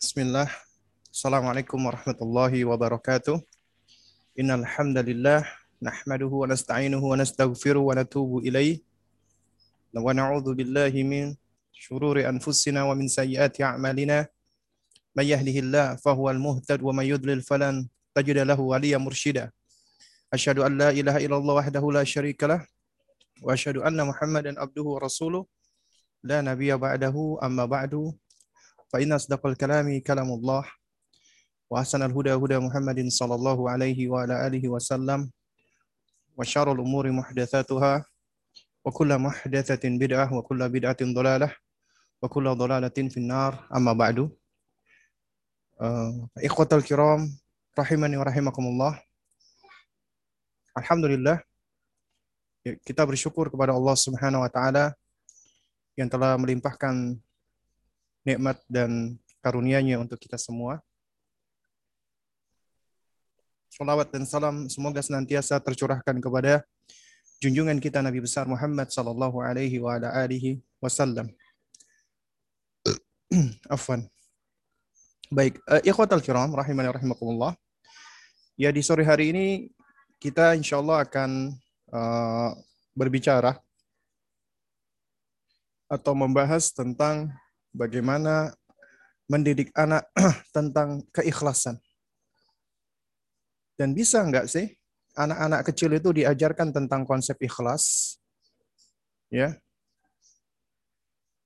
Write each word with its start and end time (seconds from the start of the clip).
Bismillah. 0.00 0.48
Assalamualaikum 1.12 1.76
warahmatullahi 1.76 2.64
wabarakatuh. 2.64 3.36
Innal 4.32 4.64
hamdalillah 4.64 5.44
nahmaduhu 5.76 6.40
wa 6.40 6.48
nasta'inuhu 6.48 7.04
wa 7.04 7.20
nastaghfiruh 7.20 7.84
wa 7.84 7.92
natubu 7.92 8.40
ilaih. 8.40 8.80
Wa 9.92 10.16
na'udzu 10.16 10.56
billahi 10.56 11.04
min 11.04 11.36
shururi 11.76 12.24
anfusina 12.24 12.88
wa 12.88 12.96
min 12.96 13.12
sayyiati 13.12 13.60
a'malina. 13.60 14.24
May 15.12 15.36
yahdihillah 15.36 16.00
fahuwal 16.00 16.40
muhtad 16.40 16.80
wa 16.80 16.96
may 16.96 17.12
yudlil 17.12 17.44
falan 17.44 17.84
tajida 18.16 18.48
lahu 18.48 18.72
waliya 18.72 18.96
mursyida. 18.96 19.52
Asyhadu 20.32 20.64
an 20.64 20.80
la 20.80 20.96
ilaha 20.96 21.20
illallah 21.20 21.60
wahdahu 21.60 21.92
la 21.92 22.08
syarika 22.08 22.48
lah 22.48 22.64
wa 23.44 23.52
asyhadu 23.52 23.84
anna 23.84 24.08
Muhammadan 24.08 24.56
abduhu 24.56 24.96
wa 24.96 25.04
rasuluh 25.04 25.44
la 26.24 26.40
nabiyya 26.40 26.80
ba'dahu 26.80 27.36
amma 27.44 27.68
ba'du 27.68 28.16
فإن 28.93 29.13
أصدق 29.13 29.45
الكلام 29.45 29.99
كلام 29.99 30.29
الله 30.29 30.63
وأحسن 31.69 32.01
الهدى 32.01 32.33
هدى 32.33 32.57
محمد 32.59 32.99
صلى 33.07 33.35
الله 33.35 33.69
عليه 33.69 33.99
وعلى 34.07 34.47
آله 34.47 34.63
وسلم 34.69 35.31
وشر 36.37 36.67
الأمور 36.71 37.11
محدثاتها 37.11 38.05
وكل 38.85 39.11
محدثة 39.17 39.83
بدعة 39.83 40.33
وكل 40.33 40.69
بدعة 40.69 41.01
ضلالة 41.01 41.49
وكل 42.21 42.45
ضلالة 42.55 42.97
في 43.09 43.17
النار 43.17 43.67
أما 43.75 43.93
بعد 43.93 44.29
إخوة 46.37 46.69
الكرام 46.73 47.21
rahimani 47.75 48.15
wa 48.15 48.23
rahimakumullah. 48.23 48.93
Alhamdulillah 50.79 51.43
kita 52.87 53.03
bersyukur 53.03 53.51
kepada 53.51 53.75
Allah 53.75 53.95
Subhanahu 53.99 54.41
wa 54.47 54.51
taala 54.51 54.95
yang 55.99 56.07
telah 56.07 56.39
melimpahkan 56.39 57.19
nikmat 58.26 58.60
dan 58.68 59.16
karunia-Nya 59.40 60.00
untuk 60.00 60.20
kita 60.20 60.36
semua. 60.36 60.80
Salawat 63.70 64.12
dan 64.12 64.28
salam 64.28 64.68
semoga 64.68 65.00
senantiasa 65.00 65.56
tercurahkan 65.62 66.20
kepada 66.20 66.60
junjungan 67.40 67.80
kita 67.80 68.04
Nabi 68.04 68.20
besar 68.20 68.44
Muhammad 68.44 68.92
sallallahu 68.92 69.40
alaihi 69.40 69.80
wa 69.80 69.96
ala 69.96 70.12
alihi 70.12 70.60
wasallam. 70.82 71.32
Afwan. 73.74 74.04
Baik, 75.30 75.62
uh, 75.70 75.80
ikhwatal 75.86 76.20
kiram 76.20 76.52
rahimani 76.52 76.90
rahimakumullah. 76.90 77.54
Ya 78.60 78.68
di 78.74 78.84
sore 78.84 79.06
hari 79.06 79.32
ini 79.32 79.46
kita 80.20 80.52
insya 80.52 80.82
Allah 80.82 81.06
akan 81.06 81.54
uh, 81.94 82.50
berbicara 82.92 83.56
atau 85.88 86.12
membahas 86.12 86.68
tentang 86.74 87.32
bagaimana 87.70 88.54
mendidik 89.30 89.70
anak 89.78 90.10
tentang 90.56 91.06
keikhlasan. 91.14 91.78
Dan 93.78 93.94
bisa 93.96 94.20
nggak 94.20 94.50
sih 94.50 94.66
anak-anak 95.14 95.70
kecil 95.70 95.94
itu 95.96 96.10
diajarkan 96.12 96.74
tentang 96.74 97.06
konsep 97.06 97.38
ikhlas? 97.40 98.16
Ya. 99.30 99.56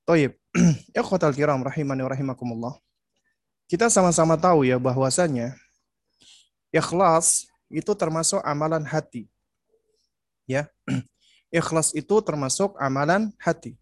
Toyib. 0.09 0.37
Ikhwatal 0.99 1.37
kiram 1.37 1.61
rahimani 1.61 2.03
rahimakumullah. 2.03 2.75
Kita 3.69 3.89
sama-sama 3.89 4.37
tahu 4.37 4.65
ya 4.65 4.77
bahwasanya 4.77 5.57
ikhlas 6.73 7.49
itu 7.73 7.93
termasuk 7.97 8.41
amalan 8.45 8.85
hati. 8.85 9.29
Ya. 10.49 10.69
Ikhlas 11.55 11.95
itu 11.95 12.19
termasuk 12.19 12.75
amalan 12.83 13.31
hati. 13.39 13.79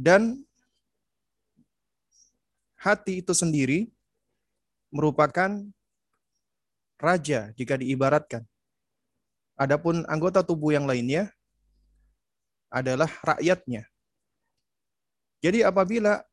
Dan 0.00 0.40
hati 2.80 3.20
itu 3.20 3.36
sendiri 3.36 3.92
merupakan 4.88 5.60
raja 6.96 7.52
jika 7.52 7.76
diibaratkan. 7.76 8.48
Adapun 9.60 10.08
anggota 10.08 10.40
tubuh 10.40 10.72
yang 10.72 10.88
lainnya 10.88 11.28
adalah 12.72 13.12
rakyatnya. 13.20 13.84
Jadi 15.44 15.60
apabila 15.68 16.24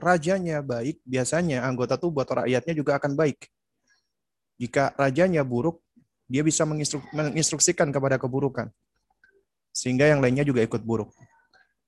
rajanya 0.00 0.64
baik, 0.64 1.04
biasanya 1.04 1.60
anggota 1.60 2.00
tubuh 2.00 2.24
atau 2.24 2.40
rakyatnya 2.40 2.72
juga 2.72 2.96
akan 2.96 3.20
baik. 3.20 3.52
Jika 4.56 4.96
rajanya 4.96 5.44
buruk, 5.44 5.84
dia 6.24 6.40
bisa 6.40 6.64
menginstruksikan 7.12 7.92
kepada 7.92 8.16
keburukan. 8.16 8.72
Sehingga 9.76 10.08
yang 10.08 10.24
lainnya 10.24 10.46
juga 10.46 10.64
ikut 10.64 10.80
buruk. 10.80 11.12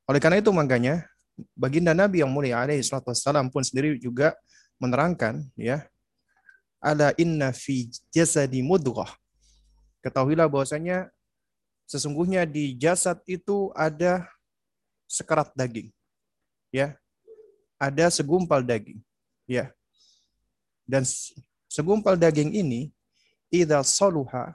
Oleh 0.07 0.23
karena 0.23 0.39
itu 0.39 0.55
makanya 0.55 1.03
baginda 1.53 1.93
Nabi 1.93 2.23
yang 2.23 2.31
mulia 2.31 2.63
alaihi 2.63 2.81
salatu 2.81 3.13
pun 3.51 3.63
sendiri 3.67 3.99
juga 3.99 4.33
menerangkan 4.79 5.45
ya 5.59 5.85
ala 6.81 7.11
inna 7.19 7.51
fi 7.51 7.91
jasadi 8.15 8.63
mudghah. 8.63 9.11
Ketahuilah 10.01 10.47
bahwasanya 10.47 11.11
sesungguhnya 11.91 12.47
di 12.47 12.79
jasad 12.79 13.19
itu 13.27 13.75
ada 13.75 14.31
sekerat 15.11 15.51
daging. 15.59 15.91
Ya. 16.71 16.95
Ada 17.77 18.09
segumpal 18.09 18.63
daging. 18.63 19.03
Ya. 19.51 19.75
Dan 20.87 21.03
segumpal 21.67 22.15
daging 22.15 22.55
ini 22.55 22.95
idza 23.51 23.83
saluha 23.83 24.55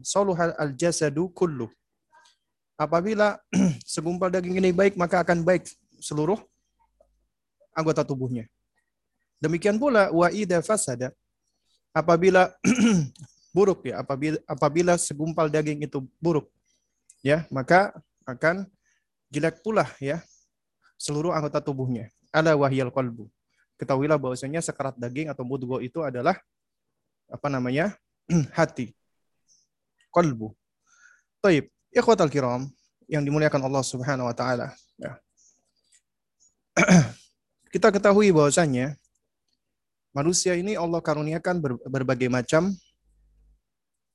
saluha 0.00 0.56
al-jasadu 0.56 1.28
kullu 1.30 1.68
Apabila 2.80 3.36
segumpal 3.84 4.32
daging 4.32 4.56
ini 4.56 4.72
baik, 4.72 4.96
maka 4.96 5.20
akan 5.20 5.44
baik 5.44 5.68
seluruh 6.00 6.40
anggota 7.76 8.00
tubuhnya. 8.00 8.48
Demikian 9.36 9.76
pula 9.76 10.08
wa 10.08 10.32
idza 10.32 10.64
fasada 10.64 11.12
apabila 11.92 12.48
buruk 13.56 13.84
ya, 13.84 14.00
apabila 14.00 14.40
apabila 14.48 14.92
segumpal 14.96 15.52
daging 15.52 15.84
itu 15.84 16.00
buruk 16.16 16.48
ya, 17.20 17.44
maka 17.52 17.92
akan 18.24 18.64
jelek 19.28 19.60
pula 19.60 19.84
ya 20.00 20.24
seluruh 20.96 21.36
anggota 21.36 21.60
tubuhnya. 21.60 22.08
Ala 22.32 22.56
wahyal 22.56 22.88
qalbu. 22.88 23.28
Ketahuilah 23.76 24.16
bahwasanya 24.16 24.64
sekarat 24.64 24.96
daging 24.96 25.28
atau 25.28 25.44
mudgo 25.44 25.80
itu 25.84 26.00
adalah 26.00 26.36
apa 27.28 27.48
namanya? 27.52 27.92
hati. 28.56 28.96
Qalbu. 30.12 30.52
Taib. 31.44 31.68
Ikhwatal 31.90 32.30
kiram 32.30 32.70
yang 33.10 33.26
dimuliakan 33.26 33.66
Allah 33.66 33.82
Subhanahu 33.82 34.30
wa 34.30 34.34
taala. 34.34 34.70
Ya. 34.94 35.18
Kita 37.74 37.90
ketahui 37.90 38.30
bahwasanya 38.30 38.94
manusia 40.14 40.54
ini 40.54 40.78
Allah 40.78 41.02
karuniakan 41.02 41.56
ber, 41.58 41.72
berbagai 41.86 42.30
macam 42.30 42.70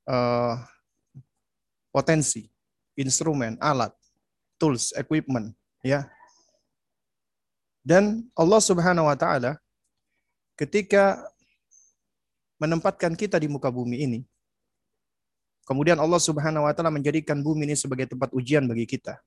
uh, 0.08 0.56
potensi, 1.92 2.48
instrumen, 2.96 3.60
alat, 3.60 3.92
tools, 4.56 4.96
equipment, 4.96 5.52
ya. 5.84 6.08
Dan 7.84 8.28
Allah 8.36 8.60
Subhanahu 8.64 9.12
wa 9.12 9.16
taala 9.20 9.60
ketika 10.56 11.20
menempatkan 12.56 13.14
kita 13.20 13.36
di 13.36 13.52
muka 13.52 13.68
bumi 13.68 14.00
ini, 14.00 14.20
Kemudian 15.66 15.98
Allah 15.98 16.22
Subhanahu 16.22 16.70
wa 16.70 16.74
taala 16.78 16.94
menjadikan 16.94 17.42
bumi 17.42 17.66
ini 17.66 17.74
sebagai 17.74 18.06
tempat 18.06 18.30
ujian 18.38 18.70
bagi 18.70 18.86
kita. 18.86 19.18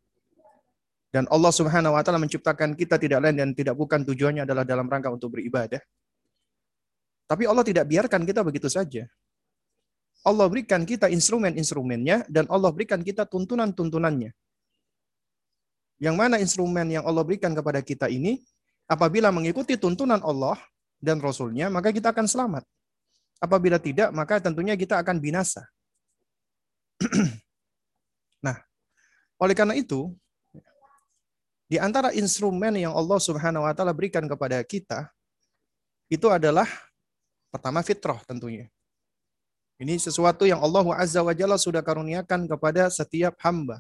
Dan 1.11 1.27
Allah 1.35 1.51
Subhanahu 1.51 1.99
wa 1.99 2.03
taala 2.07 2.23
menciptakan 2.23 2.79
kita 2.79 2.95
tidak 2.95 3.27
lain 3.27 3.37
dan 3.43 3.51
tidak 3.59 3.75
bukan 3.75 4.07
tujuannya 4.07 4.47
adalah 4.47 4.63
dalam 4.63 4.87
rangka 4.87 5.11
untuk 5.11 5.35
beribadah. 5.35 5.83
Tapi 7.27 7.45
Allah 7.45 7.67
tidak 7.67 7.91
biarkan 7.91 8.23
kita 8.23 8.41
begitu 8.47 8.71
saja. 8.71 9.11
Allah 10.23 10.47
berikan 10.47 10.87
kita 10.87 11.11
instrumen-instrumennya 11.11 12.31
dan 12.31 12.47
Allah 12.47 12.71
berikan 12.71 13.03
kita 13.03 13.27
tuntunan-tuntunannya. 13.27 14.31
Yang 15.99 16.15
mana 16.15 16.39
instrumen 16.39 16.87
yang 16.87 17.03
Allah 17.03 17.27
berikan 17.27 17.51
kepada 17.51 17.83
kita 17.83 18.07
ini, 18.07 18.47
apabila 18.87 19.35
mengikuti 19.35 19.75
tuntunan 19.75 20.23
Allah 20.23 20.55
dan 21.03 21.19
Rasulnya, 21.19 21.67
maka 21.67 21.91
kita 21.91 22.15
akan 22.15 22.31
selamat. 22.31 22.63
Apabila 23.43 23.83
tidak, 23.83 24.15
maka 24.15 24.39
tentunya 24.39 24.79
kita 24.79 24.99
akan 24.99 25.19
binasa. 25.19 25.67
nah, 28.45 28.59
oleh 29.39 29.55
karena 29.55 29.75
itu, 29.79 30.11
di 31.69 31.77
antara 31.77 32.17
instrumen 32.17 32.75
yang 32.81 32.97
Allah 32.97 33.21
Subhanahu 33.21 33.69
wa 33.69 33.73
taala 33.77 33.93
berikan 33.93 34.25
kepada 34.25 34.57
kita 34.65 35.13
itu 36.09 36.25
adalah 36.33 36.67
pertama 37.53 37.85
fitrah 37.85 38.19
tentunya. 38.25 38.67
Ini 39.79 39.95
sesuatu 40.01 40.43
yang 40.43 40.59
Allah 40.59 40.83
Azza 40.99 41.23
wa 41.23 41.31
Jalla 41.31 41.55
sudah 41.55 41.85
karuniakan 41.85 42.51
kepada 42.51 42.91
setiap 42.91 43.39
hamba, 43.45 43.79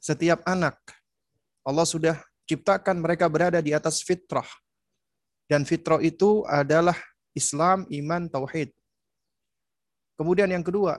setiap 0.00 0.40
anak. 0.48 0.78
Allah 1.66 1.84
sudah 1.84 2.16
ciptakan 2.48 2.96
mereka 2.96 3.28
berada 3.28 3.60
di 3.60 3.76
atas 3.76 4.00
fitrah. 4.00 4.48
Dan 5.44 5.68
fitrah 5.68 6.00
itu 6.00 6.48
adalah 6.48 6.96
Islam, 7.36 7.84
iman, 7.92 8.24
tauhid. 8.30 8.72
Kemudian 10.16 10.48
yang 10.48 10.64
kedua, 10.64 10.96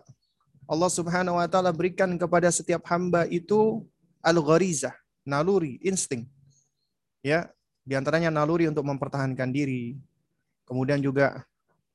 Allah 0.69 0.92
Subhanahu 0.94 1.42
wa 1.42 1.50
taala 1.50 1.74
berikan 1.74 2.13
kepada 2.13 2.54
setiap 2.54 2.86
hamba 2.94 3.25
itu 3.25 3.81
al-gharizah, 4.21 4.94
naluri, 5.25 5.81
insting. 5.81 6.30
Ya, 7.25 7.50
Di 7.81 7.98
antaranya 7.98 8.30
naluri 8.30 8.69
untuk 8.69 8.86
mempertahankan 8.86 9.50
diri, 9.50 9.98
kemudian 10.69 11.01
juga 11.01 11.42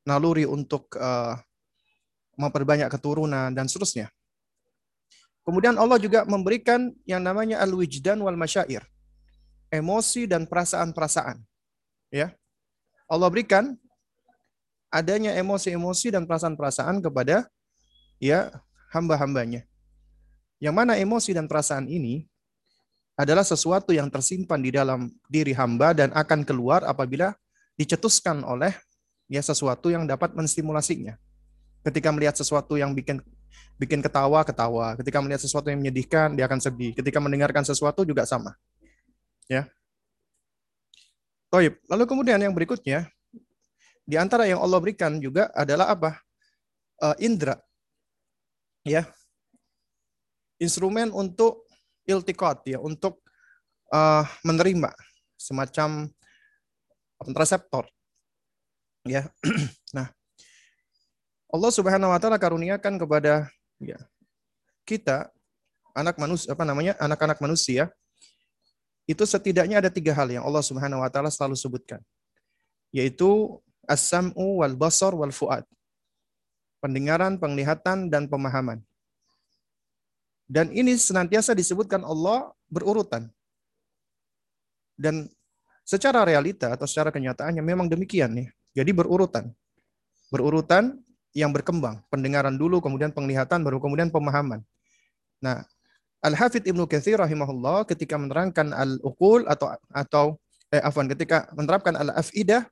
naluri 0.03 0.43
untuk 0.43 0.91
uh, 0.99 1.39
memperbanyak 2.35 2.91
keturunan 2.91 3.55
dan 3.55 3.71
seterusnya. 3.71 4.11
Kemudian 5.47 5.79
Allah 5.79 6.03
juga 6.03 6.27
memberikan 6.27 6.91
yang 7.07 7.23
namanya 7.23 7.63
al-wijdan 7.63 8.19
wal 8.19 8.35
masyair. 8.35 8.83
Emosi 9.71 10.27
dan 10.27 10.51
perasaan-perasaan. 10.51 11.39
Ya. 12.11 12.35
Allah 13.07 13.31
berikan 13.31 13.79
adanya 14.91 15.31
emosi-emosi 15.39 16.11
dan 16.11 16.27
perasaan-perasaan 16.27 16.99
kepada 16.99 17.47
ya 18.19 18.51
hamba-hambanya. 18.95 19.67
Yang 20.63 20.75
mana 20.75 20.97
emosi 20.97 21.35
dan 21.35 21.51
perasaan 21.51 21.91
ini 21.91 22.25
adalah 23.15 23.47
sesuatu 23.47 23.95
yang 23.95 24.11
tersimpan 24.11 24.59
di 24.59 24.75
dalam 24.75 25.11
diri 25.31 25.55
hamba 25.55 25.95
dan 25.95 26.11
akan 26.11 26.43
keluar 26.43 26.83
apabila 26.83 27.35
dicetuskan 27.79 28.43
oleh 28.43 28.75
ya 29.31 29.43
sesuatu 29.43 29.91
yang 29.91 30.07
dapat 30.07 30.35
menstimulasinya. 30.35 31.15
Ketika 31.85 32.11
melihat 32.11 32.35
sesuatu 32.35 32.81
yang 32.81 32.97
bikin 32.97 33.21
bikin 33.79 34.01
ketawa, 34.03 34.43
ketawa. 34.47 34.95
Ketika 34.99 35.19
melihat 35.21 35.43
sesuatu 35.43 35.69
yang 35.71 35.83
menyedihkan, 35.83 36.35
dia 36.39 36.47
akan 36.47 36.63
sedih. 36.63 36.95
Ketika 36.95 37.19
mendengarkan 37.19 37.67
sesuatu 37.67 38.07
juga 38.07 38.25
sama. 38.25 38.55
Ya. 39.51 39.69
Toib. 41.51 41.79
Lalu 41.87 42.05
kemudian 42.09 42.39
yang 42.41 42.55
berikutnya, 42.55 43.11
di 44.05 44.17
antara 44.19 44.49
yang 44.49 44.63
Allah 44.63 44.79
berikan 44.81 45.19
juga 45.19 45.51
adalah 45.55 45.93
apa? 45.93 46.19
Uh, 47.03 47.17
indra. 47.19 47.59
Ya. 48.85 49.09
Instrumen 50.61 51.11
untuk 51.11 51.65
iltikot 52.05 52.63
ya 52.69 52.79
untuk 52.79 53.25
uh, 53.91 54.25
menerima 54.45 54.93
semacam 55.41 56.13
reseptor 57.33 57.89
ya 59.05 59.29
nah 59.97 60.09
Allah 61.49 61.71
Subhanahu 61.73 62.13
wa 62.13 62.19
taala 62.21 62.41
karuniakan 62.41 63.01
kepada 63.01 63.49
ya 63.81 63.97
kita 64.85 65.33
anak 65.97 66.21
manusia 66.21 66.53
apa 66.53 66.65
namanya 66.69 66.93
anak-anak 67.01 67.39
manusia 67.41 67.89
itu 69.05 69.25
setidaknya 69.25 69.85
ada 69.85 69.93
tiga 69.93 70.17
hal 70.17 70.29
yang 70.29 70.45
Allah 70.45 70.65
Subhanahu 70.65 71.01
wa 71.05 71.09
taala 71.13 71.33
selalu 71.33 71.57
sebutkan 71.57 72.01
yaitu 72.93 73.61
as-sam'u 73.89 74.65
wal 74.65 74.77
basar 74.77 75.13
wal 75.13 75.33
fuad 75.33 75.65
pendengaran, 76.85 77.41
penglihatan 77.41 78.13
dan 78.13 78.29
pemahaman. 78.29 78.85
Dan 80.45 80.69
ini 80.77 80.93
senantiasa 80.93 81.57
disebutkan 81.57 82.05
Allah 82.05 82.53
berurutan. 82.69 83.33
Dan 84.93 85.33
secara 85.89 86.29
realita 86.29 86.77
atau 86.77 86.85
secara 86.85 87.09
kenyataannya 87.09 87.65
memang 87.65 87.89
demikian 87.89 88.37
nih. 88.37 88.53
Jadi 88.77 88.93
berurutan. 88.93 89.49
Berurutan 90.29 91.01
yang 91.33 91.49
berkembang. 91.57 92.05
Pendengaran 92.13 92.53
dulu, 92.53 92.85
kemudian 92.85 93.09
penglihatan, 93.09 93.65
baru 93.65 93.81
kemudian 93.81 94.13
pemahaman. 94.13 94.61
Nah, 95.41 95.65
Al-Hafidh 96.21 96.69
Ibnu 96.69 96.85
Katsir 96.85 97.17
rahimahullah 97.21 97.89
ketika 97.89 98.17
menerangkan 98.17 98.73
al-uqul 98.73 99.45
atau 99.45 99.77
atau 99.93 100.25
eh 100.73 100.81
afwan 100.81 101.05
ketika 101.05 101.53
menerapkan 101.53 101.93
al-afidah 101.93 102.65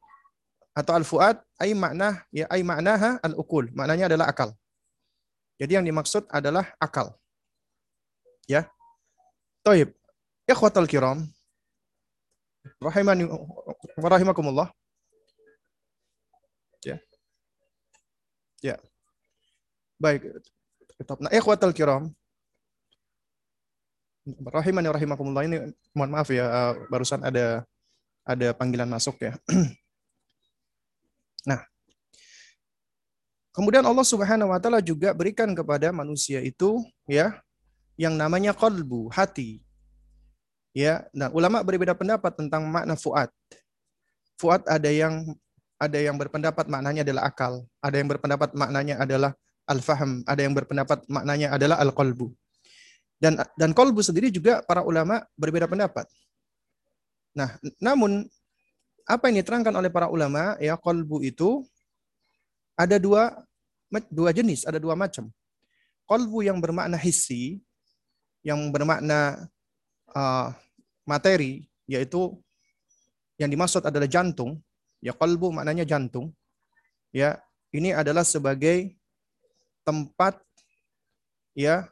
atau 0.73 0.93
al-fuad 0.97 1.37
ai 1.61 1.77
makna 1.77 2.25
ya 2.33 2.49
ai 2.49 2.65
maknaha 2.65 3.21
al-uqul. 3.21 3.69
Maknanya 3.77 4.09
adalah 4.09 4.33
akal. 4.33 4.57
Jadi 5.61 5.73
yang 5.77 5.87
dimaksud 5.87 6.27
adalah 6.33 6.73
akal. 6.81 7.13
Ya. 8.49 8.67
Taib. 9.63 9.95
Ikhwatal 10.49 10.89
kiram. 10.91 11.29
Rahimani 12.83 13.31
wa 13.99 14.09
rahimakumullah. 14.11 14.69
Ya. 16.83 16.99
Ya. 18.59 18.77
Baik. 20.03 20.27
Nah, 21.23 21.31
ikhwatal 21.31 21.71
kiram. 21.71 22.11
Rahimani 24.27 24.87
rahimakumullah 24.91 25.43
ini 25.47 25.75
mohon 25.95 26.11
maaf 26.15 26.31
ya 26.31 26.47
eh, 26.47 26.73
barusan 26.87 27.27
ada 27.27 27.67
ada 28.23 28.55
panggilan 28.55 28.87
masuk 28.87 29.19
ya. 29.19 29.35
nah, 31.47 31.62
Kemudian 33.53 33.85
Allah 33.85 34.06
Subhanahu 34.09 34.49
wa 34.49 34.56
taala 34.56 34.81
juga 34.81 35.12
berikan 35.12 35.53
kepada 35.53 35.93
manusia 35.93 36.41
itu 36.41 36.81
ya 37.05 37.37
yang 38.00 38.17
namanya 38.17 38.56
kolbu, 38.56 39.12
hati. 39.12 39.61
Ya, 40.73 41.05
nah 41.12 41.29
ulama 41.37 41.61
berbeda 41.61 41.93
pendapat 41.93 42.33
tentang 42.33 42.65
makna 42.65 42.97
fuad. 42.97 43.29
Fuad 44.41 44.65
ada 44.65 44.89
yang 44.89 45.37
ada 45.77 45.99
yang 46.00 46.17
berpendapat 46.17 46.65
maknanya 46.65 47.05
adalah 47.05 47.29
akal, 47.29 47.69
ada 47.85 47.97
yang 48.00 48.09
berpendapat 48.09 48.56
maknanya 48.56 48.97
adalah 49.05 49.37
al-faham, 49.69 50.25
ada 50.25 50.41
yang 50.41 50.56
berpendapat 50.56 51.05
maknanya 51.12 51.53
adalah 51.53 51.77
al-qalbu. 51.85 52.33
Dan 53.21 53.37
dan 53.61 53.77
kolbu 53.77 54.00
sendiri 54.00 54.33
juga 54.33 54.65
para 54.65 54.81
ulama 54.81 55.29
berbeda 55.37 55.69
pendapat. 55.69 56.09
Nah, 57.37 57.61
namun 57.77 58.33
apa 59.09 59.29
yang 59.31 59.43
diterangkan 59.43 59.75
oleh 59.75 59.91
para 59.91 60.07
ulama 60.09 60.55
ya 60.63 60.79
kolbu 60.79 61.23
itu 61.23 61.67
ada 62.79 62.97
dua 62.97 63.35
dua 64.09 64.31
jenis, 64.33 64.65
ada 64.65 64.81
dua 64.81 64.97
macam. 64.97 65.29
Kolbu 66.09 66.45
yang 66.45 66.59
bermakna 66.59 66.97
hissi 66.97 67.61
yang 68.43 68.75
bermakna 68.75 69.47
uh, 70.13 70.51
materi, 71.07 71.67
yaitu 71.87 72.35
yang 73.39 73.49
dimaksud 73.49 73.83
adalah 73.87 74.11
jantung. 74.11 74.59
Ya 75.03 75.15
kalbu 75.15 75.51
maknanya 75.55 75.87
jantung. 75.87 76.35
Ya, 77.15 77.43
ini 77.75 77.95
adalah 77.95 78.23
sebagai 78.23 78.95
tempat 79.83 80.39
ya 81.53 81.91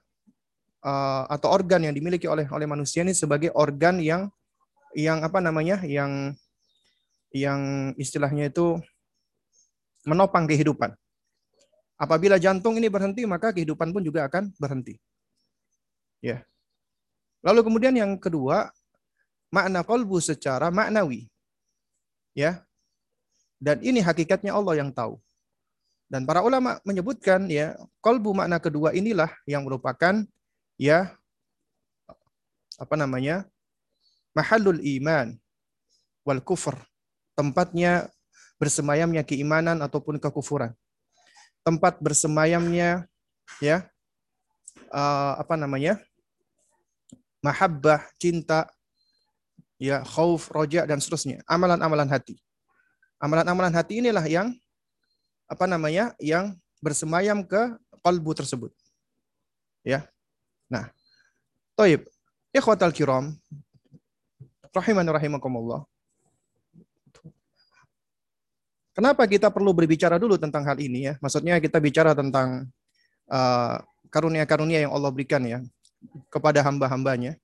uh, 0.86 1.24
atau 1.26 1.50
organ 1.50 1.84
yang 1.84 1.94
dimiliki 1.94 2.30
oleh 2.30 2.46
oleh 2.48 2.66
manusia 2.70 3.02
ini 3.02 3.12
sebagai 3.12 3.50
organ 3.52 3.98
yang 3.98 4.30
yang 4.94 5.20
apa 5.26 5.42
namanya 5.42 5.82
yang 5.84 6.32
yang 7.30 7.92
istilahnya 7.94 8.50
itu 8.50 8.78
menopang 10.06 10.46
kehidupan. 10.50 10.94
Apabila 12.00 12.40
jantung 12.40 12.80
ini 12.80 12.88
berhenti, 12.88 13.28
maka 13.28 13.52
kehidupan 13.52 13.92
pun 13.92 14.00
juga 14.00 14.24
akan 14.24 14.50
berhenti. 14.56 14.96
Ya. 16.24 16.44
Lalu 17.44 17.60
kemudian 17.64 17.92
yang 17.92 18.16
kedua, 18.16 18.72
makna 19.52 19.84
kolbu 19.84 20.16
secara 20.20 20.72
maknawi. 20.72 21.28
Ya. 22.32 22.64
Dan 23.60 23.84
ini 23.84 24.00
hakikatnya 24.00 24.56
Allah 24.56 24.80
yang 24.80 24.88
tahu. 24.88 25.20
Dan 26.08 26.24
para 26.24 26.40
ulama 26.40 26.80
menyebutkan 26.82 27.46
ya, 27.52 27.76
kolbu 28.00 28.32
makna 28.32 28.56
kedua 28.58 28.96
inilah 28.96 29.30
yang 29.44 29.62
merupakan 29.62 30.24
ya 30.80 31.12
apa 32.80 32.94
namanya? 32.96 33.44
mahallul 34.30 34.78
iman 34.78 35.36
wal 36.22 36.40
kufur. 36.40 36.78
Tempatnya 37.40 38.12
bersemayamnya 38.60 39.24
keimanan 39.24 39.80
ataupun 39.80 40.20
kekufuran. 40.20 40.76
Tempat 41.64 41.96
bersemayamnya 42.04 43.08
ya 43.64 43.88
uh, 44.92 45.40
apa 45.40 45.56
namanya? 45.56 45.96
mahabbah, 47.40 48.04
cinta, 48.20 48.68
ya 49.80 50.04
khauf, 50.04 50.52
roja 50.52 50.84
dan 50.84 51.00
seterusnya. 51.00 51.40
Amalan-amalan 51.48 52.04
hati. 52.04 52.36
Amalan-amalan 53.16 53.72
hati 53.72 54.04
inilah 54.04 54.28
yang 54.28 54.52
apa 55.48 55.64
namanya? 55.64 56.12
yang 56.20 56.52
bersemayam 56.84 57.40
ke 57.40 57.80
kalbu 58.04 58.36
tersebut. 58.36 58.76
Ya. 59.80 60.04
Nah, 60.68 60.92
Taib. 61.80 62.04
Ikhwatal 62.52 62.92
kiram. 62.92 63.32
Rahiman 64.76 65.08
rahimakumullah. 65.08 65.88
Kenapa 69.00 69.24
kita 69.24 69.48
perlu 69.48 69.72
berbicara 69.72 70.20
dulu 70.20 70.36
tentang 70.36 70.60
hal 70.68 70.76
ini 70.76 71.08
ya? 71.08 71.16
Maksudnya 71.24 71.56
kita 71.56 71.80
bicara 71.80 72.12
tentang 72.12 72.68
uh, 73.32 73.80
karunia-karunia 74.12 74.84
yang 74.84 74.92
Allah 74.92 75.08
berikan 75.08 75.40
ya 75.40 75.64
kepada 76.28 76.60
hamba-hambanya. 76.60 77.40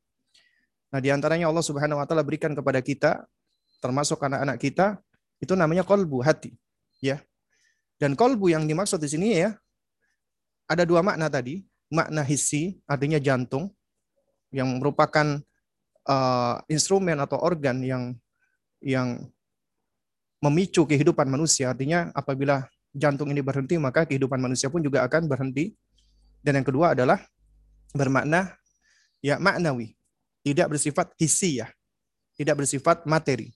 Nah, 0.93 1.01
di 1.01 1.09
antaranya 1.09 1.49
Allah 1.49 1.65
Subhanahu 1.65 1.97
wa 1.97 2.05
taala 2.05 2.21
berikan 2.21 2.53
kepada 2.53 2.85
kita 2.85 3.25
termasuk 3.81 4.21
anak-anak 4.21 4.61
kita 4.61 5.01
itu 5.41 5.57
namanya 5.57 5.81
kolbu 5.81 6.21
hati, 6.21 6.53
ya. 7.01 7.25
Dan 7.97 8.21
kolbu 8.21 8.53
yang 8.53 8.69
dimaksud 8.69 9.01
di 9.01 9.09
sini 9.09 9.41
ya 9.41 9.57
ada 10.69 10.85
dua 10.85 11.01
makna 11.01 11.33
tadi, 11.33 11.65
makna 11.89 12.21
hissi 12.21 12.77
artinya 12.85 13.17
jantung 13.17 13.73
yang 14.53 14.77
merupakan 14.77 15.41
uh, 16.05 16.61
instrumen 16.69 17.17
atau 17.17 17.41
organ 17.41 17.81
yang 17.81 18.13
yang 18.85 19.25
memicu 20.47 20.87
kehidupan 20.87 21.27
manusia. 21.27 21.75
Artinya 21.75 22.15
apabila 22.15 22.63
jantung 22.95 23.29
ini 23.35 23.43
berhenti 23.43 23.75
maka 23.77 24.07
kehidupan 24.07 24.39
manusia 24.39 24.71
pun 24.71 24.81
juga 24.81 25.03
akan 25.03 25.27
berhenti. 25.27 25.75
Dan 26.41 26.63
yang 26.63 26.67
kedua 26.67 26.95
adalah 26.95 27.19
bermakna 27.91 28.55
ya 29.19 29.43
maknawi, 29.43 29.99
tidak 30.47 30.79
bersifat 30.79 31.11
hissi 31.19 31.59
ya, 31.59 31.67
tidak 32.39 32.63
bersifat 32.63 33.03
materi. 33.03 33.51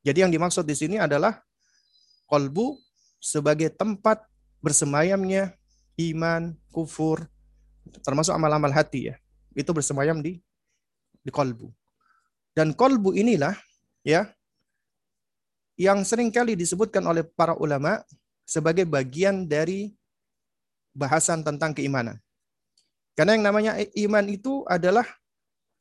Jadi 0.00 0.24
yang 0.24 0.32
dimaksud 0.32 0.64
di 0.64 0.72
sini 0.72 0.96
adalah 0.96 1.38
kolbu 2.26 2.80
sebagai 3.20 3.68
tempat 3.70 4.24
bersemayamnya 4.64 5.52
iman, 6.00 6.56
kufur, 6.72 7.28
termasuk 8.00 8.32
amal-amal 8.32 8.72
hati 8.72 9.12
ya. 9.12 9.14
Itu 9.52 9.76
bersemayam 9.76 10.24
di 10.24 10.40
di 11.20 11.30
kolbu. 11.30 11.68
Dan 12.56 12.72
kolbu 12.72 13.12
inilah 13.12 13.54
ya 14.02 14.26
yang 15.82 16.06
sering 16.06 16.30
kali 16.30 16.54
disebutkan 16.54 17.02
oleh 17.10 17.26
para 17.26 17.58
ulama 17.58 17.98
sebagai 18.46 18.86
bagian 18.86 19.50
dari 19.50 19.90
bahasan 20.94 21.42
tentang 21.42 21.74
keimanan. 21.74 22.22
Karena 23.18 23.34
yang 23.34 23.44
namanya 23.50 23.72
iman 24.06 24.26
itu 24.30 24.62
adalah 24.70 25.04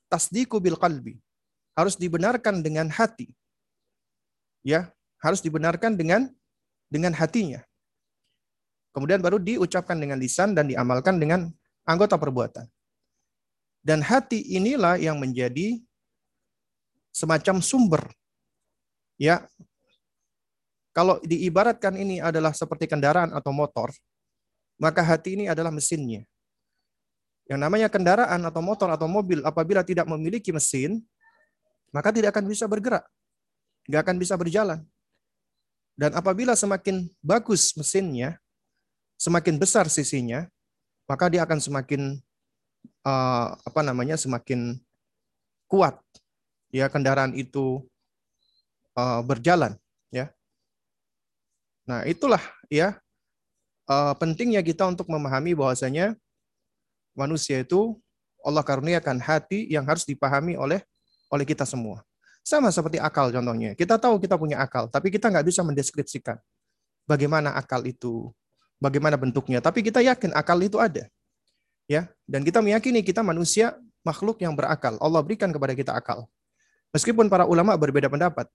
tasdiku 0.10 0.58
bil 0.58 0.76
qalbi. 0.76 1.22
Harus 1.78 1.96
dibenarkan 1.96 2.66
dengan 2.66 2.90
hati. 2.90 3.32
Ya, 4.66 4.90
harus 5.22 5.40
dibenarkan 5.46 5.96
dengan 5.96 6.34
dengan 6.92 7.14
hatinya. 7.16 7.62
Kemudian 8.92 9.24
baru 9.24 9.40
diucapkan 9.40 9.96
dengan 9.96 10.20
lisan 10.20 10.52
dan 10.52 10.68
diamalkan 10.68 11.16
dengan 11.16 11.48
anggota 11.88 12.20
perbuatan. 12.20 12.68
Dan 13.82 14.04
hati 14.04 14.44
inilah 14.52 15.00
yang 15.00 15.18
menjadi 15.18 15.80
semacam 17.16 17.64
sumber. 17.64 18.04
Ya. 19.16 19.48
Kalau 20.92 21.24
diibaratkan 21.24 21.96
ini 21.96 22.20
adalah 22.20 22.52
seperti 22.52 22.88
kendaraan 22.88 23.32
atau 23.32 23.56
motor, 23.56 23.96
maka 24.76 25.00
hati 25.00 25.40
ini 25.40 25.46
adalah 25.48 25.72
mesinnya. 25.72 26.28
Yang 27.48 27.60
namanya 27.64 27.88
kendaraan 27.88 28.42
atau 28.44 28.60
motor 28.64 28.92
atau 28.92 29.08
mobil 29.08 29.40
apabila 29.44 29.84
tidak 29.88 30.08
memiliki 30.08 30.52
mesin, 30.52 31.00
maka 31.96 32.12
tidak 32.12 32.36
akan 32.36 32.48
bisa 32.48 32.68
bergerak. 32.68 33.08
Nggak 33.88 34.02
akan 34.08 34.18
bisa 34.20 34.36
berjalan. 34.36 34.80
Dan 35.96 36.12
apabila 36.16 36.56
semakin 36.56 37.08
bagus 37.20 37.76
mesinnya, 37.76 38.40
semakin 39.20 39.60
besar 39.60 39.86
sisinya, 39.92 40.48
maka 41.06 41.28
dia 41.28 41.44
akan 41.44 41.60
semakin 41.60 42.18
uh, 43.04 43.48
apa 43.54 43.82
namanya 43.84 44.18
semakin 44.18 44.80
kuat 45.68 46.00
ya 46.72 46.88
kendaraan 46.88 47.36
itu 47.36 47.84
uh, 48.96 49.22
berjalan 49.22 49.76
ya. 50.10 50.32
Nah, 51.86 52.06
itulah 52.06 52.42
ya 52.70 52.98
uh, 53.90 54.14
pentingnya 54.18 54.62
kita 54.62 54.86
untuk 54.88 55.10
memahami 55.10 55.58
bahwasanya 55.58 56.14
manusia 57.18 57.62
itu 57.62 57.98
Allah 58.42 58.66
karuniakan 58.66 59.22
hati 59.22 59.70
yang 59.70 59.86
harus 59.86 60.06
dipahami 60.06 60.58
oleh 60.58 60.82
oleh 61.30 61.46
kita 61.46 61.66
semua. 61.66 62.02
Sama 62.42 62.74
seperti 62.74 62.98
akal 62.98 63.30
contohnya. 63.30 63.78
Kita 63.78 64.02
tahu 64.02 64.18
kita 64.18 64.34
punya 64.34 64.58
akal, 64.58 64.90
tapi 64.90 65.14
kita 65.14 65.30
nggak 65.30 65.46
bisa 65.46 65.62
mendeskripsikan 65.62 66.42
bagaimana 67.06 67.54
akal 67.54 67.86
itu 67.86 68.34
bagaimana 68.82 69.14
bentuknya, 69.14 69.62
tapi 69.62 69.86
kita 69.86 70.02
yakin 70.02 70.34
akal 70.34 70.58
itu 70.58 70.82
ada. 70.82 71.06
Ya, 71.86 72.08
dan 72.26 72.42
kita 72.42 72.64
meyakini 72.64 73.04
kita 73.04 73.22
manusia 73.22 73.76
makhluk 74.02 74.42
yang 74.42 74.56
berakal. 74.58 74.98
Allah 74.98 75.22
berikan 75.22 75.52
kepada 75.54 75.76
kita 75.76 75.92
akal. 75.94 76.26
Meskipun 76.96 77.28
para 77.28 77.46
ulama 77.46 77.76
berbeda 77.78 78.08
pendapat, 78.08 78.48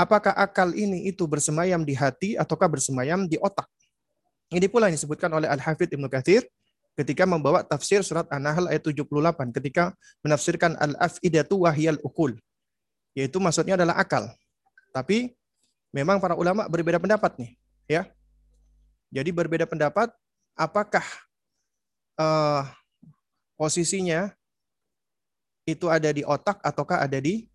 apakah 0.00 0.32
akal 0.32 0.72
ini 0.72 1.12
itu 1.12 1.28
bersemayam 1.28 1.84
di 1.84 1.92
hati 1.92 2.40
ataukah 2.40 2.72
bersemayam 2.72 3.28
di 3.28 3.36
otak? 3.36 3.68
Ini 4.50 4.66
pula 4.66 4.88
yang 4.88 4.96
disebutkan 4.96 5.30
oleh 5.30 5.46
Al-Hafidh 5.46 5.92
Ibnu 5.92 6.08
Katsir 6.08 6.48
ketika 6.98 7.22
membawa 7.28 7.62
tafsir 7.62 8.02
surat 8.02 8.26
An-Nahl 8.32 8.66
ayat 8.66 8.82
78 8.82 9.06
ketika 9.60 9.94
menafsirkan 10.24 10.74
al-afidatu 10.80 11.68
wahyal 11.68 12.00
ukul. 12.02 12.34
Yaitu 13.14 13.38
maksudnya 13.38 13.78
adalah 13.78 14.00
akal. 14.00 14.26
Tapi 14.90 15.36
memang 15.94 16.18
para 16.18 16.34
ulama 16.34 16.66
berbeda 16.66 16.98
pendapat 16.98 17.36
nih, 17.38 17.50
ya. 17.86 18.02
Jadi 19.10 19.30
berbeda 19.30 19.66
pendapat 19.66 20.10
apakah 20.54 21.02
uh, 22.18 22.62
posisinya 23.54 24.34
itu 25.66 25.86
ada 25.86 26.10
di 26.10 26.26
otak 26.26 26.58
ataukah 26.62 27.02
ada 27.02 27.18
di 27.18 27.46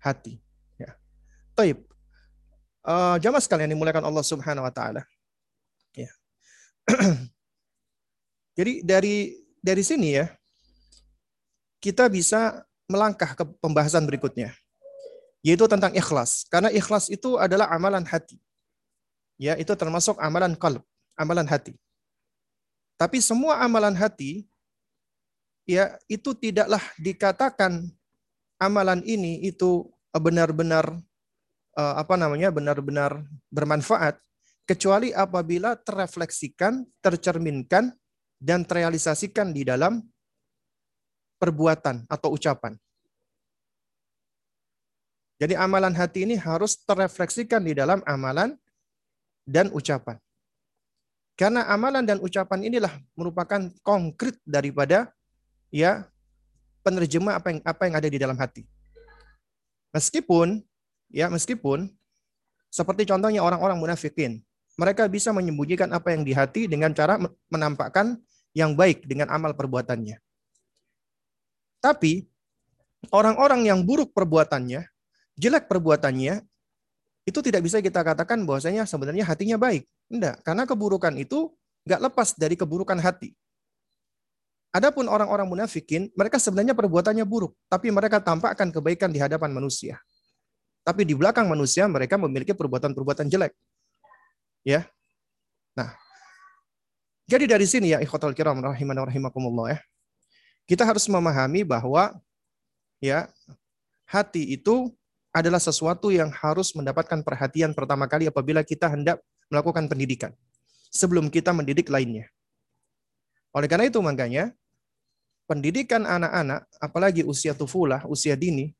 hati. 0.00 0.40
Ya. 0.76 0.96
Taib. 1.56 1.91
Uh, 2.82 3.14
jamaah 3.22 3.42
sekalian 3.42 3.70
dimuliakan 3.70 4.02
Allah 4.02 4.24
Subhanahu 4.26 4.66
wa 4.66 4.74
taala. 4.74 5.06
Ya. 5.94 6.10
Jadi 8.58 8.82
dari 8.82 9.38
dari 9.62 9.82
sini 9.86 10.18
ya 10.18 10.26
kita 11.78 12.10
bisa 12.10 12.66
melangkah 12.90 13.38
ke 13.38 13.44
pembahasan 13.62 14.02
berikutnya 14.04 14.50
yaitu 15.42 15.66
tentang 15.66 15.94
ikhlas. 15.94 16.46
Karena 16.50 16.70
ikhlas 16.70 17.10
itu 17.10 17.38
adalah 17.38 17.70
amalan 17.70 18.06
hati. 18.06 18.38
Ya, 19.38 19.58
itu 19.58 19.74
termasuk 19.74 20.14
amalan 20.22 20.54
kalb 20.54 20.86
amalan 21.16 21.46
hati. 21.46 21.76
Tapi 22.96 23.18
semua 23.18 23.58
amalan 23.58 23.94
hati 23.98 24.46
ya 25.66 25.98
itu 26.06 26.34
tidaklah 26.34 26.82
dikatakan 26.98 27.90
amalan 28.58 29.02
ini 29.02 29.42
itu 29.42 29.90
benar-benar 30.14 30.98
uh, 31.76 31.94
apa 32.00 32.14
namanya 32.16 32.52
benar-benar 32.52 33.24
bermanfaat 33.48 34.18
kecuali 34.68 35.10
apabila 35.10 35.74
terrefleksikan, 35.76 36.86
tercerminkan 37.02 37.92
dan 38.38 38.66
terrealisasikan 38.66 39.50
di 39.50 39.66
dalam 39.66 40.02
perbuatan 41.38 42.06
atau 42.06 42.34
ucapan. 42.34 42.78
Jadi 45.42 45.58
amalan 45.58 45.90
hati 45.90 46.22
ini 46.22 46.38
harus 46.38 46.78
terrefleksikan 46.86 47.66
di 47.66 47.74
dalam 47.74 47.98
amalan 48.06 48.54
dan 49.42 49.74
ucapan. 49.74 50.14
Karena 51.34 51.66
amalan 51.66 52.06
dan 52.06 52.22
ucapan 52.22 52.62
inilah 52.62 52.94
merupakan 53.18 53.58
konkret 53.82 54.38
daripada 54.46 55.10
ya 55.74 56.06
penerjemah 56.86 57.42
apa 57.42 57.48
yang 57.50 57.60
apa 57.66 57.82
yang 57.90 57.94
ada 57.98 58.06
di 58.06 58.18
dalam 58.22 58.38
hati. 58.38 58.62
Meskipun 59.90 60.62
ya 61.12 61.28
meskipun 61.28 61.92
seperti 62.72 63.04
contohnya 63.04 63.44
orang-orang 63.44 63.76
munafikin, 63.76 64.40
mereka 64.80 65.04
bisa 65.04 65.28
menyembunyikan 65.30 65.92
apa 65.92 66.16
yang 66.16 66.24
di 66.24 66.32
hati 66.32 66.64
dengan 66.64 66.96
cara 66.96 67.20
menampakkan 67.52 68.16
yang 68.56 68.72
baik 68.72 69.04
dengan 69.04 69.28
amal 69.28 69.52
perbuatannya. 69.52 70.16
Tapi 71.84 72.24
orang-orang 73.12 73.68
yang 73.68 73.84
buruk 73.84 74.16
perbuatannya, 74.16 74.88
jelek 75.36 75.68
perbuatannya, 75.68 76.40
itu 77.28 77.38
tidak 77.44 77.62
bisa 77.62 77.78
kita 77.84 78.00
katakan 78.00 78.42
bahwasanya 78.48 78.88
sebenarnya 78.88 79.28
hatinya 79.28 79.60
baik. 79.60 79.84
Enggak, 80.08 80.40
karena 80.40 80.64
keburukan 80.64 81.14
itu 81.20 81.52
enggak 81.84 82.00
lepas 82.08 82.28
dari 82.40 82.56
keburukan 82.56 82.96
hati. 82.96 83.36
Adapun 84.72 85.04
orang-orang 85.04 85.44
munafikin, 85.44 86.08
mereka 86.16 86.40
sebenarnya 86.40 86.72
perbuatannya 86.72 87.28
buruk, 87.28 87.52
tapi 87.68 87.92
mereka 87.92 88.24
tampakkan 88.24 88.72
kebaikan 88.72 89.12
di 89.12 89.20
hadapan 89.20 89.52
manusia. 89.52 90.00
Tapi 90.82 91.06
di 91.06 91.14
belakang 91.14 91.46
manusia 91.46 91.86
mereka 91.86 92.18
memiliki 92.18 92.50
perbuatan-perbuatan 92.50 93.30
jelek. 93.30 93.54
Ya. 94.66 94.86
Nah, 95.78 95.94
jadi 97.30 97.46
dari 97.46 97.66
sini 97.70 97.94
ya 97.94 97.98
ikhwatul 98.02 98.34
kiram 98.34 98.58
rahiman 98.58 98.98
rahimakumullah 99.06 99.78
ya. 99.78 99.80
Kita 100.66 100.82
harus 100.82 101.06
memahami 101.06 101.62
bahwa 101.62 102.18
ya 102.98 103.30
hati 104.06 104.58
itu 104.58 104.90
adalah 105.32 105.62
sesuatu 105.62 106.12
yang 106.12 106.28
harus 106.28 106.74
mendapatkan 106.76 107.24
perhatian 107.24 107.72
pertama 107.72 108.04
kali 108.04 108.28
apabila 108.28 108.60
kita 108.60 108.90
hendak 108.90 109.22
melakukan 109.48 109.88
pendidikan 109.88 110.34
sebelum 110.92 111.32
kita 111.32 111.54
mendidik 111.56 111.88
lainnya. 111.88 112.28
Oleh 113.54 113.70
karena 113.70 113.88
itu 113.88 114.02
makanya 114.04 114.52
pendidikan 115.48 116.04
anak-anak 116.04 116.68
apalagi 116.78 117.22
usia 117.24 117.56
tufulah, 117.56 118.04
usia 118.08 118.36
dini 118.36 118.76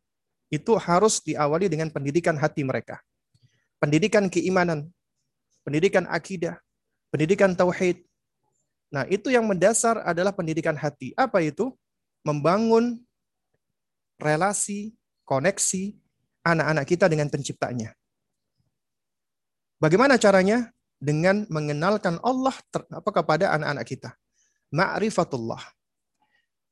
itu 0.53 0.77
harus 0.77 1.25
diawali 1.25 1.73
dengan 1.73 1.89
pendidikan 1.89 2.37
hati 2.37 2.61
mereka. 2.61 3.01
Pendidikan 3.81 4.29
keimanan, 4.29 4.93
pendidikan 5.65 6.05
akidah, 6.13 6.61
pendidikan 7.09 7.57
tauhid. 7.57 8.05
Nah, 8.93 9.09
itu 9.09 9.33
yang 9.33 9.49
mendasar 9.49 10.05
adalah 10.05 10.37
pendidikan 10.37 10.77
hati. 10.77 11.17
Apa 11.17 11.41
itu? 11.41 11.73
Membangun 12.23 13.01
relasi, 14.21 14.93
koneksi 15.25 15.97
anak-anak 16.45 16.85
kita 16.85 17.09
dengan 17.09 17.33
penciptanya. 17.33 17.97
Bagaimana 19.81 20.21
caranya? 20.21 20.69
Dengan 21.03 21.43
mengenalkan 21.51 22.23
Allah 22.23 22.55
ter, 22.71 22.87
apa 22.87 23.11
kepada 23.11 23.51
anak-anak 23.59 23.83
kita. 23.89 24.15
Ma'rifatullah. 24.71 25.59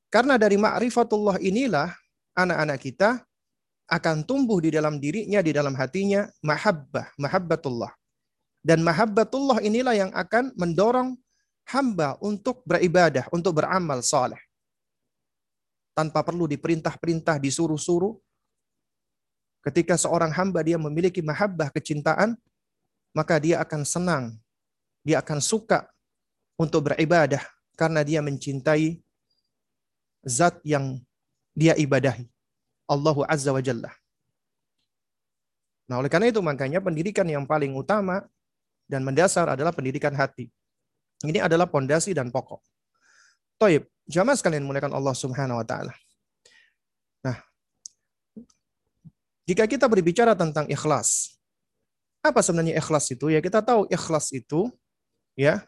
Karena 0.07 0.39
dari 0.39 0.55
ma'rifatullah 0.55 1.43
inilah 1.43 1.91
anak-anak 2.31 2.79
kita 2.79 3.09
akan 3.91 4.23
tumbuh 4.23 4.63
di 4.63 4.71
dalam 4.71 5.03
dirinya, 5.03 5.43
di 5.43 5.51
dalam 5.51 5.75
hatinya, 5.75 6.23
mahabbah, 6.39 7.11
mahabbatullah. 7.19 7.91
Dan 8.63 8.87
mahabbatullah 8.87 9.59
inilah 9.59 9.95
yang 9.99 10.11
akan 10.15 10.55
mendorong 10.55 11.19
hamba 11.67 12.15
untuk 12.23 12.63
beribadah, 12.63 13.27
untuk 13.35 13.59
beramal 13.59 13.99
saleh. 13.99 14.39
Tanpa 15.91 16.23
perlu 16.23 16.47
diperintah-perintah, 16.47 17.35
disuruh-suruh, 17.35 18.15
Ketika 19.61 19.93
seorang 19.93 20.33
hamba 20.33 20.65
dia 20.65 20.81
memiliki 20.81 21.21
mahabbah 21.21 21.69
kecintaan, 21.69 22.33
maka 23.13 23.37
dia 23.37 23.61
akan 23.61 23.85
senang, 23.85 24.23
dia 25.05 25.21
akan 25.21 25.37
suka 25.37 25.85
untuk 26.57 26.89
beribadah 26.89 27.45
karena 27.77 28.01
dia 28.01 28.25
mencintai 28.25 28.97
zat 30.25 30.57
yang 30.65 30.97
dia 31.53 31.77
ibadahi. 31.77 32.25
Allahu 32.91 33.23
Azza 33.23 33.55
wa 33.55 33.63
Jalla. 33.63 33.91
Nah, 35.87 36.03
oleh 36.03 36.11
karena 36.11 36.27
itu 36.27 36.43
makanya 36.43 36.83
pendidikan 36.83 37.27
yang 37.27 37.47
paling 37.47 37.71
utama 37.75 38.23
dan 38.87 39.07
mendasar 39.07 39.47
adalah 39.47 39.71
pendidikan 39.71 40.11
hati. 40.11 40.51
Ini 41.23 41.47
adalah 41.47 41.67
pondasi 41.67 42.11
dan 42.11 42.27
pokok. 42.27 42.59
Toib, 43.55 43.87
jamaah 44.09 44.35
sekalian 44.35 44.65
mulakan 44.67 44.91
Allah 44.91 45.15
Subhanahu 45.15 45.59
wa 45.59 45.65
taala. 45.67 45.93
Nah, 47.21 47.37
jika 49.45 49.69
kita 49.69 49.85
berbicara 49.85 50.33
tentang 50.33 50.65
ikhlas, 50.67 51.37
apa 52.25 52.41
sebenarnya 52.41 52.77
ikhlas 52.79 53.11
itu? 53.13 53.29
Ya 53.29 53.39
kita 53.39 53.61
tahu 53.61 53.85
ikhlas 53.91 54.33
itu 54.33 54.71
ya 55.37 55.61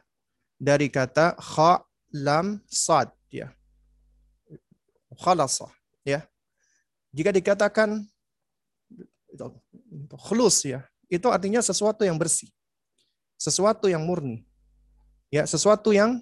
dari 0.58 0.90
kata 0.90 1.38
kha 1.38 1.86
lam 2.14 2.64
sad 2.66 3.14
ya. 3.30 3.54
Khalasa 5.14 5.70
ya. 6.02 6.26
Jika 7.14 7.30
dikatakan 7.30 8.02
khulus 10.18 10.66
ya, 10.66 10.82
itu 11.06 11.30
artinya 11.30 11.62
sesuatu 11.62 12.02
yang 12.02 12.18
bersih. 12.18 12.50
Sesuatu 13.38 13.86
yang 13.86 14.02
murni. 14.02 14.42
Ya, 15.30 15.46
sesuatu 15.46 15.94
yang 15.94 16.22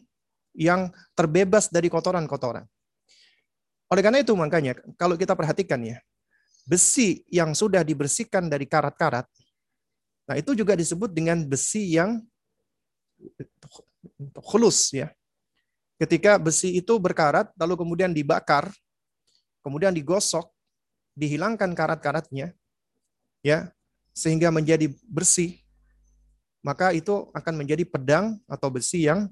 yang 0.52 0.92
terbebas 1.16 1.72
dari 1.72 1.88
kotoran-kotoran. 1.88 2.68
Oleh 3.92 4.04
karena 4.04 4.20
itu 4.24 4.36
makanya 4.36 4.76
kalau 4.96 5.16
kita 5.16 5.36
perhatikan 5.36 5.80
ya, 5.84 6.00
besi 6.68 7.24
yang 7.28 7.52
sudah 7.56 7.84
dibersihkan 7.84 8.48
dari 8.48 8.68
karat-karat, 8.68 9.28
nah 10.28 10.36
itu 10.40 10.56
juga 10.56 10.76
disebut 10.76 11.12
dengan 11.12 11.44
besi 11.44 11.96
yang 11.96 12.24
khulus 14.40 14.92
ya. 14.96 15.12
Ketika 16.00 16.40
besi 16.40 16.80
itu 16.80 16.96
berkarat 17.00 17.52
lalu 17.60 17.84
kemudian 17.84 18.16
dibakar, 18.16 18.72
kemudian 19.60 19.92
digosok, 19.92 20.48
dihilangkan 21.18 21.76
karat-karatnya, 21.76 22.56
ya 23.44 23.72
sehingga 24.12 24.52
menjadi 24.52 24.92
bersih, 25.08 25.60
maka 26.62 26.94
itu 26.94 27.32
akan 27.34 27.64
menjadi 27.64 27.84
pedang 27.88 28.38
atau 28.46 28.70
besi 28.70 29.08
yang 29.08 29.32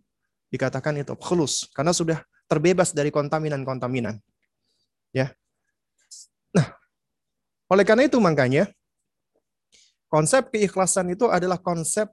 dikatakan 0.50 0.98
itu 0.98 1.13
khulus 1.13 1.69
karena 1.77 1.93
sudah 1.93 2.25
terbebas 2.50 2.89
dari 2.89 3.13
kontaminan-kontaminan. 3.13 4.17
Ya. 5.13 5.38
Nah, 6.50 6.74
oleh 7.69 7.86
karena 7.86 8.09
itu 8.09 8.17
makanya 8.17 8.65
konsep 10.09 10.50
keikhlasan 10.50 11.13
itu 11.13 11.29
adalah 11.29 11.62
konsep 11.62 12.09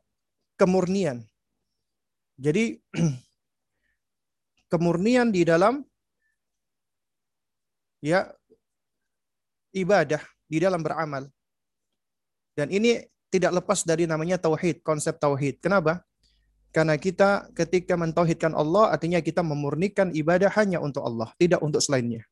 kemurnian. 0.60 1.24
Jadi 2.36 2.76
kemurnian 4.72 5.32
di 5.32 5.48
dalam 5.48 5.80
ya 8.04 8.28
ibadah, 9.76 10.24
di 10.48 10.56
dalam 10.56 10.80
beramal. 10.80 11.28
Dan 12.56 12.72
ini 12.72 13.04
tidak 13.28 13.60
lepas 13.60 13.84
dari 13.84 14.08
namanya 14.08 14.40
tauhid, 14.40 14.80
konsep 14.80 15.20
tauhid. 15.20 15.60
Kenapa? 15.60 16.00
Karena 16.72 16.96
kita 16.96 17.52
ketika 17.52 17.96
mentauhidkan 17.96 18.56
Allah 18.56 18.92
artinya 18.92 19.20
kita 19.20 19.44
memurnikan 19.44 20.12
ibadah 20.16 20.48
hanya 20.56 20.80
untuk 20.80 21.04
Allah, 21.04 21.28
tidak 21.36 21.60
untuk 21.60 21.84
selainnya. 21.84 22.24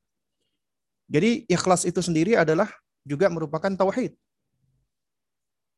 Jadi 1.08 1.44
ikhlas 1.48 1.84
itu 1.84 2.00
sendiri 2.00 2.40
adalah 2.40 2.72
juga 3.04 3.28
merupakan 3.28 3.68
tauhid. 3.68 4.16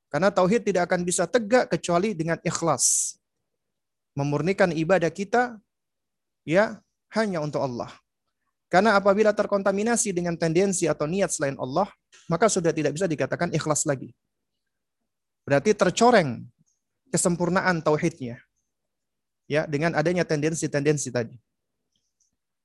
Karena 0.06 0.30
tauhid 0.30 0.62
tidak 0.62 0.86
akan 0.86 1.02
bisa 1.02 1.26
tegak 1.26 1.66
kecuali 1.66 2.14
dengan 2.14 2.38
ikhlas. 2.46 3.18
Memurnikan 4.14 4.70
ibadah 4.70 5.10
kita 5.10 5.58
ya 6.46 6.78
hanya 7.18 7.42
untuk 7.42 7.60
Allah. 7.66 7.90
Karena 8.66 8.98
apabila 8.98 9.30
terkontaminasi 9.30 10.10
dengan 10.10 10.34
tendensi 10.34 10.90
atau 10.90 11.06
niat 11.06 11.30
selain 11.30 11.54
Allah, 11.54 11.86
maka 12.26 12.50
sudah 12.50 12.74
tidak 12.74 12.98
bisa 12.98 13.06
dikatakan 13.06 13.54
ikhlas 13.54 13.86
lagi. 13.86 14.10
Berarti 15.46 15.70
tercoreng 15.78 16.42
kesempurnaan 17.14 17.78
tauhidnya. 17.86 18.42
Ya, 19.46 19.62
dengan 19.70 19.94
adanya 19.94 20.26
tendensi-tendensi 20.26 21.14
tadi. 21.14 21.38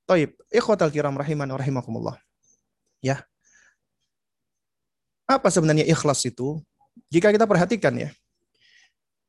Taib, 0.09 0.33
ikhwatal 0.49 0.89
kiram 0.89 1.13
rahiman 1.13 1.45
rahimakumullah. 1.53 2.17
Ya. 3.05 3.21
Apa 5.29 5.53
sebenarnya 5.53 5.85
ikhlas 5.85 6.25
itu? 6.25 6.57
Jika 7.13 7.29
kita 7.29 7.45
perhatikan 7.45 7.93
ya, 7.93 8.09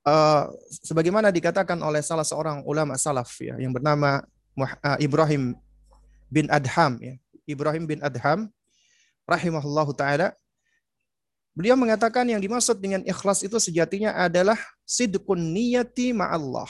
uh, 0.09 0.49
sebagaimana 0.83 1.29
dikatakan 1.29 1.77
oleh 1.85 2.01
salah 2.01 2.27
seorang 2.27 2.65
ulama 2.65 2.97
salaf 2.97 3.31
ya, 3.39 3.61
yang 3.61 3.71
bernama 3.71 4.25
uh, 4.57 4.99
Ibrahim 4.99 5.53
bin 6.33 6.49
Adham 6.49 6.97
ya. 6.97 7.21
Ibrahim 7.45 7.85
bin 7.85 8.01
Adham 8.01 8.49
rahimahullahu 9.29 9.93
taala 9.93 10.33
Beliau 11.53 11.77
mengatakan 11.77 12.25
yang 12.25 12.41
dimaksud 12.41 12.81
dengan 12.81 13.05
ikhlas 13.05 13.45
itu 13.45 13.61
sejatinya 13.61 14.17
adalah 14.17 14.57
sidqun 14.89 15.53
niyati 15.53 16.17
ma'allah. 16.17 16.69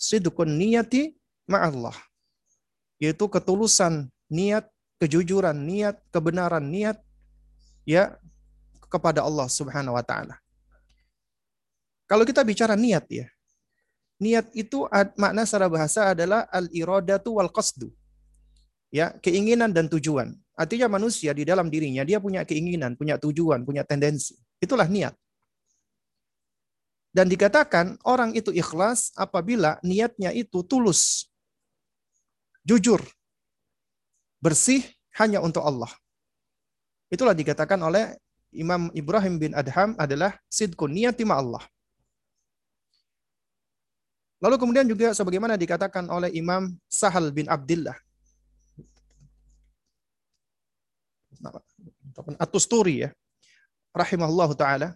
Sidqun 0.00 0.48
niyati 0.56 1.12
ma'allah. 1.44 1.92
Yaitu 2.96 3.28
ketulusan 3.28 4.08
niat, 4.32 4.64
kejujuran 4.96 5.52
niat, 5.52 6.00
kebenaran 6.08 6.64
niat 6.64 6.96
ya 7.84 8.16
kepada 8.88 9.20
Allah 9.20 9.44
Subhanahu 9.44 9.92
wa 9.92 10.00
taala. 10.00 10.40
Kalau 12.08 12.24
kita 12.24 12.40
bicara 12.48 12.80
niat 12.80 13.04
ya. 13.12 13.28
Niat 14.16 14.48
itu 14.56 14.88
makna 15.20 15.44
secara 15.44 15.68
bahasa 15.68 16.16
adalah 16.16 16.48
al-iradatu 16.48 17.36
wal 17.36 17.52
qasdu. 17.52 17.92
Ya, 18.94 19.12
keinginan 19.18 19.74
dan 19.74 19.90
tujuan. 19.90 20.38
Artinya 20.56 20.88
manusia 20.88 21.36
di 21.36 21.44
dalam 21.44 21.68
dirinya 21.68 22.00
dia 22.06 22.16
punya 22.16 22.46
keinginan, 22.46 22.96
punya 22.96 23.20
tujuan, 23.20 23.66
punya 23.66 23.84
tendensi. 23.84 24.38
Itulah 24.56 24.88
niat. 24.88 25.12
Dan 27.12 27.28
dikatakan 27.28 28.00
orang 28.04 28.32
itu 28.36 28.52
ikhlas 28.52 29.12
apabila 29.16 29.80
niatnya 29.84 30.32
itu 30.32 30.64
tulus, 30.64 31.28
jujur, 32.64 33.00
bersih 34.40 34.84
hanya 35.16 35.40
untuk 35.40 35.64
Allah. 35.64 35.88
Itulah 37.08 37.32
dikatakan 37.32 37.80
oleh 37.80 38.16
Imam 38.52 38.88
Ibrahim 38.92 39.40
bin 39.40 39.52
Adham 39.56 39.96
adalah 39.96 40.36
sidkun 40.48 40.92
niyati 40.92 41.24
Allah. 41.28 41.64
Lalu 44.40 44.56
kemudian 44.60 44.84
juga 44.84 45.16
sebagaimana 45.16 45.56
dikatakan 45.56 46.08
oleh 46.12 46.28
Imam 46.36 46.76
Sahal 46.92 47.32
bin 47.32 47.48
Abdullah 47.48 47.96
At-Tusturi 52.40 53.06
ya, 53.06 53.10
rahimahullah 53.92 54.50
taala. 54.56 54.88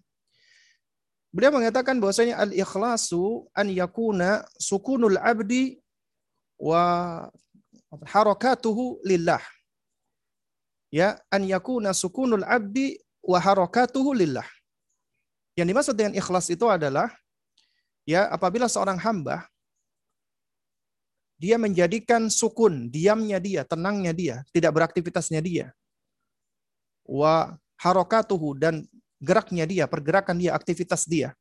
Beliau 1.31 1.55
mengatakan 1.55 2.03
bahwasanya 2.03 2.43
al-ikhlasu 2.43 3.47
an 3.55 3.71
yakuna 3.71 4.43
sukunul 4.59 5.15
abdi 5.21 5.79
wa 6.59 6.83
harakatuhu 8.03 8.99
lillah. 9.07 9.39
Ya, 10.91 11.23
an 11.31 11.47
yakuna 11.47 11.95
sukunul 11.95 12.43
abdi 12.43 12.99
wa 13.23 13.39
harakatuhu 13.39 14.11
lillah. 14.11 14.47
Yang 15.55 15.67
dimaksud 15.71 15.95
dengan 15.95 16.19
ikhlas 16.19 16.51
itu 16.51 16.67
adalah 16.67 17.15
ya 18.03 18.27
apabila 18.27 18.67
seorang 18.67 18.99
hamba 18.99 19.47
dia 21.41 21.57
menjadikan 21.57 22.29
sukun, 22.29 22.93
diamnya 22.93 23.41
dia, 23.41 23.65
tenangnya 23.65 24.13
dia, 24.13 24.37
tidak 24.53 24.77
beraktivitasnya 24.77 25.41
dia 25.41 25.73
wa 27.11 27.59
harokatuhu 27.83 28.55
dan 28.55 28.87
geraknya 29.19 29.67
dia, 29.67 29.85
pergerakan 29.91 30.39
dia, 30.39 30.55
aktivitas 30.55 31.11
dia. 31.11 31.35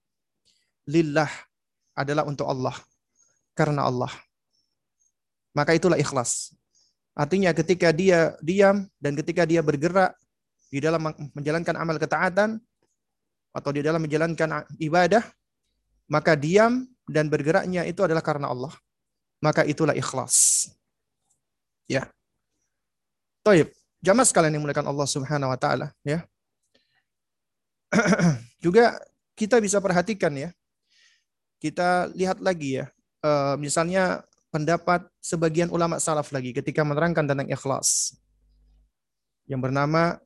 Lillah 0.89 1.29
adalah 1.93 2.25
untuk 2.25 2.49
Allah. 2.49 2.73
Karena 3.53 3.85
Allah. 3.85 4.09
Maka 5.53 5.77
itulah 5.77 5.99
ikhlas. 6.01 6.57
Artinya 7.13 7.53
ketika 7.53 7.93
dia 7.93 8.33
diam 8.41 8.87
dan 8.97 9.13
ketika 9.13 9.43
dia 9.45 9.59
bergerak 9.59 10.15
di 10.71 10.79
dalam 10.79 11.11
menjalankan 11.35 11.75
amal 11.75 11.99
ketaatan 11.99 12.57
atau 13.51 13.69
di 13.75 13.83
dalam 13.83 13.99
menjalankan 13.99 14.63
ibadah, 14.79 15.21
maka 16.07 16.33
diam 16.39 16.87
dan 17.05 17.27
bergeraknya 17.27 17.83
itu 17.85 18.01
adalah 18.01 18.23
karena 18.23 18.49
Allah. 18.49 18.71
Maka 19.43 19.67
itulah 19.67 19.95
ikhlas. 19.95 20.67
Ya. 21.89 22.07
Taib. 23.43 23.78
Jamaah 23.99 24.27
sekalian 24.27 24.55
yang 24.55 24.63
mulakan 24.63 24.87
Allah 24.87 25.07
Subhanahu 25.07 25.51
wa 25.51 25.59
taala, 25.59 25.91
ya. 26.07 26.23
Juga 28.63 28.95
kita 29.35 29.59
bisa 29.59 29.83
perhatikan 29.83 30.31
ya. 30.35 30.49
Kita 31.59 32.07
lihat 32.15 32.39
lagi 32.39 32.79
ya. 32.79 32.87
Uh, 33.19 33.59
misalnya 33.59 34.23
pendapat 34.47 35.03
sebagian 35.19 35.67
ulama 35.67 35.99
salaf 35.99 36.31
lagi 36.31 36.55
ketika 36.55 36.87
menerangkan 36.87 37.27
tentang 37.27 37.51
ikhlas. 37.51 38.15
Yang 39.49 39.67
bernama 39.67 40.21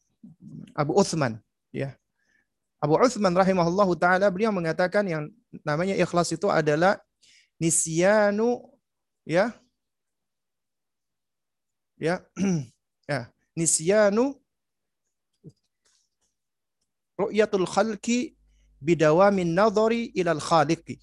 Abu 0.78 0.94
Uthman 0.94 1.42
Ya. 1.74 1.98
Abu 2.78 3.02
Uthman 3.02 3.34
rahimahullah 3.34 3.90
taala 3.98 4.30
beliau 4.30 4.54
mengatakan 4.54 5.02
yang 5.10 5.34
namanya 5.66 5.98
ikhlas 5.98 6.30
itu 6.30 6.46
adalah 6.54 7.02
nisyanu 7.58 8.62
ya 9.26 9.50
ya 11.98 12.22
ya 13.10 13.33
nisyanu 13.54 14.34
ru'yatul 17.20 17.68
khalqi 17.70 18.34
bidawamin 18.82 19.54
nadhari 19.54 20.10
ilal 20.18 20.42
khaliqi 20.42 20.98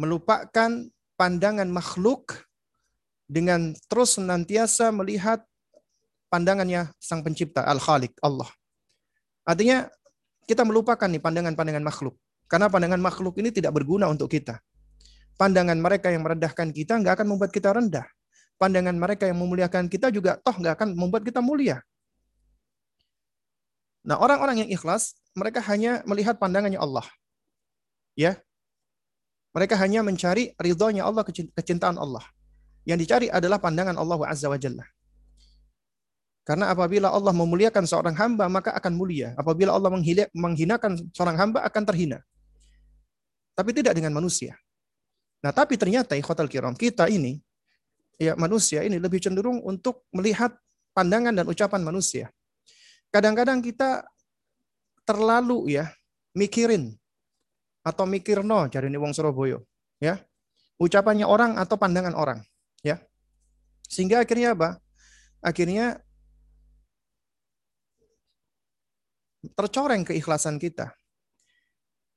melupakan 0.00 0.88
pandangan 1.18 1.68
makhluk 1.68 2.46
dengan 3.28 3.76
terus 3.92 4.16
senantiasa 4.16 4.88
melihat 4.94 5.44
pandangannya 6.32 6.88
sang 6.96 7.20
pencipta 7.20 7.66
al-khaliq 7.66 8.16
Allah 8.24 8.48
artinya 9.44 9.90
kita 10.48 10.64
melupakan 10.64 11.04
nih 11.04 11.20
pandangan-pandangan 11.20 11.84
makhluk. 11.84 12.16
Karena 12.48 12.72
pandangan 12.72 12.96
makhluk 12.96 13.36
ini 13.36 13.52
tidak 13.52 13.76
berguna 13.76 14.08
untuk 14.08 14.32
kita. 14.32 14.56
Pandangan 15.36 15.76
mereka 15.76 16.08
yang 16.08 16.24
merendahkan 16.24 16.72
kita 16.72 16.96
nggak 16.96 17.20
akan 17.20 17.36
membuat 17.36 17.52
kita 17.52 17.76
rendah. 17.76 18.08
Pandangan 18.58 18.98
mereka 18.98 19.30
yang 19.30 19.38
memuliakan 19.38 19.86
kita 19.86 20.10
juga 20.10 20.36
toh 20.42 20.54
nggak 20.58 20.74
akan 20.82 20.88
membuat 20.98 21.22
kita 21.22 21.38
mulia. 21.38 21.78
Nah 24.02 24.18
orang-orang 24.18 24.66
yang 24.66 24.70
ikhlas, 24.74 25.14
mereka 25.38 25.62
hanya 25.70 26.02
melihat 26.04 26.36
pandangannya 26.42 26.78
Allah. 26.82 27.06
Ya, 28.18 28.42
mereka 29.56 29.74
hanya 29.80 30.04
mencari 30.04 30.52
ridhonya 30.58 31.06
Allah, 31.08 31.24
kecintaan 31.26 31.96
Allah. 31.96 32.22
Yang 32.84 32.98
dicari 33.04 33.26
adalah 33.26 33.58
pandangan 33.58 33.96
Allah 33.96 34.18
Azza 34.28 34.46
wa 34.46 34.58
Jalla. 34.60 34.86
Karena 36.46 36.72
apabila 36.72 37.12
Allah 37.12 37.34
memuliakan 37.36 37.84
seorang 37.84 38.16
hamba, 38.16 38.48
maka 38.48 38.72
akan 38.72 38.96
mulia. 38.96 39.36
Apabila 39.36 39.76
Allah 39.76 39.92
menghinakan 40.32 41.12
seorang 41.12 41.36
hamba, 41.36 41.60
akan 41.66 41.82
terhina. 41.84 42.24
Tapi 43.52 43.76
tidak 43.76 43.98
dengan 43.98 44.16
manusia. 44.16 44.56
Nah, 45.44 45.52
tapi 45.52 45.76
ternyata 45.76 46.16
ikhwatal 46.16 46.48
kiram, 46.48 46.72
kita 46.72 47.10
ini, 47.12 47.42
ya 48.18 48.34
manusia 48.34 48.82
ini 48.82 48.98
lebih 48.98 49.22
cenderung 49.22 49.62
untuk 49.62 50.04
melihat 50.12 50.52
pandangan 50.92 51.32
dan 51.32 51.46
ucapan 51.46 51.80
manusia. 51.86 52.28
Kadang-kadang 53.08 53.64
kita 53.64 54.04
terlalu 55.08 55.78
ya 55.80 55.88
mikirin 56.36 56.92
atau 57.80 58.04
mikir 58.04 58.44
no 58.44 58.68
cari 58.68 58.92
wong 58.92 59.16
Surabaya 59.16 59.56
ya 59.96 60.20
ucapannya 60.76 61.24
orang 61.24 61.56
atau 61.56 61.80
pandangan 61.80 62.12
orang 62.12 62.44
ya 62.84 63.00
sehingga 63.88 64.20
akhirnya 64.20 64.52
apa 64.52 64.76
akhirnya 65.40 66.04
tercoreng 69.54 70.02
keikhlasan 70.02 70.58
kita. 70.58 70.92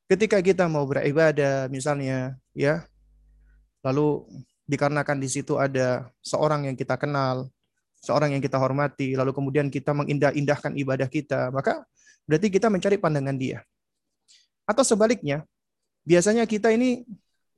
Ketika 0.09 0.43
kita 0.43 0.67
mau 0.67 0.83
beribadah 0.83 1.71
misalnya 1.71 2.35
ya, 2.51 2.83
lalu 3.85 4.27
dikarenakan 4.69 5.17
di 5.21 5.30
situ 5.30 5.58
ada 5.58 6.10
seorang 6.21 6.69
yang 6.69 6.76
kita 6.78 6.95
kenal, 6.97 7.50
seorang 8.02 8.36
yang 8.36 8.43
kita 8.43 8.58
hormati, 8.58 9.13
lalu 9.13 9.32
kemudian 9.34 9.67
kita 9.69 9.91
mengindah-indahkan 9.93 10.74
ibadah 10.78 11.08
kita, 11.10 11.50
maka 11.54 11.86
berarti 12.26 12.47
kita 12.50 12.67
mencari 12.69 12.97
pandangan 12.97 13.38
dia. 13.38 13.65
Atau 14.65 14.86
sebaliknya, 14.86 15.43
biasanya 16.06 16.45
kita 16.45 16.71
ini 16.71 17.04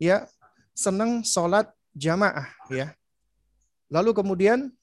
ya 0.01 0.25
senang 0.73 1.21
sholat 1.21 1.69
jamaah 1.93 2.49
ya. 2.71 2.95
Lalu 3.93 4.11
kemudian 4.15 4.73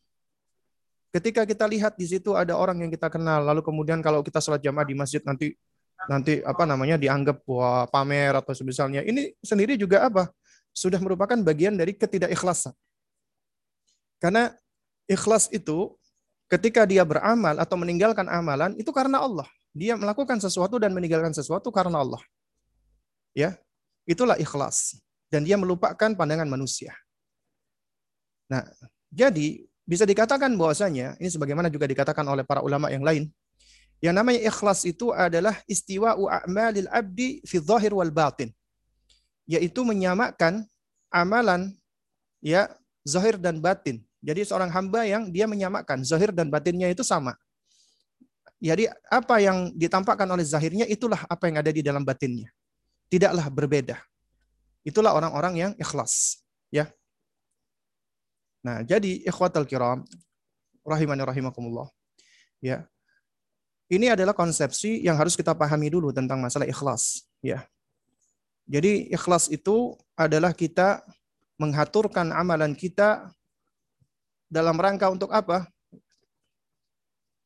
Ketika 1.11 1.42
kita 1.42 1.66
lihat 1.66 1.98
di 1.98 2.06
situ 2.06 2.38
ada 2.38 2.54
orang 2.54 2.87
yang 2.87 2.90
kita 2.94 3.11
kenal, 3.11 3.42
lalu 3.42 3.66
kemudian 3.66 3.98
kalau 3.98 4.22
kita 4.22 4.38
sholat 4.38 4.62
jamaah 4.62 4.87
di 4.87 4.94
masjid 4.94 5.18
nanti 5.26 5.59
nanti 6.06 6.38
apa 6.46 6.62
namanya 6.62 6.94
dianggap 6.94 7.42
wah 7.50 7.90
pamer 7.90 8.30
atau 8.38 8.54
semisalnya. 8.54 9.02
Ini 9.02 9.35
sendiri 9.42 9.74
juga 9.74 10.06
apa? 10.06 10.30
Sudah 10.70 11.02
merupakan 11.02 11.37
bagian 11.42 11.74
dari 11.74 11.92
ketidakikhlasan. 11.96 12.72
Karena 14.20 14.52
ikhlas 15.11 15.48
itu 15.50 15.96
ketika 16.50 16.85
dia 16.85 17.02
beramal 17.06 17.56
atau 17.59 17.76
meninggalkan 17.78 18.26
amalan 18.28 18.76
itu 18.76 18.90
karena 18.90 19.22
Allah. 19.22 19.48
Dia 19.70 19.94
melakukan 19.94 20.42
sesuatu 20.42 20.83
dan 20.83 20.90
meninggalkan 20.90 21.30
sesuatu 21.30 21.70
karena 21.70 22.02
Allah. 22.02 22.22
Ya, 23.30 23.54
itulah 24.02 24.35
ikhlas 24.35 24.98
dan 25.30 25.46
dia 25.46 25.54
melupakan 25.54 26.11
pandangan 26.11 26.50
manusia. 26.50 26.90
Nah, 28.50 28.66
jadi 29.14 29.62
bisa 29.87 30.02
dikatakan 30.06 30.54
bahwasanya 30.54 31.18
ini 31.18 31.30
sebagaimana 31.30 31.66
juga 31.66 31.87
dikatakan 31.87 32.22
oleh 32.26 32.46
para 32.46 32.62
ulama 32.62 32.90
yang 32.94 33.02
lain 33.02 33.26
yang 33.98 34.14
namanya 34.14 34.38
ikhlas 34.46 34.87
itu 34.87 35.11
adalah 35.11 35.59
istiwa 35.66 36.14
a'malil 36.14 36.87
abdi 36.88 37.42
fi 37.42 37.59
zahir 37.59 37.90
wal 37.90 38.14
batin 38.14 38.54
yaitu 39.50 39.82
menyamakan 39.82 40.62
amalan 41.10 41.74
ya 42.38 42.70
zahir 43.02 43.34
dan 43.34 43.58
batin 43.58 43.98
jadi 44.22 44.46
seorang 44.46 44.70
hamba 44.70 45.02
yang 45.02 45.26
dia 45.34 45.50
menyamakan 45.50 46.06
zahir 46.06 46.30
dan 46.30 46.46
batinnya 46.46 46.86
itu 46.86 47.02
sama 47.02 47.34
jadi 48.62 48.92
apa 49.10 49.42
yang 49.42 49.74
ditampakkan 49.74 50.28
oleh 50.30 50.46
zahirnya 50.46 50.86
itulah 50.86 51.26
apa 51.26 51.50
yang 51.50 51.58
ada 51.58 51.74
di 51.74 51.82
dalam 51.82 52.06
batinnya 52.06 52.54
tidaklah 53.10 53.50
berbeda 53.50 53.98
itulah 54.86 55.10
orang-orang 55.10 55.54
yang 55.58 55.72
ikhlas 55.74 56.38
ya 56.70 56.86
Nah, 58.60 58.84
jadi 58.84 59.24
ikhwatal 59.24 59.64
kiram 59.64 60.04
rahimani 60.84 61.24
rahimakumullah. 61.24 61.88
Ya. 62.60 62.84
Ini 63.90 64.14
adalah 64.14 64.36
konsepsi 64.36 65.02
yang 65.02 65.18
harus 65.18 65.34
kita 65.34 65.56
pahami 65.56 65.90
dulu 65.90 66.14
tentang 66.14 66.38
masalah 66.38 66.68
ikhlas, 66.68 67.26
ya. 67.42 67.64
Jadi 68.70 69.11
ikhlas 69.11 69.50
itu 69.50 69.98
adalah 70.14 70.54
kita 70.54 71.02
mengaturkan 71.59 72.30
amalan 72.30 72.70
kita 72.78 73.35
dalam 74.46 74.78
rangka 74.78 75.11
untuk 75.11 75.35
apa? 75.35 75.66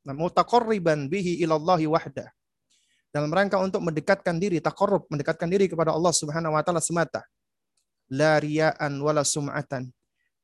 Nah, 0.05 0.13
mutaqarriban 0.13 1.09
bihi 1.09 1.41
ilallahi 1.41 1.89
wahda. 1.89 2.29
Dalam 3.09 3.33
rangka 3.33 3.57
untuk 3.57 3.81
mendekatkan 3.81 4.37
diri, 4.37 4.61
taqarrub, 4.61 5.09
mendekatkan 5.09 5.49
diri 5.49 5.65
kepada 5.65 5.97
Allah 5.97 6.13
Subhanahu 6.13 6.53
wa 6.53 6.61
taala 6.61 6.85
semata. 6.85 7.25
La 8.13 8.37
riya'an 8.37 9.01
wala 9.01 9.25
sum'atan 9.25 9.89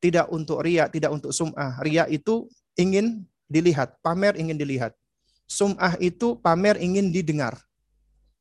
tidak 0.00 0.26
untuk 0.32 0.64
ria, 0.64 0.88
tidak 0.88 1.12
untuk 1.12 1.30
sum'ah. 1.30 1.76
Ria 1.84 2.08
itu 2.08 2.48
ingin 2.74 3.20
dilihat, 3.46 4.00
pamer 4.00 4.32
ingin 4.40 4.56
dilihat. 4.56 4.96
Sum'ah 5.44 5.94
itu 6.00 6.40
pamer 6.40 6.80
ingin 6.80 7.12
didengar. 7.12 7.60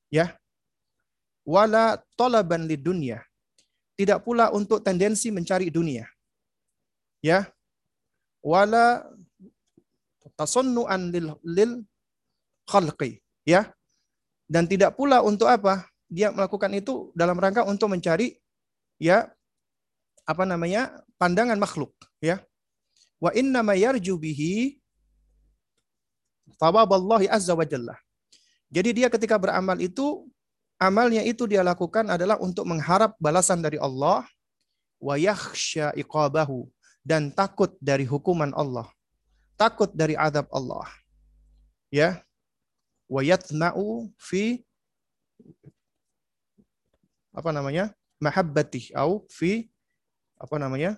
Ya. 0.07 0.38
Wala 1.53 1.97
tolaban 2.19 2.69
li 2.69 2.77
dunia. 2.77 3.17
Tidak 3.97 4.21
pula 4.21 4.53
untuk 4.53 4.85
tendensi 4.85 5.33
mencari 5.33 5.73
dunia. 5.73 6.05
Ya. 7.25 7.49
Wala 8.45 8.85
tasunnu'an 10.37 11.09
lil, 11.13 11.27
lil 11.41 11.71
khalqi. 12.69 13.17
Ya. 13.43 13.73
Dan 14.45 14.69
tidak 14.69 14.93
pula 14.93 15.25
untuk 15.25 15.49
apa? 15.49 15.89
Dia 16.05 16.29
melakukan 16.29 16.69
itu 16.77 17.09
dalam 17.17 17.37
rangka 17.41 17.65
untuk 17.65 17.89
mencari 17.93 18.37
ya 18.99 19.31
apa 20.29 20.43
namanya 20.45 21.01
pandangan 21.17 21.57
makhluk 21.57 21.95
ya 22.21 22.43
wa 23.17 23.31
inna 23.33 23.65
ma 23.65 23.73
yarju 23.73 24.13
bihi 24.19 24.77
azza 27.31 27.55
wa 27.55 27.65
jalla 27.65 27.95
jadi 28.69 28.89
dia 28.93 29.07
ketika 29.09 29.39
beramal 29.39 29.79
itu 29.79 30.27
amalnya 30.79 31.21
itu 31.27 31.45
dia 31.45 31.61
lakukan 31.61 32.07
adalah 32.07 32.39
untuk 32.39 32.63
mengharap 32.63 33.13
balasan 33.19 33.59
dari 33.59 33.75
Allah 33.77 34.23
wa 34.99 35.15
yakhsha 35.19 35.91
dan 37.03 37.31
takut 37.31 37.75
dari 37.83 38.07
hukuman 38.07 38.55
Allah 38.55 38.87
takut 39.59 39.91
dari 39.91 40.15
azab 40.15 40.47
Allah 40.55 40.87
ya. 41.91 42.23
Wa 43.11 43.19
yatma'u 43.19 44.07
fi 44.15 44.63
apa 47.35 47.49
namanya 47.51 47.91
mahabbati 48.21 48.93
au 48.95 49.27
fi 49.27 49.67
apa 50.39 50.55
namanya 50.55 50.95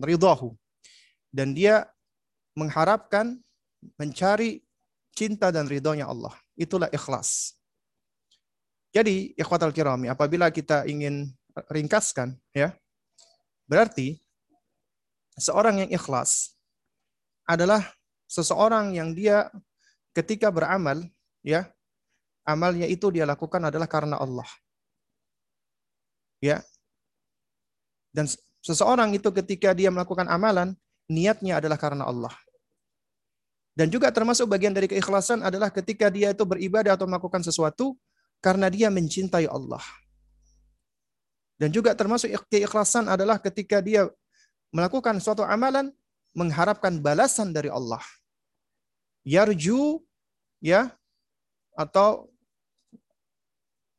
ridhahu. 0.00 0.56
Dan 1.28 1.52
dia 1.52 1.90
mengharapkan 2.56 3.36
mencari 3.98 4.62
cinta 5.12 5.50
dan 5.50 5.66
ridhonya 5.66 6.06
Allah. 6.06 6.32
Itulah 6.54 6.88
ikhlas 6.94 7.58
jadi 8.92 9.32
ikhwatal 9.34 9.72
kirami 9.74 10.12
apabila 10.12 10.52
kita 10.52 10.86
ingin 10.86 11.32
ringkaskan 11.72 12.36
ya 12.52 12.76
berarti 13.66 14.20
seorang 15.40 15.84
yang 15.84 15.90
ikhlas 15.90 16.54
adalah 17.48 17.82
seseorang 18.28 18.94
yang 18.94 19.16
dia 19.16 19.48
ketika 20.12 20.52
beramal 20.52 21.02
ya 21.40 21.66
amalnya 22.44 22.86
itu 22.86 23.08
dia 23.10 23.24
lakukan 23.24 23.64
adalah 23.68 23.88
karena 23.88 24.20
Allah 24.20 24.46
ya 26.38 26.60
dan 28.12 28.28
seseorang 28.60 29.16
itu 29.16 29.28
ketika 29.32 29.72
dia 29.72 29.88
melakukan 29.88 30.28
amalan, 30.28 30.76
niatnya 31.08 31.58
adalah 31.58 31.80
karena 31.80 32.04
Allah. 32.06 32.32
Dan 33.72 33.88
juga 33.88 34.12
termasuk 34.12 34.44
bagian 34.52 34.76
dari 34.76 34.84
keikhlasan 34.84 35.40
adalah 35.40 35.72
ketika 35.72 36.12
dia 36.12 36.36
itu 36.36 36.44
beribadah 36.44 36.92
atau 36.92 37.08
melakukan 37.08 37.40
sesuatu 37.40 37.96
karena 38.42 38.66
dia 38.66 38.90
mencintai 38.90 39.46
Allah. 39.46 39.80
Dan 41.56 41.70
juga 41.70 41.94
termasuk 41.94 42.26
keikhlasan 42.50 43.06
adalah 43.06 43.38
ketika 43.38 43.78
dia 43.78 44.10
melakukan 44.74 45.14
suatu 45.22 45.46
amalan 45.46 45.94
mengharapkan 46.34 46.98
balasan 46.98 47.54
dari 47.54 47.70
Allah. 47.70 48.02
Yarju 49.22 50.02
ya 50.58 50.90
atau 51.78 52.26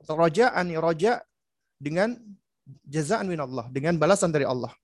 rojaan 0.03 0.75
roja 0.75 1.23
dengan 1.79 2.19
jazaan 2.83 3.31
min 3.31 3.39
Allah, 3.39 3.71
dengan 3.71 3.95
balasan 3.95 4.35
dari 4.35 4.43
Allah. 4.43 4.75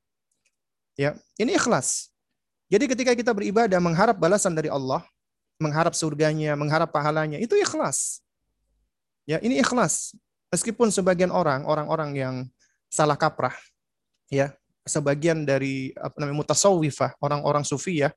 Ya, 0.96 1.16
ini 1.36 1.56
ikhlas. 1.56 2.12
Jadi 2.72 2.86
ketika 2.88 3.12
kita 3.16 3.32
beribadah 3.36 3.80
mengharap 3.84 4.16
balasan 4.16 4.56
dari 4.56 4.72
Allah, 4.72 5.04
mengharap 5.60 5.96
surganya, 5.96 6.56
mengharap 6.56 6.92
pahalanya, 6.92 7.40
itu 7.40 7.56
ikhlas. 7.60 8.24
Ya, 9.30 9.38
ini 9.46 9.62
ikhlas. 9.62 10.18
Meskipun 10.50 10.90
sebagian 10.90 11.30
orang, 11.30 11.62
orang-orang 11.70 12.18
yang 12.18 12.36
salah 12.90 13.14
kaprah, 13.14 13.54
ya, 14.34 14.58
sebagian 14.90 15.46
dari 15.46 15.94
apa 15.94 16.18
namanya 16.18 16.42
mutasawwifah, 16.42 17.14
orang-orang 17.22 17.62
sufi 17.62 18.02
ya, 18.02 18.10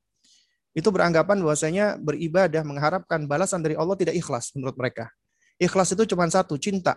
itu 0.72 0.88
beranggapan 0.88 1.36
bahwasanya 1.44 2.00
beribadah 2.00 2.64
mengharapkan 2.64 3.28
balasan 3.28 3.60
dari 3.60 3.76
Allah 3.76 3.92
tidak 3.92 4.16
ikhlas 4.16 4.56
menurut 4.56 4.72
mereka. 4.72 5.12
Ikhlas 5.60 5.92
itu 5.92 6.08
cuma 6.08 6.24
satu, 6.32 6.56
cinta. 6.56 6.96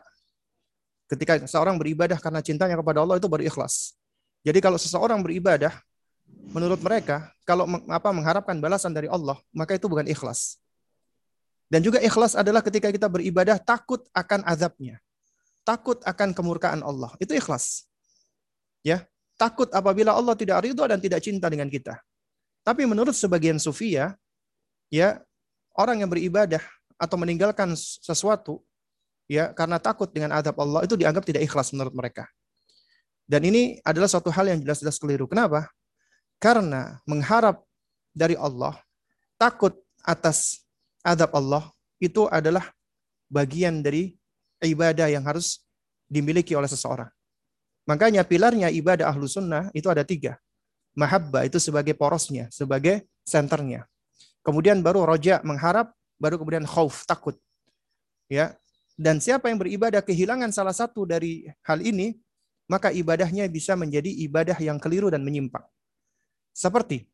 Ketika 1.11 1.43
seorang 1.43 1.75
beribadah 1.75 2.15
karena 2.15 2.39
cintanya 2.39 2.79
kepada 2.79 3.03
Allah 3.03 3.19
itu 3.19 3.27
baru 3.27 3.43
ikhlas. 3.43 3.99
Jadi 4.47 4.63
kalau 4.63 4.79
seseorang 4.79 5.19
beribadah 5.19 5.75
menurut 6.55 6.79
mereka 6.79 7.35
kalau 7.43 7.67
apa 7.91 8.09
mengharapkan 8.15 8.55
balasan 8.63 8.95
dari 8.95 9.11
Allah, 9.11 9.35
maka 9.51 9.75
itu 9.75 9.91
bukan 9.91 10.07
ikhlas. 10.07 10.55
Dan 11.65 11.81
juga 11.81 11.97
ikhlas 11.97 12.37
adalah 12.37 12.61
ketika 12.61 12.93
kita 12.93 13.09
beribadah 13.09 13.57
takut 13.57 14.05
akan 14.13 14.45
azabnya. 14.45 15.01
Takut 15.65 15.97
akan 16.05 16.31
kemurkaan 16.37 16.85
Allah. 16.85 17.09
Itu 17.17 17.33
ikhlas. 17.33 17.89
Ya, 18.85 19.09
takut 19.33 19.73
apabila 19.73 20.13
Allah 20.13 20.37
tidak 20.37 20.61
ridho 20.61 20.85
dan 20.85 21.01
tidak 21.01 21.25
cinta 21.25 21.49
dengan 21.49 21.65
kita. 21.65 21.97
Tapi 22.61 22.85
menurut 22.85 23.17
sebagian 23.17 23.57
sufia, 23.57 24.13
ya, 24.93 25.21
orang 25.73 26.05
yang 26.05 26.09
beribadah 26.09 26.61
atau 26.95 27.17
meninggalkan 27.19 27.73
sesuatu 27.77 28.63
ya 29.27 29.51
karena 29.51 29.81
takut 29.81 30.09
dengan 30.09 30.31
azab 30.37 30.55
Allah 30.61 30.85
itu 30.87 30.95
dianggap 30.95 31.25
tidak 31.27 31.43
ikhlas 31.45 31.73
menurut 31.75 31.93
mereka. 31.93 32.25
Dan 33.25 33.41
ini 33.41 33.81
adalah 33.81 34.05
suatu 34.05 34.29
hal 34.29 34.53
yang 34.53 34.61
jelas-jelas 34.61 35.01
keliru. 35.01 35.25
Kenapa? 35.25 35.65
Karena 36.37 37.01
mengharap 37.09 37.65
dari 38.13 38.37
Allah, 38.37 38.77
takut 39.41 39.73
atas 40.05 40.61
adab 41.05 41.29
Allah, 41.37 41.69
itu 42.01 42.25
adalah 42.33 42.73
bagian 43.29 43.85
dari 43.85 44.17
ibadah 44.65 45.05
yang 45.05 45.21
harus 45.21 45.61
dimiliki 46.09 46.57
oleh 46.57 46.65
seseorang. 46.65 47.09
Makanya 47.85 48.25
pilarnya 48.25 48.73
ibadah 48.73 49.13
ahlu 49.13 49.29
sunnah 49.29 49.69
itu 49.77 49.85
ada 49.93 50.01
tiga. 50.01 50.41
Mahabbah 50.97 51.45
itu 51.45 51.61
sebagai 51.61 51.93
porosnya, 51.93 52.49
sebagai 52.49 53.05
senternya. 53.21 53.85
Kemudian 54.41 54.81
baru 54.81 55.05
roja 55.05 55.41
mengharap, 55.45 55.93
baru 56.17 56.41
kemudian 56.41 56.65
khauf 56.65 57.05
takut. 57.05 57.37
Ya, 58.25 58.57
dan 58.97 59.21
siapa 59.21 59.51
yang 59.51 59.59
beribadah 59.61 60.01
kehilangan 60.01 60.49
salah 60.55 60.73
satu 60.73 61.05
dari 61.05 61.45
hal 61.67 61.83
ini, 61.83 62.17
maka 62.65 62.89
ibadahnya 62.89 63.45
bisa 63.51 63.77
menjadi 63.77 64.09
ibadah 64.25 64.57
yang 64.57 64.81
keliru 64.81 65.13
dan 65.13 65.21
menyimpang. 65.21 65.61
Seperti 66.55 67.05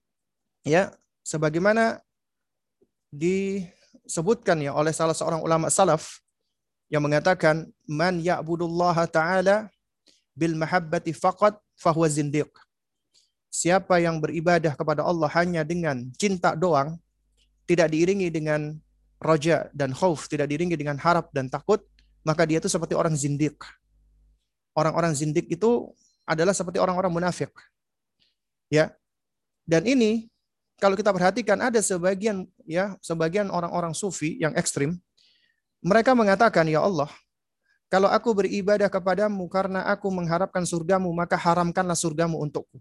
ya, 0.62 0.93
sebagaimana 1.25 1.99
disebutkan 4.06 4.60
ya 4.63 4.71
oleh 4.75 4.91
salah 4.95 5.15
seorang 5.15 5.43
ulama 5.43 5.67
salaf 5.67 6.19
yang 6.91 7.04
mengatakan 7.04 7.67
man 7.88 8.19
ya'budullah 8.19 9.08
taala 9.08 9.71
bil 10.36 10.56
mahabbati 10.56 11.15
faqat 11.15 11.56
fahuwa 11.80 12.08
zindiq. 12.08 12.51
Siapa 13.51 13.99
yang 13.99 14.23
beribadah 14.23 14.75
kepada 14.80 15.04
Allah 15.04 15.27
hanya 15.36 15.67
dengan 15.67 16.08
cinta 16.15 16.56
doang, 16.56 16.95
tidak 17.67 17.91
diiringi 17.91 18.32
dengan 18.32 18.80
roja 19.19 19.67
dan 19.75 19.91
khauf, 19.91 20.32
tidak 20.32 20.47
diiringi 20.47 20.80
dengan 20.80 20.95
harap 20.95 21.27
dan 21.36 21.51
takut, 21.51 21.84
maka 22.23 22.47
dia 22.47 22.63
itu 22.63 22.71
seperti 22.71 22.95
orang 22.95 23.12
zindik. 23.12 23.60
Orang-orang 24.71 25.12
zindik 25.12 25.51
itu 25.51 25.91
adalah 26.23 26.56
seperti 26.56 26.80
orang-orang 26.80 27.12
munafik. 27.12 27.51
Ya, 28.71 28.95
dan 29.67 29.84
ini 29.84 30.31
kalau 30.82 30.98
kita 30.98 31.13
perhatikan 31.13 31.62
ada 31.62 31.78
sebagian 31.78 32.50
ya 32.65 32.98
sebagian 33.06 33.54
orang-orang 33.54 33.94
sufi 33.94 34.41
yang 34.41 34.58
ekstrim 34.58 34.98
mereka 35.86 36.17
mengatakan 36.17 36.65
ya 36.65 36.82
Allah 36.82 37.13
kalau 37.91 38.08
aku 38.08 38.32
beribadah 38.32 38.88
kepadamu 38.88 39.52
karena 39.52 39.84
aku 39.84 40.08
mengharapkan 40.08 40.63
surgamu 40.63 41.12
maka 41.12 41.36
haramkanlah 41.36 42.00
surgamu 42.00 42.39
untukku. 42.39 42.80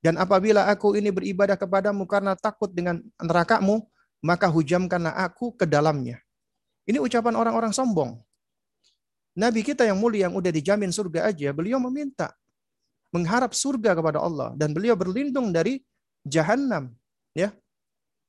Dan 0.00 0.16
apabila 0.16 0.64
aku 0.64 0.96
ini 0.96 1.12
beribadah 1.12 1.60
kepadamu 1.60 2.08
karena 2.08 2.32
takut 2.32 2.72
dengan 2.72 3.04
nerakamu 3.20 3.84
maka 4.24 4.48
hujamkanlah 4.48 5.12
aku 5.28 5.52
ke 5.52 5.68
dalamnya. 5.68 6.24
Ini 6.88 7.04
ucapan 7.04 7.36
orang-orang 7.36 7.76
sombong. 7.76 8.16
Nabi 9.36 9.60
kita 9.60 9.84
yang 9.84 10.00
mulia 10.00 10.32
yang 10.32 10.40
udah 10.40 10.48
dijamin 10.48 10.88
surga 10.88 11.28
aja, 11.28 11.52
beliau 11.52 11.76
meminta 11.76 12.32
mengharap 13.12 13.52
surga 13.52 13.92
kepada 13.92 14.24
Allah 14.24 14.56
dan 14.56 14.72
beliau 14.72 14.96
berlindung 14.96 15.52
dari 15.52 15.84
jahanam. 16.24 16.96
Ya, 17.34 17.50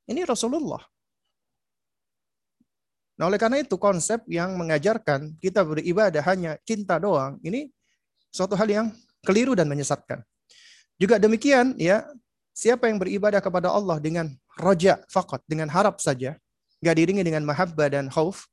ini 0.09 0.25
Rasulullah. 0.25 0.81
Nah, 3.15 3.31
oleh 3.31 3.39
karena 3.39 3.63
itu 3.63 3.79
konsep 3.79 4.19
yang 4.27 4.57
mengajarkan 4.59 5.39
kita 5.39 5.63
beribadah 5.63 6.19
hanya 6.27 6.59
cinta 6.67 6.99
doang, 6.99 7.39
ini 7.45 7.71
suatu 8.27 8.59
hal 8.59 8.67
yang 8.67 8.87
keliru 9.23 9.55
dan 9.55 9.71
menyesatkan. 9.71 10.19
Juga 10.99 11.15
demikian, 11.15 11.79
ya, 11.79 12.03
siapa 12.51 12.91
yang 12.91 12.99
beribadah 12.99 13.39
kepada 13.39 13.71
Allah 13.71 14.03
dengan 14.03 14.35
roja 14.59 14.99
fakot, 15.07 15.39
dengan 15.47 15.71
harap 15.71 16.03
saja, 16.03 16.35
nggak 16.83 16.95
diringi 16.95 17.23
dengan 17.23 17.47
mahabbah 17.47 17.87
dan 17.87 18.11
khauf, 18.11 18.47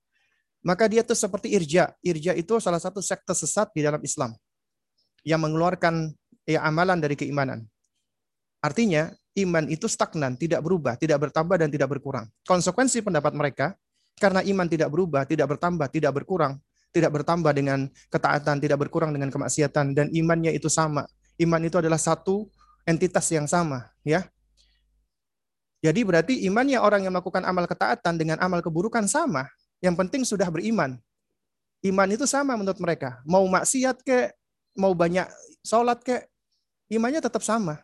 maka 0.62 0.86
dia 0.86 1.02
itu 1.02 1.14
seperti 1.14 1.54
irja. 1.58 1.90
Irja 2.02 2.34
itu 2.38 2.62
salah 2.62 2.78
satu 2.78 3.02
sekte 3.02 3.34
sesat 3.34 3.70
di 3.74 3.82
dalam 3.82 3.98
Islam 4.02 4.30
yang 5.26 5.42
mengeluarkan 5.42 6.14
ya, 6.46 6.62
amalan 6.62 7.02
dari 7.02 7.18
keimanan. 7.18 7.66
Artinya, 8.62 9.10
iman 9.32 9.64
itu 9.68 9.88
stagnan, 9.88 10.36
tidak 10.36 10.60
berubah, 10.60 11.00
tidak 11.00 11.28
bertambah 11.28 11.56
dan 11.56 11.68
tidak 11.72 11.88
berkurang. 11.88 12.28
Konsekuensi 12.44 13.00
pendapat 13.00 13.32
mereka, 13.32 13.72
karena 14.20 14.44
iman 14.44 14.68
tidak 14.68 14.92
berubah, 14.92 15.24
tidak 15.24 15.56
bertambah, 15.56 15.88
tidak 15.88 16.12
berkurang, 16.12 16.60
tidak 16.92 17.10
bertambah 17.16 17.52
dengan 17.56 17.88
ketaatan, 18.12 18.60
tidak 18.60 18.78
berkurang 18.84 19.10
dengan 19.16 19.32
kemaksiatan, 19.32 19.96
dan 19.96 20.06
imannya 20.12 20.52
itu 20.52 20.68
sama. 20.68 21.08
Iman 21.40 21.64
itu 21.64 21.80
adalah 21.80 21.96
satu 21.96 22.52
entitas 22.84 23.24
yang 23.32 23.48
sama, 23.48 23.88
ya. 24.04 24.28
Jadi 25.82 26.06
berarti 26.06 26.34
imannya 26.46 26.78
orang 26.78 27.02
yang 27.02 27.10
melakukan 27.10 27.42
amal 27.42 27.66
ketaatan 27.66 28.14
dengan 28.14 28.38
amal 28.38 28.62
keburukan 28.62 29.02
sama. 29.10 29.50
Yang 29.82 29.94
penting 29.98 30.22
sudah 30.22 30.46
beriman. 30.46 30.94
Iman 31.82 32.06
itu 32.14 32.22
sama 32.22 32.54
menurut 32.54 32.78
mereka. 32.78 33.18
Mau 33.26 33.42
maksiat 33.50 34.06
ke, 34.06 34.30
mau 34.78 34.94
banyak 34.94 35.26
sholat 35.66 35.98
ke, 36.06 36.22
imannya 36.86 37.18
tetap 37.18 37.42
sama. 37.42 37.82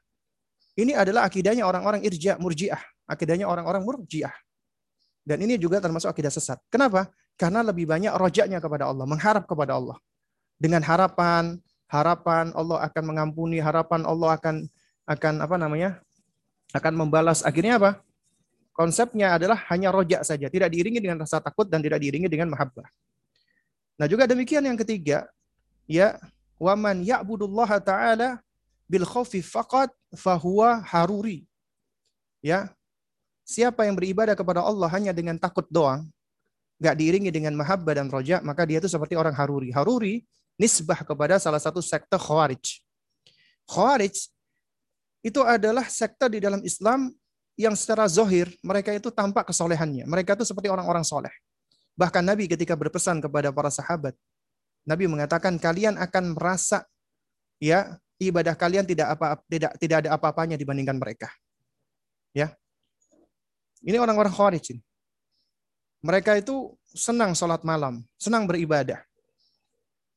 Ini 0.79 0.95
adalah 0.95 1.27
akidahnya 1.27 1.67
orang-orang 1.67 2.07
irja, 2.07 2.39
murjiah. 2.39 2.79
Akidahnya 3.11 3.51
orang-orang 3.51 3.83
murjiah. 3.83 4.31
Dan 5.27 5.43
ini 5.43 5.59
juga 5.59 5.83
termasuk 5.83 6.07
akidah 6.15 6.31
sesat. 6.31 6.63
Kenapa? 6.71 7.11
Karena 7.35 7.67
lebih 7.67 7.91
banyak 7.91 8.15
rojaknya 8.15 8.63
kepada 8.63 8.87
Allah, 8.87 9.03
mengharap 9.03 9.45
kepada 9.51 9.75
Allah. 9.75 9.99
Dengan 10.55 10.81
harapan, 10.87 11.59
harapan 11.91 12.55
Allah 12.55 12.87
akan 12.87 13.03
mengampuni, 13.05 13.59
harapan 13.59 14.07
Allah 14.07 14.39
akan 14.39 14.71
akan 15.09 15.35
apa 15.43 15.57
namanya? 15.59 15.91
akan 16.77 16.93
membalas. 17.01 17.41
Akhirnya 17.41 17.81
apa? 17.81 18.05
Konsepnya 18.77 19.35
adalah 19.35 19.59
hanya 19.73 19.91
rojak 19.91 20.23
saja, 20.23 20.47
tidak 20.47 20.71
diiringi 20.71 21.03
dengan 21.03 21.25
rasa 21.25 21.43
takut 21.43 21.67
dan 21.67 21.83
tidak 21.83 21.99
diiringi 21.99 22.31
dengan 22.31 22.53
mahabbah. 22.55 22.87
Nah, 23.99 24.07
juga 24.07 24.31
demikian 24.31 24.63
yang 24.63 24.79
ketiga, 24.79 25.27
ya, 25.91 26.15
waman 26.63 27.03
ya'budullaha 27.03 27.83
ta'ala 27.83 28.39
bil 28.87 29.03
khaufi 29.03 29.43
faqat 29.43 29.91
fahuwa 30.15 30.81
haruri. 30.85 31.45
Ya. 32.41 32.73
Siapa 33.49 33.89
yang 33.89 33.97
beribadah 33.97 34.37
kepada 34.37 34.61
Allah 34.61 34.89
hanya 34.93 35.13
dengan 35.17 35.41
takut 35.41 35.65
doang, 35.73 36.05
nggak 36.77 36.95
diiringi 37.01 37.33
dengan 37.33 37.57
mahabbah 37.57 37.97
dan 37.97 38.13
roja, 38.13 38.45
maka 38.45 38.69
dia 38.69 38.77
itu 38.77 38.93
seperti 38.93 39.17
orang 39.17 39.33
haruri. 39.33 39.73
Haruri 39.73 40.21
nisbah 40.61 41.01
kepada 41.01 41.41
salah 41.41 41.59
satu 41.59 41.81
sekte 41.81 42.21
Khawarij. 42.21 42.85
Khawarij 43.65 44.17
itu 45.25 45.41
adalah 45.43 45.89
sekte 45.89 46.29
di 46.29 46.39
dalam 46.45 46.61
Islam 46.61 47.09
yang 47.59 47.75
secara 47.75 48.07
zohir 48.07 48.53
mereka 48.63 48.95
itu 48.95 49.11
tampak 49.11 49.51
kesolehannya. 49.51 50.07
Mereka 50.07 50.39
itu 50.39 50.45
seperti 50.47 50.71
orang-orang 50.71 51.03
soleh. 51.03 51.33
Bahkan 51.99 52.23
Nabi 52.23 52.47
ketika 52.47 52.79
berpesan 52.79 53.19
kepada 53.19 53.51
para 53.51 53.73
sahabat, 53.75 54.15
Nabi 54.87 55.11
mengatakan 55.11 55.59
kalian 55.59 55.99
akan 55.99 56.39
merasa 56.39 56.87
ya 57.59 57.99
ibadah 58.19 58.59
kalian 58.59 58.83
tidak 58.83 59.15
apa 59.15 59.39
tidak 59.47 59.73
tidak 59.79 59.97
ada 60.05 60.11
apa-apanya 60.19 60.59
dibandingkan 60.59 60.99
mereka. 60.99 61.31
Ya. 62.35 62.55
Ini 63.79 63.99
orang-orang 64.03 64.35
Khawarij. 64.35 64.83
Mereka 66.03 66.39
itu 66.39 66.75
senang 66.91 67.35
sholat 67.35 67.63
malam, 67.63 68.03
senang 68.19 68.47
beribadah. 68.47 69.03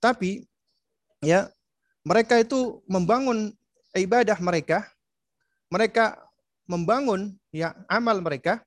Tapi 0.01 0.45
ya 1.21 1.49
mereka 2.01 2.41
itu 2.41 2.81
membangun 2.89 3.53
ibadah 3.93 4.37
mereka, 4.41 4.89
mereka 5.69 6.17
membangun 6.65 7.37
ya 7.53 7.77
amal 7.85 8.17
mereka 8.21 8.65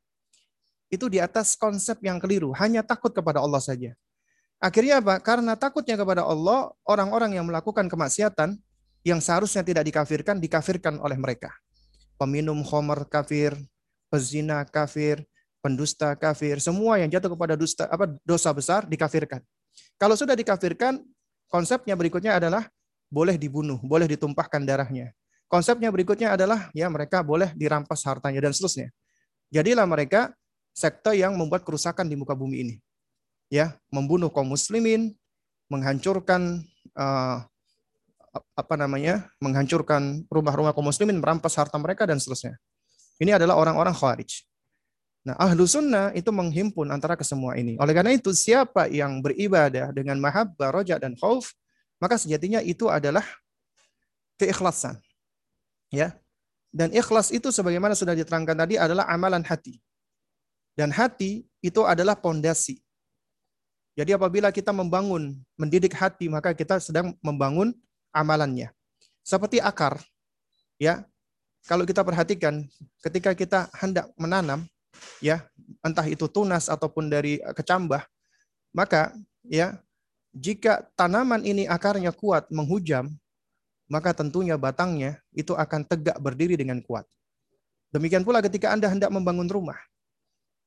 itu 0.90 1.10
di 1.10 1.18
atas 1.18 1.58
konsep 1.58 1.98
yang 2.06 2.22
keliru, 2.22 2.54
hanya 2.54 2.86
takut 2.86 3.10
kepada 3.10 3.42
Allah 3.42 3.58
saja. 3.58 3.98
Akhirnya 4.62 5.02
apa? 5.02 5.18
Karena 5.18 5.58
takutnya 5.58 5.98
kepada 5.98 6.22
Allah, 6.22 6.70
orang-orang 6.86 7.34
yang 7.34 7.44
melakukan 7.44 7.90
kemaksiatan 7.90 8.54
yang 9.04 9.20
seharusnya 9.20 9.60
tidak 9.60 9.84
dikafirkan, 9.84 10.40
dikafirkan 10.40 10.96
oleh 10.98 11.14
mereka. 11.20 11.52
Peminum 12.16 12.64
khomer 12.64 13.04
kafir, 13.04 13.52
pezina 14.08 14.64
kafir, 14.64 15.22
pendusta 15.60 16.16
kafir, 16.16 16.58
semua 16.58 16.96
yang 16.96 17.12
jatuh 17.12 17.36
kepada 17.36 17.54
dusta 17.54 17.84
apa 17.86 18.08
dosa 18.24 18.50
besar 18.56 18.88
dikafirkan. 18.88 19.44
Kalau 20.00 20.16
sudah 20.16 20.32
dikafirkan, 20.32 21.04
konsepnya 21.52 21.94
berikutnya 21.94 22.40
adalah 22.40 22.66
boleh 23.12 23.36
dibunuh, 23.36 23.78
boleh 23.84 24.08
ditumpahkan 24.08 24.64
darahnya. 24.64 25.12
Konsepnya 25.46 25.92
berikutnya 25.92 26.34
adalah 26.34 26.72
ya 26.72 26.88
mereka 26.88 27.20
boleh 27.20 27.52
dirampas 27.54 28.02
hartanya 28.08 28.42
dan 28.42 28.56
seterusnya. 28.56 28.90
Jadilah 29.52 29.86
mereka 29.86 30.34
sekte 30.74 31.14
yang 31.14 31.38
membuat 31.38 31.62
kerusakan 31.62 32.10
di 32.10 32.18
muka 32.18 32.34
bumi 32.34 32.56
ini. 32.66 32.74
Ya, 33.52 33.78
membunuh 33.92 34.32
kaum 34.32 34.50
muslimin, 34.50 35.14
menghancurkan 35.70 36.64
uh, 36.98 37.46
apa 38.34 38.74
namanya? 38.74 39.30
menghancurkan 39.38 40.26
rumah-rumah 40.26 40.74
kaum 40.74 40.90
muslimin, 40.90 41.22
merampas 41.22 41.54
harta 41.54 41.78
mereka 41.78 42.04
dan 42.08 42.18
seterusnya. 42.18 42.58
Ini 43.22 43.38
adalah 43.38 43.54
orang-orang 43.54 43.94
khawarij. 43.94 44.42
Nah, 45.24 45.38
ahlu 45.40 45.64
sunnah 45.64 46.12
itu 46.12 46.28
menghimpun 46.28 46.92
antara 46.92 47.16
kesemua 47.16 47.56
ini. 47.56 47.80
Oleh 47.80 47.96
karena 47.96 48.12
itu, 48.12 48.34
siapa 48.36 48.92
yang 48.92 49.24
beribadah 49.24 49.88
dengan 49.94 50.20
mahabbah, 50.20 50.68
roja, 50.68 51.00
dan 51.00 51.16
khauf, 51.16 51.56
maka 51.96 52.20
sejatinya 52.20 52.60
itu 52.60 52.92
adalah 52.92 53.24
keikhlasan. 54.36 55.00
Ya. 55.88 56.18
Dan 56.74 56.90
ikhlas 56.90 57.30
itu 57.30 57.54
sebagaimana 57.54 57.94
sudah 57.94 58.12
diterangkan 58.18 58.66
tadi 58.66 58.74
adalah 58.76 59.06
amalan 59.08 59.46
hati. 59.46 59.78
Dan 60.74 60.90
hati 60.90 61.46
itu 61.62 61.86
adalah 61.86 62.18
pondasi. 62.18 62.82
Jadi 63.94 64.10
apabila 64.10 64.50
kita 64.50 64.74
membangun, 64.74 65.38
mendidik 65.54 65.94
hati, 65.94 66.26
maka 66.26 66.50
kita 66.50 66.82
sedang 66.82 67.14
membangun 67.22 67.70
amalannya. 68.14 68.70
Seperti 69.26 69.58
akar, 69.58 69.98
ya. 70.78 71.02
Kalau 71.64 71.88
kita 71.88 72.04
perhatikan, 72.04 72.62
ketika 73.00 73.32
kita 73.32 73.72
hendak 73.80 74.12
menanam, 74.20 74.68
ya, 75.18 75.48
entah 75.80 76.04
itu 76.04 76.28
tunas 76.28 76.68
ataupun 76.68 77.08
dari 77.08 77.40
kecambah, 77.40 78.04
maka 78.76 79.16
ya, 79.42 79.80
jika 80.36 80.84
tanaman 80.92 81.40
ini 81.40 81.64
akarnya 81.64 82.12
kuat 82.12 82.46
menghujam, 82.52 83.08
maka 83.88 84.12
tentunya 84.12 84.60
batangnya 84.60 85.20
itu 85.32 85.56
akan 85.56 85.88
tegak 85.88 86.20
berdiri 86.20 86.54
dengan 86.54 86.84
kuat. 86.84 87.08
Demikian 87.94 88.26
pula 88.26 88.42
ketika 88.42 88.74
Anda 88.74 88.90
hendak 88.90 89.08
membangun 89.08 89.46
rumah, 89.48 89.78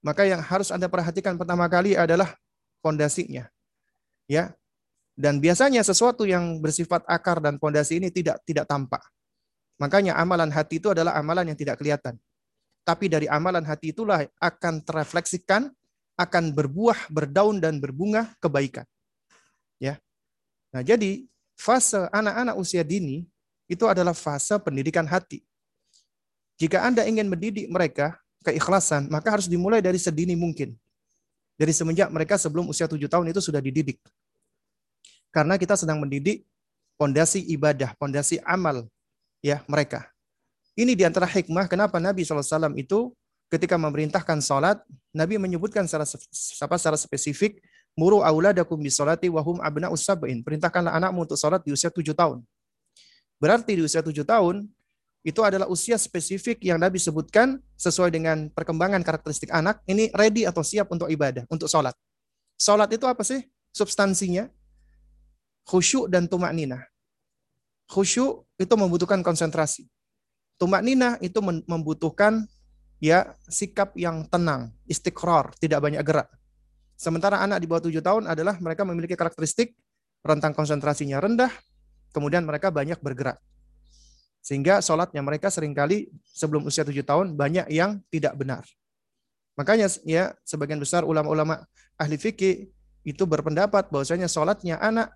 maka 0.02 0.24
yang 0.24 0.40
harus 0.40 0.72
Anda 0.72 0.88
perhatikan 0.88 1.36
pertama 1.36 1.68
kali 1.68 1.94
adalah 1.94 2.34
fondasinya. 2.80 3.52
Ya. 4.26 4.56
Dan 5.18 5.42
biasanya 5.42 5.82
sesuatu 5.82 6.30
yang 6.30 6.62
bersifat 6.62 7.02
akar 7.10 7.42
dan 7.42 7.58
fondasi 7.58 7.98
ini 7.98 8.14
tidak 8.14 8.38
tidak 8.46 8.70
tampak. 8.70 9.02
Makanya 9.82 10.14
amalan 10.14 10.54
hati 10.54 10.78
itu 10.78 10.94
adalah 10.94 11.18
amalan 11.18 11.50
yang 11.50 11.58
tidak 11.58 11.82
kelihatan. 11.82 12.22
Tapi 12.86 13.10
dari 13.10 13.26
amalan 13.26 13.66
hati 13.66 13.98
itulah 13.98 14.30
akan 14.38 14.86
terefleksikan, 14.86 15.74
akan 16.22 16.44
berbuah, 16.54 17.10
berdaun 17.10 17.58
dan 17.58 17.82
berbunga 17.82 18.30
kebaikan. 18.38 18.86
Ya. 19.82 19.98
Nah, 20.70 20.86
jadi 20.86 21.26
fase 21.58 22.06
anak-anak 22.14 22.56
usia 22.62 22.86
dini 22.86 23.26
itu 23.66 23.90
adalah 23.90 24.14
fase 24.14 24.54
pendidikan 24.62 25.10
hati. 25.10 25.42
Jika 26.62 26.86
Anda 26.86 27.10
ingin 27.10 27.26
mendidik 27.26 27.70
mereka, 27.70 28.18
keikhlasan, 28.46 29.10
maka 29.10 29.34
harus 29.34 29.50
dimulai 29.50 29.82
dari 29.82 29.98
sedini 29.98 30.38
mungkin. 30.38 30.78
Dari 31.58 31.74
semenjak 31.74 32.10
mereka 32.14 32.38
sebelum 32.38 32.70
usia 32.70 32.86
tujuh 32.86 33.10
tahun 33.10 33.34
itu 33.34 33.42
sudah 33.42 33.62
dididik. 33.62 33.98
Karena 35.32 35.60
kita 35.60 35.78
sedang 35.78 36.02
mendidik 36.02 36.48
pondasi 36.98 37.46
ibadah, 37.54 37.94
pondasi 38.02 38.42
amal 38.44 38.90
ya 39.44 39.62
mereka. 39.70 40.10
Ini 40.78 40.94
di 40.94 41.04
antara 41.06 41.26
hikmah 41.26 41.66
kenapa 41.66 41.98
Nabi 41.98 42.22
SAW 42.22 42.74
itu 42.78 43.13
ketika 43.50 43.80
memerintahkan 43.80 44.42
sholat, 44.44 44.78
Nabi 45.16 45.42
menyebutkan 45.42 45.90
secara, 45.90 46.06
secara 46.06 46.98
spesifik, 47.00 47.58
muru 47.98 48.22
auladakum 48.22 48.78
bisolati 48.78 49.26
wahum 49.32 49.58
abna 49.63 49.90
usabin. 49.90 50.46
Perintahkanlah 50.46 50.94
anakmu 50.94 51.26
untuk 51.26 51.40
sholat 51.40 51.66
di 51.66 51.74
usia 51.74 51.90
tujuh 51.90 52.13
tahun. 52.13 52.46
Berarti 53.42 53.78
di 53.78 53.82
usia 53.86 54.02
tujuh 54.02 54.26
tahun, 54.26 54.70
itu 55.26 55.42
adalah 55.44 55.68
usia 55.68 55.98
spesifik 55.98 56.62
yang 56.63 56.78
Nabi 56.78 57.02
sebutkan 57.02 57.60
sesuai 57.76 58.13
dengan 58.13 58.48
perkembangan 58.54 59.02
karakteristik 59.02 59.52
anak. 59.52 59.82
Ini 59.90 60.13
ready 60.13 60.46
atau 60.46 60.62
siap 60.62 60.88
untuk 60.94 61.10
ibadah, 61.10 61.44
untuk 61.52 61.68
sholat. 61.68 61.94
Sholat 62.58 62.90
itu 62.94 63.06
apa 63.06 63.22
sih? 63.26 63.46
Substansinya 63.74 64.50
khusyuk 65.68 66.08
dan 66.08 66.26
tumak 66.26 66.56
nina. 66.56 66.88
Khusyuk 67.92 68.48
itu 68.56 68.74
membutuhkan 68.74 69.20
konsentrasi. 69.20 69.86
Tumak 70.58 70.82
nina 70.82 71.20
itu 71.22 71.38
membutuhkan 71.44 72.48
ya 72.98 73.36
sikap 73.46 73.94
yang 73.94 74.26
tenang, 74.26 74.74
istiqrar, 74.90 75.54
tidak 75.62 75.84
banyak 75.84 76.02
gerak. 76.02 76.28
Sementara 76.98 77.46
anak 77.46 77.62
di 77.62 77.70
bawah 77.70 77.86
tujuh 77.86 78.02
tahun 78.02 78.26
adalah 78.26 78.58
mereka 78.58 78.82
memiliki 78.82 79.14
karakteristik 79.14 79.78
rentang 80.26 80.58
konsentrasinya 80.58 81.22
rendah, 81.22 81.54
kemudian 82.10 82.42
mereka 82.42 82.74
banyak 82.74 82.98
bergerak. 82.98 83.38
Sehingga 84.42 84.82
sholatnya 84.82 85.22
mereka 85.22 85.54
sering 85.54 85.78
kali 85.78 86.10
sebelum 86.26 86.66
usia 86.66 86.82
tujuh 86.82 87.06
tahun 87.06 87.38
banyak 87.38 87.70
yang 87.70 88.02
tidak 88.10 88.34
benar. 88.34 88.66
Makanya 89.60 89.92
ya 90.08 90.34
sebagian 90.42 90.82
besar 90.82 91.06
ulama-ulama 91.06 91.66
ahli 92.02 92.18
fikih 92.18 92.70
itu 93.06 93.24
berpendapat 93.30 93.94
bahwasanya 93.94 94.26
sholatnya 94.26 94.82
anak 94.82 95.14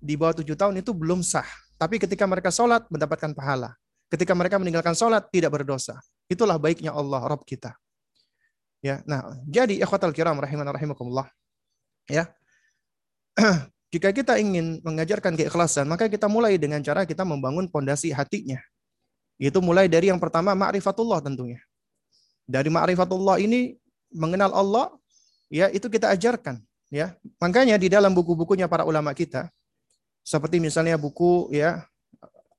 di 0.00 0.14
bawah 0.14 0.36
tujuh 0.40 0.56
tahun 0.56 0.80
itu 0.80 0.92
belum 0.92 1.20
sah. 1.24 1.46
Tapi 1.76 2.00
ketika 2.00 2.24
mereka 2.24 2.48
sholat 2.48 2.88
mendapatkan 2.88 3.36
pahala. 3.36 3.76
Ketika 4.06 4.32
mereka 4.32 4.56
meninggalkan 4.56 4.94
sholat 4.94 5.28
tidak 5.34 5.52
berdosa. 5.52 5.98
Itulah 6.30 6.56
baiknya 6.56 6.94
Allah 6.94 7.20
Rabb 7.26 7.44
kita. 7.44 7.74
Ya, 8.84 9.02
nah 9.02 9.34
jadi 9.48 9.82
ikhwatal 9.82 10.14
kiram 10.14 10.38
rahiman 10.38 10.68
rahimakumullah. 10.70 11.26
Ya. 12.06 12.30
Jika 13.94 14.12
kita 14.12 14.36
ingin 14.38 14.82
mengajarkan 14.82 15.38
keikhlasan, 15.38 15.86
maka 15.86 16.10
kita 16.10 16.26
mulai 16.26 16.58
dengan 16.58 16.82
cara 16.82 17.06
kita 17.06 17.22
membangun 17.22 17.70
pondasi 17.70 18.10
hatinya. 18.10 18.58
Itu 19.36 19.60
mulai 19.60 19.86
dari 19.86 20.08
yang 20.10 20.18
pertama 20.18 20.56
ma'rifatullah 20.56 21.22
tentunya. 21.22 21.60
Dari 22.46 22.66
ma'rifatullah 22.72 23.38
ini 23.40 23.78
mengenal 24.10 24.52
Allah, 24.52 24.86
ya 25.52 25.70
itu 25.70 25.86
kita 25.86 26.10
ajarkan, 26.12 26.60
ya. 26.90 27.14
Makanya 27.38 27.78
di 27.78 27.86
dalam 27.86 28.10
buku-bukunya 28.10 28.66
para 28.66 28.82
ulama 28.82 29.14
kita, 29.14 29.48
seperti 30.26 30.58
misalnya 30.58 30.98
buku 30.98 31.54
ya 31.54 31.86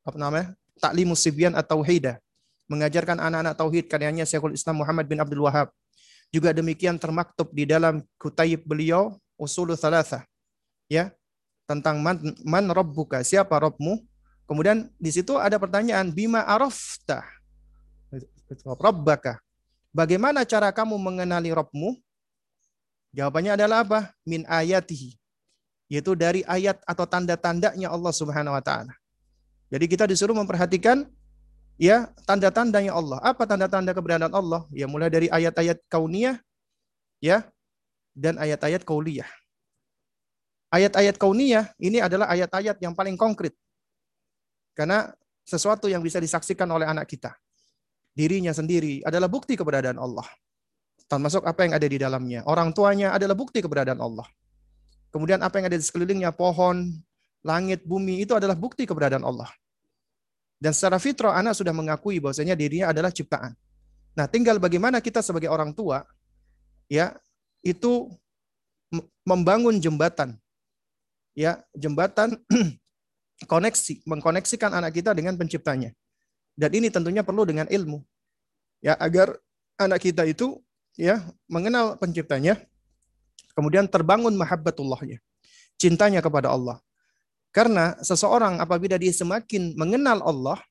apa 0.07 0.15
namanya? 0.15 0.55
Taklimus 0.79 1.19
Sibyan 1.19 1.51
atau 1.51 1.83
Tauhidah, 1.83 2.15
mengajarkan 2.71 3.19
anak-anak 3.19 3.59
tauhid 3.59 3.85
karyanya 3.91 4.23
Syekhul 4.23 4.55
Islam 4.55 4.79
Muhammad 4.79 5.03
bin 5.09 5.19
Abdul 5.19 5.43
Wahab. 5.43 5.67
Juga 6.31 6.55
demikian 6.55 6.95
termaktub 6.95 7.51
di 7.51 7.67
dalam 7.67 7.99
kutayib 8.15 8.63
beliau 8.63 9.19
Usul 9.35 9.75
Thalathah 9.75 10.23
ya 10.87 11.11
tentang 11.67 11.99
man, 11.99 12.19
man 12.47 12.65
rabbuka 12.71 13.19
siapa 13.25 13.57
Rabbmu? 13.59 13.99
Kemudian 14.47 14.87
di 14.95 15.11
situ 15.11 15.35
ada 15.35 15.59
pertanyaan 15.59 16.07
bima 16.07 16.47
arafta? 16.47 17.25
Rabbaka. 18.63 19.43
Bagaimana 19.91 20.47
cara 20.47 20.71
kamu 20.71 20.95
mengenali 20.95 21.51
Rabbmu? 21.51 21.99
Jawabannya 23.11 23.59
adalah 23.59 23.83
apa? 23.83 23.99
Min 24.23 24.47
ayatihi 24.47 25.19
yaitu 25.87 26.15
dari 26.15 26.43
ayat 26.47 26.79
atau 26.83 27.07
tanda-tandanya 27.07 27.91
Allah 27.91 28.13
Subhanahu 28.13 28.55
wa 28.55 28.63
taala 28.63 28.93
jadi 29.71 29.85
kita 29.87 30.05
disuruh 30.07 30.35
memperhatikan 30.35 31.07
ya 31.79 32.11
tanda-tandanya 32.27 32.95
Allah 32.95 33.19
apa 33.23 33.43
tanda-tanda 33.43 33.91
keberadaan 33.95 34.35
Allah 34.35 34.67
ya 34.71 34.87
mulai 34.87 35.07
dari 35.11 35.27
ayat-ayat 35.31 35.83
kauniyah 35.87 36.39
ya 37.23 37.47
dan 38.15 38.35
ayat-ayat 38.39 38.83
kauliyah 38.83 39.27
ayat-ayat 40.71 41.15
kauniyah 41.15 41.71
ini 41.79 42.03
adalah 42.03 42.27
ayat-ayat 42.31 42.77
yang 42.83 42.93
paling 42.93 43.15
konkret. 43.15 43.55
Karena 44.75 45.09
sesuatu 45.47 45.89
yang 45.89 46.03
bisa 46.03 46.21
disaksikan 46.21 46.67
oleh 46.69 46.85
anak 46.85 47.09
kita. 47.09 47.33
Dirinya 48.13 48.51
sendiri 48.51 49.05
adalah 49.05 49.29
bukti 49.29 49.55
keberadaan 49.55 49.97
Allah. 49.97 50.25
Termasuk 51.07 51.45
apa 51.47 51.63
yang 51.63 51.73
ada 51.77 51.87
di 51.87 51.97
dalamnya. 51.97 52.43
Orang 52.45 52.75
tuanya 52.75 53.15
adalah 53.15 53.37
bukti 53.37 53.63
keberadaan 53.63 54.01
Allah. 54.01 54.27
Kemudian 55.09 55.39
apa 55.39 55.57
yang 55.57 55.71
ada 55.71 55.77
di 55.79 55.85
sekelilingnya, 55.85 56.35
pohon, 56.35 56.91
langit, 57.41 57.83
bumi, 57.87 58.21
itu 58.21 58.35
adalah 58.35 58.53
bukti 58.53 58.83
keberadaan 58.83 59.23
Allah. 59.23 59.47
Dan 60.57 60.73
secara 60.73 60.97
fitrah 60.97 61.37
anak 61.37 61.53
sudah 61.53 61.71
mengakui 61.71 62.17
bahwasanya 62.17 62.57
dirinya 62.57 62.89
adalah 62.89 63.13
ciptaan. 63.13 63.53
Nah, 64.17 64.25
tinggal 64.25 64.57
bagaimana 64.57 64.97
kita 64.97 65.21
sebagai 65.21 65.47
orang 65.47 65.69
tua 65.71 66.01
ya 66.89 67.13
itu 67.61 68.09
membangun 69.27 69.77
jembatan 69.83 70.39
ya 71.35 71.59
jembatan 71.75 72.39
koneksi 73.51 74.01
mengkoneksikan 74.07 74.71
anak 74.73 74.95
kita 74.97 75.11
dengan 75.13 75.35
penciptanya 75.35 75.91
dan 76.57 76.71
ini 76.73 76.87
tentunya 76.89 77.21
perlu 77.21 77.43
dengan 77.43 77.67
ilmu 77.67 78.01
ya 78.81 78.95
agar 78.97 79.35
anak 79.77 80.01
kita 80.01 80.25
itu 80.25 80.57
ya 80.97 81.21
mengenal 81.45 81.99
penciptanya 81.99 82.57
kemudian 83.57 83.89
terbangun 83.89 84.37
mahabbatullahnya 84.37 85.17
cintanya 85.81 86.21
kepada 86.21 86.53
Allah. 86.53 86.77
Karena 87.49 87.97
seseorang 88.05 88.61
apabila 88.61 89.01
dia 89.01 89.09
semakin 89.09 89.73
mengenal 89.73 90.21
Allah 90.21 90.61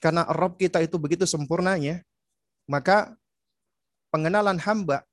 karena 0.00 0.24
Rabb 0.24 0.56
kita 0.56 0.80
itu 0.80 0.96
begitu 0.96 1.28
sempurnanya 1.28 2.00
maka 2.64 3.12
pengenalan 4.08 4.56
hamba 4.60 5.04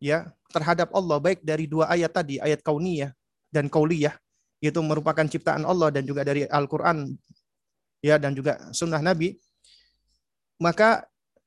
ya 0.00 0.28
terhadap 0.52 0.92
Allah 0.96 1.20
baik 1.20 1.44
dari 1.44 1.68
dua 1.68 1.88
ayat 1.92 2.12
tadi 2.12 2.40
ayat 2.40 2.60
kauniyah 2.64 3.12
dan 3.52 3.68
kauliyah 3.68 4.16
itu 4.60 4.80
merupakan 4.80 5.24
ciptaan 5.24 5.64
Allah 5.64 5.92
dan 5.92 6.08
juga 6.08 6.24
dari 6.24 6.48
Al-Qur'an 6.48 7.12
ya 8.00 8.16
dan 8.16 8.32
juga 8.32 8.56
sunnah 8.72 9.00
Nabi 9.00 9.36
maka 10.56 11.04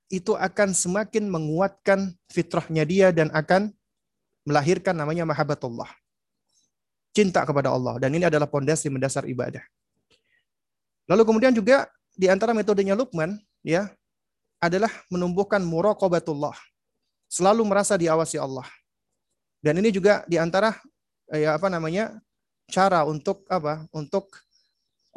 itu 0.10 0.34
akan 0.34 0.74
semakin 0.74 1.30
menguatkan 1.30 2.14
fitrahnya 2.30 2.86
dia 2.86 3.08
dan 3.14 3.30
akan 3.34 3.74
melahirkan 4.50 4.98
namanya 4.98 5.30
mahabbatullah. 5.30 5.86
Cinta 7.14 7.46
kepada 7.46 7.70
Allah 7.70 8.02
dan 8.02 8.10
ini 8.14 8.26
adalah 8.26 8.50
pondasi 8.50 8.90
mendasar 8.90 9.30
ibadah. 9.30 9.62
Lalu 11.10 11.22
kemudian 11.26 11.54
juga 11.54 11.90
di 12.14 12.30
antara 12.30 12.54
metodenya 12.54 12.94
Lukman 12.98 13.38
ya 13.62 13.90
adalah 14.62 14.90
menumbuhkan 15.10 15.62
muraqabatullah. 15.62 16.54
Selalu 17.30 17.62
merasa 17.66 17.94
diawasi 17.98 18.42
Allah. 18.42 18.66
Dan 19.62 19.78
ini 19.82 19.94
juga 19.94 20.26
di 20.26 20.38
antara 20.42 20.74
ya 21.30 21.58
apa 21.58 21.70
namanya 21.70 22.18
cara 22.70 23.06
untuk 23.06 23.46
apa? 23.50 23.86
Untuk 23.94 24.30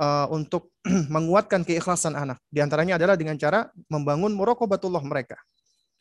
uh, 0.00 0.26
untuk 0.32 0.72
menguatkan 1.14 1.64
keikhlasan 1.64 2.16
anak. 2.16 2.40
Di 2.48 2.64
antaranya 2.64 2.96
adalah 2.96 3.16
dengan 3.16 3.36
cara 3.36 3.68
membangun 3.92 4.32
muraqabatullah 4.32 5.04
mereka 5.04 5.36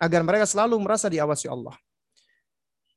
agar 0.02 0.26
mereka 0.26 0.50
selalu 0.50 0.80
merasa 0.82 1.12
diawasi 1.12 1.46
Allah. 1.52 1.78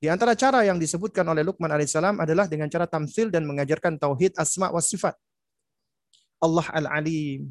Di 0.05 0.13
antara 0.13 0.37
cara 0.37 0.61
yang 0.69 0.77
disebutkan 0.77 1.25
oleh 1.25 1.41
Luqman 1.41 1.73
alaihissalam 1.73 2.21
adalah 2.21 2.45
dengan 2.45 2.69
cara 2.69 2.85
tamsil 2.85 3.33
dan 3.33 3.49
mengajarkan 3.49 3.97
tauhid 3.97 4.37
asma 4.37 4.69
wa 4.69 4.77
sifat. 4.77 5.17
Allah 6.45 6.69
al-alim, 6.77 7.49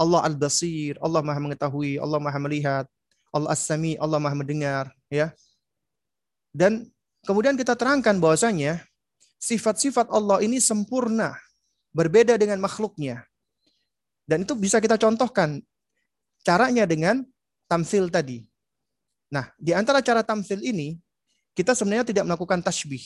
Allah 0.00 0.24
al-basir, 0.24 0.96
Allah 1.04 1.20
maha 1.20 1.36
mengetahui, 1.36 2.00
Allah 2.00 2.16
maha 2.16 2.40
melihat, 2.40 2.88
Allah 3.28 3.52
as-sami, 3.52 4.00
Allah 4.00 4.16
maha 4.16 4.32
mendengar. 4.32 4.88
ya. 5.12 5.36
Dan 6.48 6.88
kemudian 7.28 7.60
kita 7.60 7.76
terangkan 7.76 8.16
bahwasanya 8.16 8.80
sifat-sifat 9.36 10.08
Allah 10.08 10.40
ini 10.40 10.64
sempurna 10.64 11.36
berbeda 11.92 12.40
dengan 12.40 12.56
makhluknya. 12.56 13.20
Dan 14.24 14.48
itu 14.48 14.56
bisa 14.56 14.80
kita 14.80 14.96
contohkan 14.96 15.60
caranya 16.40 16.88
dengan 16.88 17.20
tamsil 17.68 18.08
tadi. 18.08 18.48
Nah, 19.28 19.52
di 19.60 19.76
antara 19.76 20.00
cara 20.00 20.24
tamsil 20.24 20.64
ini, 20.64 20.96
kita 21.52 21.76
sebenarnya 21.76 22.08
tidak 22.08 22.24
melakukan 22.24 22.60
tasbih 22.64 23.02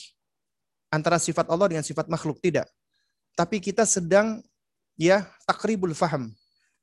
antara 0.87 1.19
sifat 1.19 1.47
Allah 1.51 1.67
dengan 1.67 1.83
sifat 1.83 2.07
makhluk, 2.07 2.39
tidak. 2.39 2.67
Tapi 3.35 3.59
kita 3.59 3.83
sedang 3.83 4.41
ya 4.97 5.27
takribul 5.45 5.93
faham, 5.93 6.31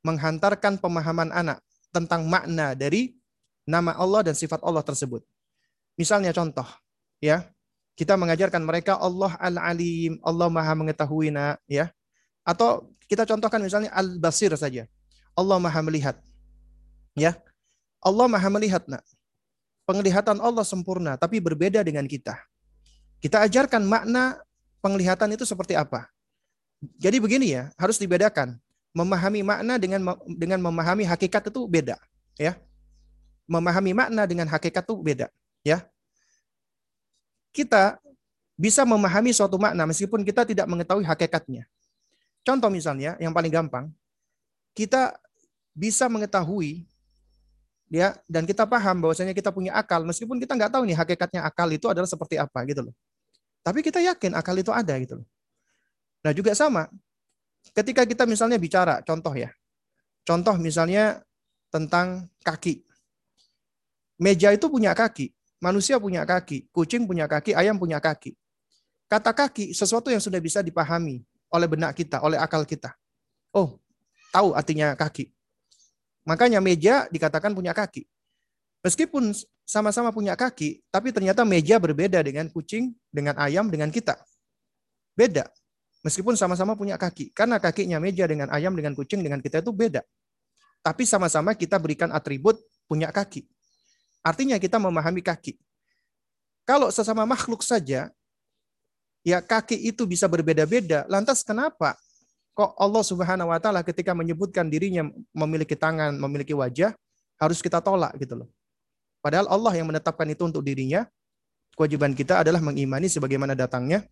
menghantarkan 0.04 0.78
pemahaman 0.78 1.32
anak 1.32 1.58
tentang 1.90 2.28
makna 2.28 2.76
dari 2.76 3.16
nama 3.64 3.96
Allah 3.96 4.30
dan 4.30 4.34
sifat 4.36 4.60
Allah 4.60 4.84
tersebut. 4.84 5.24
Misalnya 5.96 6.34
contoh, 6.36 6.66
ya 7.18 7.48
kita 7.94 8.18
mengajarkan 8.18 8.62
mereka 8.66 8.98
Allah 8.98 9.38
Al-Alim, 9.38 10.18
Allah 10.20 10.48
Maha 10.50 10.74
mengetahui 10.74 11.30
nak, 11.30 11.62
ya. 11.70 11.90
Atau 12.42 12.90
kita 13.06 13.22
contohkan 13.24 13.62
misalnya 13.62 13.94
Al-Basir 13.94 14.50
saja. 14.58 14.90
Allah 15.38 15.58
Maha 15.62 15.80
melihat. 15.86 16.18
Ya. 17.14 17.38
Allah 18.02 18.26
Maha 18.26 18.48
melihat 18.50 18.82
nak. 18.90 19.06
Penglihatan 19.84 20.40
Allah 20.40 20.64
sempurna 20.64 21.20
tapi 21.20 21.40
berbeda 21.40 21.84
dengan 21.84 22.08
kita. 22.08 22.40
Kita 23.20 23.44
ajarkan 23.44 23.84
makna 23.84 24.40
penglihatan 24.80 25.32
itu 25.36 25.44
seperti 25.44 25.76
apa. 25.76 26.08
Jadi 27.00 27.20
begini 27.20 27.56
ya, 27.56 27.72
harus 27.80 27.96
dibedakan. 27.96 28.56
Memahami 28.94 29.42
makna 29.42 29.74
dengan 29.80 30.14
dengan 30.28 30.60
memahami 30.62 31.02
hakikat 31.02 31.50
itu 31.50 31.66
beda, 31.66 31.98
ya. 32.38 32.54
Memahami 33.44 33.90
makna 33.90 34.22
dengan 34.24 34.46
hakikat 34.46 34.86
itu 34.86 34.94
beda, 35.02 35.26
ya 35.66 35.82
kita 37.54 38.02
bisa 38.58 38.82
memahami 38.82 39.30
suatu 39.30 39.54
makna 39.54 39.86
meskipun 39.86 40.26
kita 40.26 40.42
tidak 40.42 40.66
mengetahui 40.66 41.06
hakikatnya. 41.06 41.70
Contoh 42.42 42.68
misalnya 42.68 43.14
yang 43.22 43.30
paling 43.30 43.54
gampang, 43.54 43.88
kita 44.74 45.14
bisa 45.70 46.10
mengetahui 46.10 46.84
ya 47.94 48.18
dan 48.26 48.42
kita 48.42 48.66
paham 48.66 49.06
bahwasanya 49.06 49.30
kita 49.30 49.54
punya 49.54 49.70
akal 49.78 50.02
meskipun 50.02 50.42
kita 50.42 50.58
nggak 50.58 50.74
tahu 50.74 50.82
nih 50.82 50.98
hakikatnya 50.98 51.46
akal 51.46 51.70
itu 51.70 51.86
adalah 51.86 52.10
seperti 52.10 52.34
apa 52.34 52.66
gitu 52.66 52.90
loh. 52.90 52.94
Tapi 53.62 53.80
kita 53.80 54.02
yakin 54.02 54.34
akal 54.34 54.58
itu 54.58 54.74
ada 54.74 54.98
gitu 54.98 55.22
loh. 55.22 55.26
Nah, 56.24 56.32
juga 56.32 56.56
sama. 56.56 56.88
Ketika 57.72 58.04
kita 58.08 58.24
misalnya 58.24 58.56
bicara, 58.56 59.04
contoh 59.04 59.32
ya. 59.32 59.52
Contoh 60.24 60.56
misalnya 60.56 61.20
tentang 61.68 62.28
kaki. 62.40 62.84
Meja 64.20 64.52
itu 64.52 64.68
punya 64.68 64.96
kaki. 64.96 65.32
Manusia 65.60 65.96
punya 65.96 66.28
kaki, 66.28 66.68
kucing 66.72 67.08
punya 67.08 67.24
kaki, 67.24 67.56
ayam 67.56 67.80
punya 67.80 67.96
kaki. 67.96 68.36
Kata 69.08 69.32
kaki 69.32 69.72
sesuatu 69.72 70.12
yang 70.12 70.20
sudah 70.20 70.36
bisa 70.36 70.60
dipahami 70.60 71.24
oleh 71.48 71.68
benak 71.68 71.96
kita, 71.96 72.20
oleh 72.20 72.36
akal 72.36 72.68
kita. 72.68 72.92
Oh, 73.52 73.80
tahu 74.28 74.52
artinya 74.52 74.92
kaki. 74.92 75.33
Makanya 76.24 76.58
meja 76.60 77.04
dikatakan 77.12 77.52
punya 77.52 77.76
kaki. 77.76 78.08
Meskipun 78.84 79.32
sama-sama 79.64 80.12
punya 80.12 80.36
kaki, 80.36 80.84
tapi 80.92 81.08
ternyata 81.08 81.40
meja 81.44 81.80
berbeda 81.80 82.20
dengan 82.20 82.48
kucing, 82.52 82.92
dengan 83.08 83.36
ayam, 83.40 83.72
dengan 83.72 83.88
kita. 83.88 84.16
Beda. 85.16 85.48
Meskipun 86.04 86.36
sama-sama 86.36 86.76
punya 86.76 87.00
kaki. 87.00 87.32
Karena 87.32 87.56
kakinya 87.56 87.96
meja 87.96 88.28
dengan 88.28 88.52
ayam, 88.52 88.76
dengan 88.76 88.92
kucing, 88.92 89.24
dengan 89.24 89.40
kita 89.40 89.64
itu 89.64 89.72
beda. 89.72 90.04
Tapi 90.84 91.08
sama-sama 91.08 91.56
kita 91.56 91.80
berikan 91.80 92.12
atribut 92.12 92.60
punya 92.84 93.08
kaki. 93.08 93.48
Artinya 94.20 94.60
kita 94.60 94.76
memahami 94.76 95.24
kaki. 95.24 95.56
Kalau 96.68 96.92
sesama 96.92 97.24
makhluk 97.24 97.64
saja, 97.64 98.12
ya 99.24 99.40
kaki 99.40 99.80
itu 99.80 100.04
bisa 100.04 100.28
berbeda-beda. 100.28 101.08
Lantas 101.08 101.40
kenapa 101.40 101.96
kok 102.54 102.78
Allah 102.78 103.02
Subhanahu 103.02 103.50
wa 103.50 103.58
taala 103.58 103.82
ketika 103.82 104.14
menyebutkan 104.14 104.70
dirinya 104.70 105.10
memiliki 105.34 105.74
tangan, 105.74 106.14
memiliki 106.14 106.54
wajah, 106.54 106.94
harus 107.38 107.58
kita 107.58 107.82
tolak 107.82 108.14
gitu 108.22 108.46
loh. 108.46 108.48
Padahal 109.18 109.50
Allah 109.50 109.72
yang 109.74 109.90
menetapkan 109.90 110.28
itu 110.30 110.46
untuk 110.46 110.62
dirinya. 110.62 111.04
Kewajiban 111.74 112.14
kita 112.14 112.38
adalah 112.38 112.62
mengimani 112.62 113.10
sebagaimana 113.10 113.58
datangnya 113.58 114.06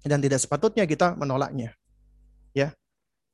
dan 0.00 0.24
tidak 0.24 0.40
sepatutnya 0.40 0.88
kita 0.88 1.12
menolaknya. 1.12 1.76
Ya. 2.56 2.72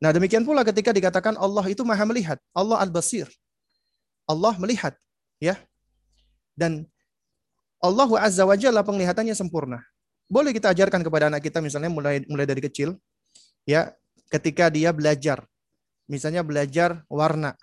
Nah, 0.02 0.10
demikian 0.10 0.42
pula 0.42 0.66
ketika 0.66 0.90
dikatakan 0.90 1.38
Allah 1.38 1.62
itu 1.70 1.86
Maha 1.86 2.02
melihat, 2.02 2.42
Allah 2.50 2.82
Al-Basir. 2.82 3.30
Allah 4.26 4.58
melihat, 4.58 4.98
ya. 5.38 5.54
Dan 6.58 6.82
Allah 7.78 8.10
Azza 8.18 8.42
wa 8.42 8.58
Jalla 8.58 8.82
penglihatannya 8.82 9.38
sempurna. 9.38 9.86
Boleh 10.26 10.50
kita 10.50 10.74
ajarkan 10.74 11.06
kepada 11.06 11.30
anak 11.30 11.46
kita 11.46 11.62
misalnya 11.62 11.90
mulai 11.90 12.26
mulai 12.26 12.46
dari 12.46 12.58
kecil 12.62 12.98
ya, 13.66 13.94
ketika 14.30 14.70
dia 14.70 14.94
belajar. 14.94 15.44
Misalnya 16.06 16.46
belajar 16.46 17.02
warna. 17.10 17.54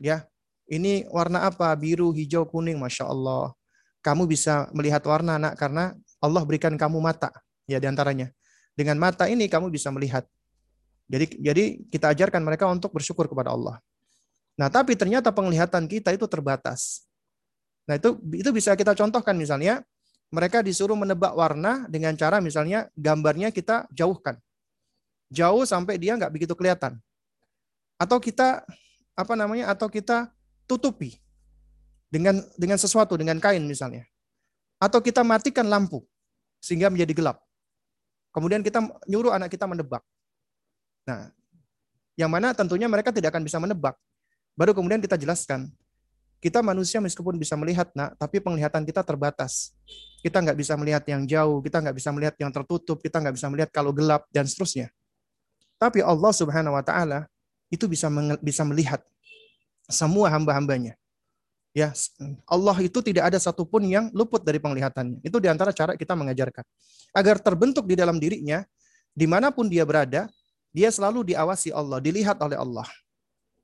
Ya. 0.00 0.26
Ini 0.64 1.04
warna 1.12 1.44
apa? 1.44 1.68
Biru, 1.76 2.08
hijau, 2.16 2.48
kuning, 2.48 2.80
Masya 2.80 3.04
Allah. 3.04 3.52
Kamu 4.00 4.24
bisa 4.24 4.68
melihat 4.72 5.04
warna 5.04 5.36
anak 5.36 5.60
karena 5.60 5.92
Allah 6.24 6.42
berikan 6.44 6.72
kamu 6.76 7.04
mata. 7.04 7.28
Ya 7.68 7.76
di 7.76 7.84
antaranya. 7.84 8.32
Dengan 8.72 8.96
mata 8.96 9.28
ini 9.28 9.44
kamu 9.48 9.68
bisa 9.68 9.92
melihat. 9.92 10.24
Jadi 11.04 11.36
jadi 11.36 11.64
kita 11.92 12.16
ajarkan 12.16 12.40
mereka 12.40 12.64
untuk 12.64 12.96
bersyukur 12.96 13.28
kepada 13.28 13.52
Allah. 13.52 13.76
Nah, 14.56 14.72
tapi 14.72 14.96
ternyata 14.96 15.34
penglihatan 15.34 15.84
kita 15.84 16.16
itu 16.16 16.24
terbatas. 16.24 17.04
Nah 17.84 18.00
itu 18.00 18.16
itu 18.32 18.50
bisa 18.52 18.72
kita 18.72 18.96
contohkan 18.96 19.36
misalnya 19.36 19.84
mereka 20.32 20.64
disuruh 20.64 20.96
menebak 20.96 21.36
warna 21.36 21.84
dengan 21.86 22.16
cara 22.16 22.40
misalnya 22.40 22.88
gambarnya 22.96 23.52
kita 23.52 23.86
jauhkan, 23.92 24.40
jauh 25.32 25.64
sampai 25.64 26.00
dia 26.00 26.16
nggak 26.16 26.32
begitu 26.32 26.54
kelihatan, 26.56 26.98
atau 28.00 28.18
kita 28.18 28.64
apa 29.14 29.34
namanya 29.38 29.70
atau 29.70 29.86
kita 29.86 30.32
tutupi 30.66 31.20
dengan 32.10 32.42
dengan 32.58 32.78
sesuatu 32.80 33.14
dengan 33.14 33.38
kain 33.38 33.62
misalnya, 33.64 34.04
atau 34.80 34.98
kita 35.00 35.22
matikan 35.22 35.66
lampu 35.68 36.02
sehingga 36.60 36.88
menjadi 36.88 37.12
gelap. 37.12 37.38
Kemudian 38.34 38.66
kita 38.66 38.82
nyuruh 39.06 39.30
anak 39.30 39.52
kita 39.52 39.68
menebak. 39.68 40.02
Nah, 41.06 41.30
yang 42.18 42.32
mana 42.32 42.50
tentunya 42.50 42.90
mereka 42.90 43.14
tidak 43.14 43.30
akan 43.30 43.46
bisa 43.46 43.62
menebak. 43.62 43.94
Baru 44.58 44.74
kemudian 44.74 44.98
kita 44.98 45.14
jelaskan 45.14 45.70
kita 46.44 46.60
manusia 46.60 47.00
meskipun 47.00 47.40
bisa 47.40 47.56
melihat, 47.56 47.88
nak, 47.96 48.20
tapi 48.20 48.36
penglihatan 48.36 48.84
kita 48.84 49.00
terbatas. 49.00 49.72
Kita 50.20 50.44
nggak 50.44 50.60
bisa 50.60 50.76
melihat 50.76 51.00
yang 51.08 51.24
jauh, 51.24 51.64
kita 51.64 51.80
nggak 51.80 51.96
bisa 51.96 52.12
melihat 52.12 52.36
yang 52.36 52.52
tertutup, 52.52 53.00
kita 53.00 53.16
nggak 53.16 53.32
bisa 53.32 53.48
melihat 53.48 53.72
kalau 53.72 53.96
gelap 53.96 54.28
dan 54.28 54.44
seterusnya. 54.44 54.92
Tapi 55.78 56.00
Allah 56.00 56.32
Subhanahu 56.32 56.74
Wa 56.76 56.84
Taala 56.84 57.18
itu 57.72 57.84
bisa 57.90 58.06
bisa 58.40 58.62
melihat 58.62 59.00
semua 59.90 60.30
hamba-hambanya. 60.32 60.96
Ya, 61.74 61.90
Allah 62.46 62.76
itu 62.86 63.02
tidak 63.02 63.34
ada 63.34 63.38
satupun 63.42 63.82
yang 63.90 64.06
luput 64.14 64.46
dari 64.46 64.62
penglihatannya. 64.62 65.18
Itu 65.26 65.42
di 65.42 65.50
antara 65.50 65.74
cara 65.74 65.98
kita 65.98 66.14
mengajarkan. 66.14 66.62
Agar 67.10 67.42
terbentuk 67.42 67.90
di 67.90 67.98
dalam 67.98 68.22
dirinya, 68.22 68.62
di 69.10 69.26
mana 69.26 69.50
pun 69.50 69.66
dia 69.66 69.82
berada, 69.82 70.30
dia 70.70 70.88
selalu 70.94 71.34
diawasi 71.34 71.74
Allah, 71.74 71.98
dilihat 71.98 72.38
oleh 72.38 72.54
Allah. 72.54 72.86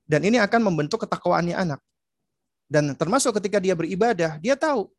Dan 0.03 0.27
ini 0.27 0.43
akan 0.43 0.59
membentuk 0.59 1.07
ketakwaannya 1.07 1.55
anak. 1.55 1.79
Dan 2.67 2.91
termasuk 2.99 3.39
ketika 3.39 3.63
dia 3.63 3.79
beribadah, 3.79 4.35
dia 4.43 4.59
tahu. 4.59 4.91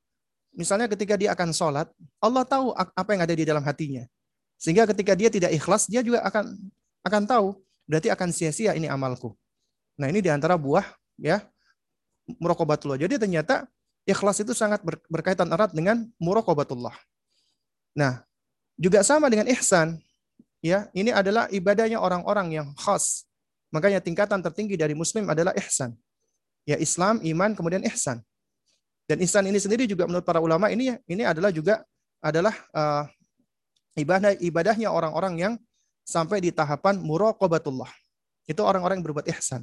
Misalnya 0.56 0.88
ketika 0.88 1.16
dia 1.16 1.36
akan 1.36 1.52
sholat, 1.52 1.88
Allah 2.16 2.44
tahu 2.48 2.72
apa 2.72 3.10
yang 3.12 3.22
ada 3.28 3.34
di 3.36 3.44
dalam 3.44 3.60
hatinya. 3.60 4.08
Sehingga 4.56 4.88
ketika 4.88 5.12
dia 5.12 5.28
tidak 5.28 5.52
ikhlas, 5.52 5.84
dia 5.84 6.00
juga 6.00 6.24
akan 6.24 6.48
akan 7.06 7.22
tahu. 7.26 7.48
Berarti 7.86 8.08
akan 8.08 8.28
sia-sia 8.30 8.72
ini 8.78 8.86
amalku. 8.86 9.34
Nah 9.98 10.08
ini 10.08 10.22
di 10.22 10.30
antara 10.30 10.54
buah 10.54 10.86
ya 11.18 11.42
murokobatullah. 12.38 12.96
Jadi 12.96 13.18
ternyata 13.18 13.66
ikhlas 14.06 14.40
itu 14.40 14.54
sangat 14.54 14.80
berkaitan 15.10 15.50
erat 15.50 15.74
dengan 15.74 16.06
murokobatullah. 16.16 16.94
Nah 17.98 18.22
juga 18.78 19.02
sama 19.02 19.28
dengan 19.28 19.50
ihsan. 19.52 19.98
Ya, 20.62 20.86
ini 20.94 21.10
adalah 21.10 21.50
ibadahnya 21.50 21.98
orang-orang 21.98 22.62
yang 22.62 22.68
khas. 22.78 23.26
Makanya 23.74 23.98
tingkatan 23.98 24.38
tertinggi 24.38 24.78
dari 24.78 24.94
muslim 24.94 25.26
adalah 25.26 25.50
ihsan 25.58 25.98
ya 26.68 26.78
Islam, 26.78 27.18
iman, 27.22 27.50
kemudian 27.54 27.82
ihsan. 27.90 28.22
Dan 29.06 29.18
ihsan 29.26 29.44
ini 29.50 29.58
sendiri 29.58 29.84
juga 29.90 30.06
menurut 30.06 30.22
para 30.22 30.38
ulama 30.38 30.70
ini 30.70 30.94
ini 31.10 31.26
adalah 31.26 31.50
juga 31.50 31.82
adalah 32.22 32.54
uh, 32.70 33.04
ibadah 33.98 34.38
ibadahnya 34.38 34.88
orang-orang 34.88 35.34
yang 35.36 35.52
sampai 36.02 36.42
di 36.42 36.50
tahapan 36.50 36.98
muraqabatullah. 37.00 37.90
Itu 38.46 38.66
orang-orang 38.66 39.00
yang 39.00 39.06
berbuat 39.06 39.26
ihsan. 39.38 39.62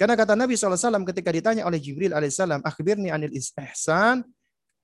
Karena 0.00 0.16
kata 0.16 0.34
Nabi 0.34 0.56
SAW 0.56 1.04
ketika 1.06 1.30
ditanya 1.30 1.62
oleh 1.68 1.78
Jibril 1.78 2.16
alaihissalam, 2.16 2.64
akhbirni 2.64 3.12
anil 3.12 3.30
ihsan, 3.36 4.24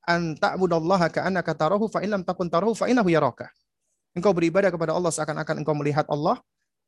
an 0.05 0.21
ta'budallaha 0.37 1.11
ka'annaka 1.11 1.57
tarahu 1.57 1.89
fa 1.89 2.05
in 2.05 2.12
lam 2.12 2.23
takun 2.23 2.47
tarahu 2.47 2.77
fa 2.77 2.87
innahu 2.87 3.09
yaraka. 3.09 3.49
Engkau 4.12 4.33
beribadah 4.37 4.69
kepada 4.69 4.93
Allah 4.93 5.12
seakan-akan 5.12 5.64
engkau 5.64 5.75
melihat 5.75 6.05
Allah, 6.12 6.39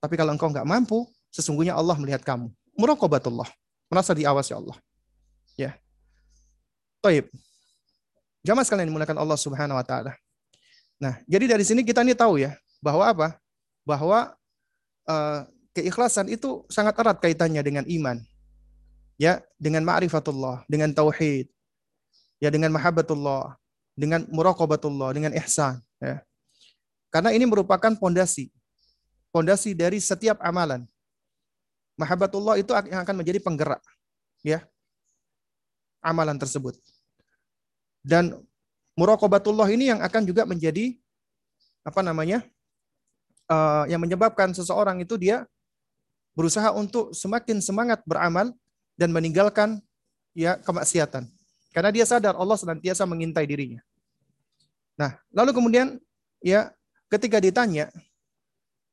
tapi 0.00 0.14
kalau 0.16 0.36
engkau 0.36 0.48
enggak 0.52 0.68
mampu, 0.68 1.08
sesungguhnya 1.32 1.72
Allah 1.76 1.96
melihat 1.96 2.20
kamu. 2.22 2.52
Muraqabatullah 2.76 3.48
merasa 3.90 4.14
diawasi 4.14 4.52
Allah. 4.54 4.76
Ya. 5.56 5.74
Taib. 7.00 7.32
Jamaah 8.44 8.64
sekalian 8.64 8.88
dimulakan 8.88 9.20
Allah 9.20 9.36
Subhanahu 9.36 9.76
wa 9.76 9.84
taala. 9.84 10.16
Nah, 11.00 11.16
jadi 11.24 11.56
dari 11.56 11.64
sini 11.64 11.80
kita 11.80 12.04
ini 12.04 12.12
tahu 12.12 12.40
ya 12.40 12.56
bahwa 12.84 13.08
apa? 13.08 13.39
Bahwa 13.84 14.36
uh, 15.08 15.40
keikhlasan 15.76 16.28
itu 16.28 16.64
sangat 16.68 16.96
erat 16.98 17.18
kaitannya 17.18 17.62
dengan 17.64 17.84
iman. 17.86 18.16
Ya, 19.20 19.44
dengan 19.60 19.84
ma'rifatullah, 19.84 20.64
dengan 20.64 20.92
tauhid. 20.96 21.48
Ya, 22.40 22.48
dengan 22.48 22.72
mahabbatullah, 22.72 23.60
dengan 23.92 24.24
muraqabatullah, 24.32 25.12
dengan 25.12 25.36
ihsan, 25.44 25.76
ya. 26.00 26.24
Karena 27.12 27.36
ini 27.36 27.44
merupakan 27.44 27.92
pondasi. 28.00 28.48
Pondasi 29.28 29.76
dari 29.76 30.00
setiap 30.00 30.40
amalan. 30.40 30.88
Mahabbatullah 32.00 32.56
itu 32.56 32.72
yang 32.88 33.04
akan 33.04 33.16
menjadi 33.20 33.44
penggerak 33.44 33.84
ya 34.40 34.64
amalan 36.00 36.36
tersebut. 36.40 36.76
Dan 38.00 38.40
muraqabatullah 38.96 39.68
ini 39.68 39.92
yang 39.92 40.00
akan 40.00 40.24
juga 40.24 40.48
menjadi 40.48 40.96
apa 41.84 42.00
namanya? 42.00 42.40
Uh, 43.50 43.82
yang 43.90 43.98
menyebabkan 43.98 44.54
seseorang 44.54 45.02
itu 45.02 45.18
dia 45.18 45.42
berusaha 46.38 46.70
untuk 46.70 47.10
semakin 47.10 47.58
semangat 47.58 47.98
beramal 48.06 48.54
dan 48.94 49.10
meninggalkan 49.10 49.82
ya 50.38 50.54
kemaksiatan. 50.62 51.26
Karena 51.74 51.90
dia 51.90 52.06
sadar 52.06 52.38
Allah 52.38 52.54
senantiasa 52.54 53.02
mengintai 53.10 53.46
dirinya. 53.50 53.82
Nah, 54.94 55.18
lalu 55.34 55.50
kemudian 55.50 55.98
ya 56.38 56.70
ketika 57.10 57.42
ditanya 57.42 57.90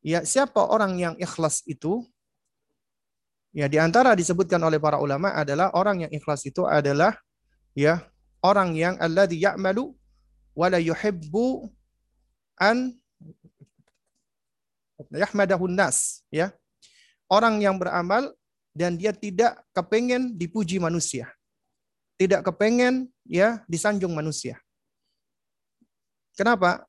ya 0.01 0.23
siapa 0.25 0.61
orang 0.63 0.97
yang 0.97 1.13
ikhlas 1.21 1.61
itu? 1.69 2.05
Ya, 3.55 3.65
di 3.65 3.81
antara 3.81 4.13
disebutkan 4.13 4.61
oleh 4.61 4.77
para 4.77 5.01
ulama 5.01 5.33
adalah 5.33 5.73
orang 5.73 6.05
yang 6.05 6.11
ikhlas 6.13 6.45
itu 6.45 6.65
adalah 6.69 7.17
ya 7.73 8.05
orang 8.45 8.77
yang 8.77 8.93
alladzi 9.01 9.41
ya'malu 9.41 9.97
wa 10.53 10.67
la 10.69 10.77
yuhibbu 10.77 11.65
an 12.61 12.93
yahmadahun 15.13 15.73
nas 15.73 16.21
ya. 16.33 16.53
Orang 17.27 17.59
yang 17.59 17.75
beramal 17.75 18.31
dan 18.71 18.95
dia 18.95 19.11
tidak 19.11 19.59
kepengen 19.75 20.37
dipuji 20.39 20.79
manusia. 20.79 21.27
Tidak 22.15 22.41
kepengen 22.41 23.11
ya 23.27 23.61
disanjung 23.67 24.15
manusia. 24.15 24.57
Kenapa? 26.37 26.87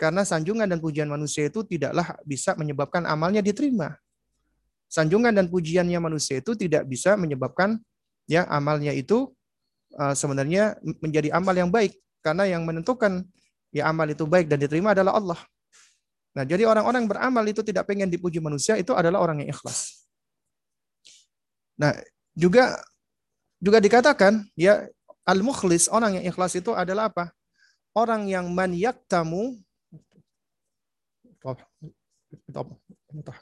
Karena 0.00 0.24
sanjungan 0.24 0.68
dan 0.68 0.80
pujian 0.80 1.08
manusia 1.08 1.48
itu 1.48 1.64
tidaklah 1.64 2.16
bisa 2.24 2.56
menyebabkan 2.56 3.04
amalnya 3.04 3.40
diterima 3.40 3.96
sanjungan 4.86 5.34
dan 5.34 5.46
pujiannya 5.50 5.98
manusia 5.98 6.38
itu 6.38 6.54
tidak 6.54 6.86
bisa 6.86 7.18
menyebabkan 7.18 7.78
ya 8.30 8.46
amalnya 8.46 8.94
itu 8.94 9.30
uh, 9.98 10.14
sebenarnya 10.14 10.78
menjadi 11.02 11.34
amal 11.34 11.54
yang 11.54 11.70
baik 11.70 11.98
karena 12.22 12.46
yang 12.46 12.62
menentukan 12.62 13.26
ya 13.74 13.90
amal 13.90 14.06
itu 14.06 14.24
baik 14.26 14.46
dan 14.50 14.62
diterima 14.62 14.94
adalah 14.94 15.18
Allah. 15.18 15.40
Nah, 16.36 16.44
jadi 16.44 16.68
orang-orang 16.68 17.08
beramal 17.08 17.40
itu 17.48 17.64
tidak 17.64 17.88
pengen 17.88 18.12
dipuji 18.12 18.44
manusia 18.44 18.76
itu 18.76 18.92
adalah 18.92 19.24
orang 19.24 19.40
yang 19.40 19.56
ikhlas. 19.56 20.04
Nah, 21.80 21.96
juga 22.36 22.76
juga 23.56 23.80
dikatakan 23.80 24.44
ya 24.52 24.84
al-mukhlis 25.24 25.88
orang 25.88 26.20
yang 26.20 26.24
ikhlas 26.28 26.52
itu 26.60 26.76
adalah 26.76 27.08
apa? 27.08 27.32
Orang 27.96 28.28
yang 28.28 28.52
man 28.52 28.76
yaktamu 28.76 29.56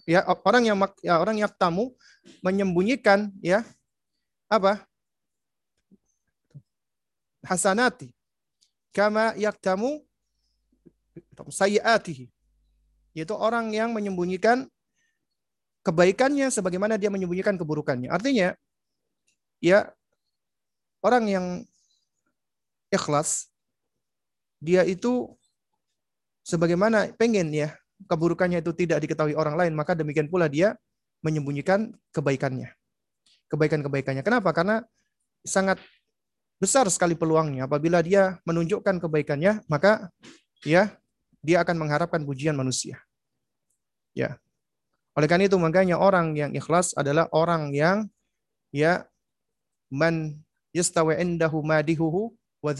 Ya, 0.07 0.23
orang 0.45 0.63
yang 0.63 0.77
ya, 1.03 1.19
orang 1.19 1.41
yang 1.41 1.51
tamu 1.51 1.97
menyembunyikan 2.45 3.33
ya 3.43 3.67
apa? 4.47 4.87
hasanati 7.45 8.09
kama 8.89 9.37
yaktamu 9.37 10.01
sayiatihi 11.53 12.33
yaitu 13.15 13.33
orang 13.33 13.71
yang 13.71 13.95
menyembunyikan 13.95 14.67
kebaikannya 15.87 16.51
sebagaimana 16.51 16.99
dia 16.99 17.09
menyembunyikan 17.09 17.55
keburukannya. 17.55 18.11
Artinya 18.11 18.53
ya 19.62 19.89
orang 21.01 21.25
yang 21.31 21.47
ikhlas 22.91 23.49
dia 24.59 24.83
itu 24.83 25.31
sebagaimana 26.43 27.12
pengen 27.15 27.53
ya 27.53 27.77
keburukannya 28.09 28.65
itu 28.65 28.73
tidak 28.75 29.05
diketahui 29.05 29.37
orang 29.37 29.55
lain, 29.55 29.73
maka 29.77 29.95
demikian 29.95 30.27
pula 30.27 30.49
dia 30.51 30.75
menyembunyikan 31.21 31.93
kebaikannya. 32.12 32.73
Kebaikan-kebaikannya. 33.49 34.25
Kenapa? 34.25 34.51
Karena 34.57 34.81
sangat 35.45 35.79
besar 36.57 36.89
sekali 36.89 37.12
peluangnya 37.12 37.69
apabila 37.69 38.01
dia 38.01 38.41
menunjukkan 38.49 39.05
kebaikannya, 39.05 39.69
maka 39.69 40.09
ya 40.65 40.97
dia 41.45 41.61
akan 41.61 41.77
mengharapkan 41.77 42.25
pujian 42.25 42.57
manusia. 42.57 43.04
Ya. 44.15 44.39
Oleh 45.15 45.29
karena 45.31 45.47
itu 45.47 45.59
makanya 45.59 45.99
orang 45.99 46.35
yang 46.35 46.51
ikhlas 46.55 46.95
adalah 46.95 47.31
orang 47.31 47.71
yang 47.75 48.11
ya 48.75 49.07
man 49.91 50.39
yastawi 50.75 51.19
indahu 51.23 51.62
madihuhu 51.62 52.35
wa 52.62 52.73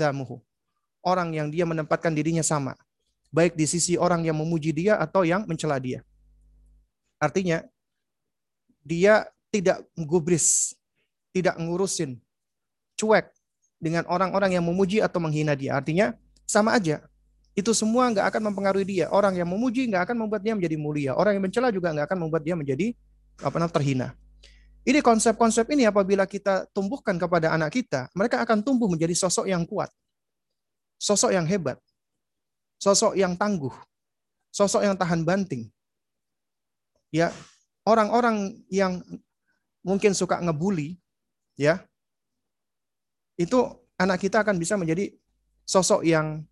Orang 1.05 1.37
yang 1.37 1.53
dia 1.53 1.69
menempatkan 1.69 2.17
dirinya 2.17 2.41
sama 2.41 2.75
baik 3.35 3.59
di 3.59 3.67
sisi 3.67 3.99
orang 3.99 4.23
yang 4.23 4.39
memuji 4.39 4.71
dia 4.71 4.95
atau 4.95 5.27
yang 5.27 5.43
mencela 5.51 5.83
dia. 5.83 6.07
Artinya 7.19 7.67
dia 8.87 9.27
tidak 9.51 9.83
gubris, 9.99 10.79
tidak 11.35 11.59
ngurusin, 11.59 12.23
cuek 12.95 13.35
dengan 13.83 14.07
orang-orang 14.07 14.55
yang 14.55 14.63
memuji 14.63 15.03
atau 15.03 15.19
menghina 15.19 15.59
dia. 15.59 15.75
Artinya 15.75 16.15
sama 16.47 16.79
aja. 16.79 17.03
Itu 17.55 17.71
semua 17.71 18.11
nggak 18.11 18.35
akan 18.35 18.51
mempengaruhi 18.51 18.87
dia. 18.87 19.07
Orang 19.15 19.39
yang 19.39 19.47
memuji 19.47 19.87
nggak 19.87 20.11
akan 20.11 20.27
membuat 20.27 20.43
dia 20.43 20.59
menjadi 20.59 20.77
mulia. 20.77 21.13
Orang 21.15 21.39
yang 21.39 21.45
mencela 21.47 21.71
juga 21.71 21.95
nggak 21.95 22.11
akan 22.11 22.19
membuat 22.27 22.43
dia 22.43 22.59
menjadi 22.59 22.91
apa 23.39 23.55
namanya 23.59 23.75
terhina. 23.75 24.09
Ini 24.85 25.01
konsep-konsep 25.01 25.65
ini 25.73 25.89
apabila 25.89 26.29
kita 26.29 26.69
tumbuhkan 26.77 27.17
kepada 27.17 27.57
anak 27.57 27.73
kita, 27.73 28.13
mereka 28.13 28.45
akan 28.45 28.61
tumbuh 28.61 28.85
menjadi 28.85 29.17
sosok 29.17 29.49
yang 29.49 29.65
kuat, 29.65 29.89
sosok 31.01 31.33
yang 31.33 31.49
hebat, 31.49 31.81
sosok 32.77 33.17
yang 33.17 33.33
tangguh, 33.33 33.73
sosok 34.53 34.85
yang 34.85 34.93
tahan 34.93 35.25
banting. 35.25 35.73
Ya, 37.09 37.33
orang-orang 37.89 38.61
yang 38.69 39.01
mungkin 39.81 40.13
suka 40.13 40.37
ngebully, 40.45 41.01
ya, 41.57 41.81
itu 43.41 43.57
anak 43.97 44.21
kita 44.21 44.45
akan 44.45 44.61
bisa 44.61 44.77
menjadi 44.77 45.17
sosok 45.65 46.05
yang 46.05 46.45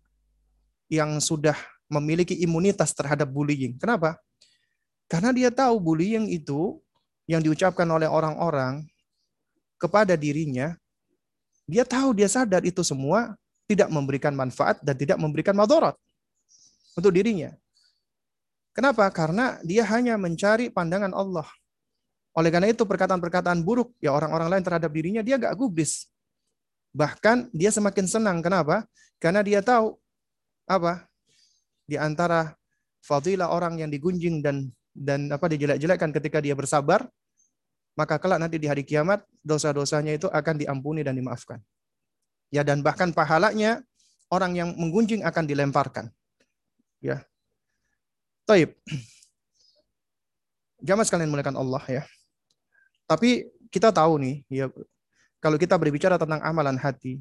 yang 0.91 1.19
sudah 1.19 1.55
memiliki 1.91 2.33
imunitas 2.41 2.95
terhadap 2.95 3.29
bullying. 3.29 3.77
Kenapa? 3.77 4.17
Karena 5.07 5.29
dia 5.29 5.53
tahu 5.53 5.77
bullying 5.77 6.31
itu 6.31 6.81
yang 7.29 7.39
diucapkan 7.39 7.85
oleh 7.87 8.09
orang-orang 8.09 8.83
kepada 9.79 10.15
dirinya, 10.15 10.75
dia 11.67 11.83
tahu, 11.87 12.15
dia 12.15 12.27
sadar 12.27 12.63
itu 12.63 12.83
semua 12.83 13.35
tidak 13.67 13.87
memberikan 13.91 14.35
manfaat 14.35 14.79
dan 14.83 14.95
tidak 14.95 15.15
memberikan 15.19 15.55
madarat 15.55 15.95
untuk 16.95 17.11
dirinya. 17.15 17.55
Kenapa? 18.73 19.05
Karena 19.13 19.61
dia 19.61 19.85
hanya 19.85 20.17
mencari 20.17 20.73
pandangan 20.73 21.13
Allah. 21.13 21.45
Oleh 22.33 22.49
karena 22.49 22.73
itu 22.73 22.81
perkataan-perkataan 22.81 23.61
buruk 23.61 23.93
ya 24.01 24.09
orang-orang 24.09 24.57
lain 24.57 24.63
terhadap 24.65 24.89
dirinya 24.89 25.21
dia 25.21 25.37
gak 25.37 25.53
gubris. 25.53 26.09
Bahkan 26.89 27.53
dia 27.53 27.69
semakin 27.69 28.09
senang. 28.09 28.41
Kenapa? 28.41 28.89
Karena 29.21 29.45
dia 29.45 29.61
tahu 29.61 29.93
apa? 30.67 31.07
Di 31.83 31.99
antara 31.99 32.55
fadilah 33.03 33.51
orang 33.51 33.79
yang 33.83 33.91
digunjing 33.91 34.39
dan 34.39 34.71
dan 34.93 35.27
apa 35.33 35.49
dijelek-jelekkan 35.49 36.13
ketika 36.13 36.39
dia 36.39 36.53
bersabar, 36.53 37.09
maka 37.97 38.17
kelak 38.21 38.39
nanti 38.41 38.61
di 38.61 38.69
hari 38.69 38.85
kiamat 38.85 39.25
dosa-dosanya 39.41 40.15
itu 40.15 40.29
akan 40.29 40.55
diampuni 40.57 41.01
dan 41.01 41.17
dimaafkan. 41.17 41.59
Ya 42.53 42.61
dan 42.61 42.85
bahkan 42.85 43.09
pahalanya 43.09 43.81
orang 44.29 44.53
yang 44.53 44.69
menggunjing 44.77 45.25
akan 45.25 45.45
dilemparkan. 45.45 46.09
Ya. 47.01 47.25
Taib. 48.45 48.77
Jamaah 50.83 51.07
sekalian 51.07 51.31
mulakan 51.31 51.55
Allah 51.57 51.83
ya. 51.87 52.03
Tapi 53.07 53.47
kita 53.71 53.89
tahu 53.89 54.19
nih, 54.19 54.35
ya 54.51 54.67
kalau 55.39 55.57
kita 55.57 55.75
berbicara 55.75 56.15
tentang 56.15 56.39
amalan 56.43 56.75
hati, 56.77 57.19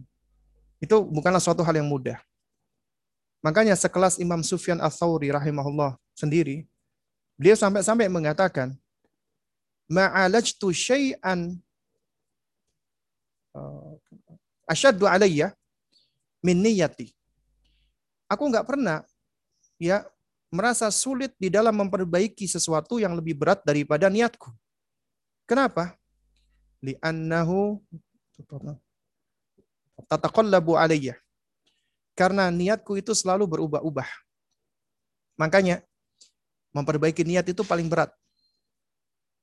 itu 0.82 0.97
bukanlah 1.07 1.40
suatu 1.40 1.62
hal 1.62 1.78
yang 1.78 1.86
mudah. 1.86 2.18
Makanya 3.43 3.74
sekelas 3.74 4.22
Imam 4.22 4.40
Sufyan 4.47 4.78
Ats-Tsauri 4.78 5.34
rahimahullah 5.34 5.99
sendiri, 6.14 6.62
beliau 7.34 7.59
sampai-sampai 7.59 8.07
mengatakan, 8.07 8.70
"Ma'alajtu 9.90 10.70
syai'an 10.70 11.59
uh, 13.59 13.99
asyaddu 14.70 15.11
alayya 15.11 15.51
min 16.38 16.62
niyati." 16.62 17.11
Aku 18.30 18.47
nggak 18.47 18.64
pernah 18.64 19.03
ya 19.76 20.07
merasa 20.55 20.86
sulit 20.95 21.34
di 21.34 21.51
dalam 21.51 21.74
memperbaiki 21.74 22.47
sesuatu 22.47 23.03
yang 23.03 23.18
lebih 23.18 23.34
berat 23.34 23.59
daripada 23.66 24.07
niatku. 24.07 24.55
Kenapa? 25.51 25.99
Li'annahu 26.78 27.82
tataqallabu 30.07 30.78
alayya. 30.78 31.18
Karena 32.12 32.52
niatku 32.52 32.96
itu 33.00 33.16
selalu 33.16 33.48
berubah-ubah. 33.48 34.08
Makanya 35.40 35.80
memperbaiki 36.76 37.24
niat 37.24 37.48
itu 37.48 37.64
paling 37.64 37.88
berat. 37.88 38.12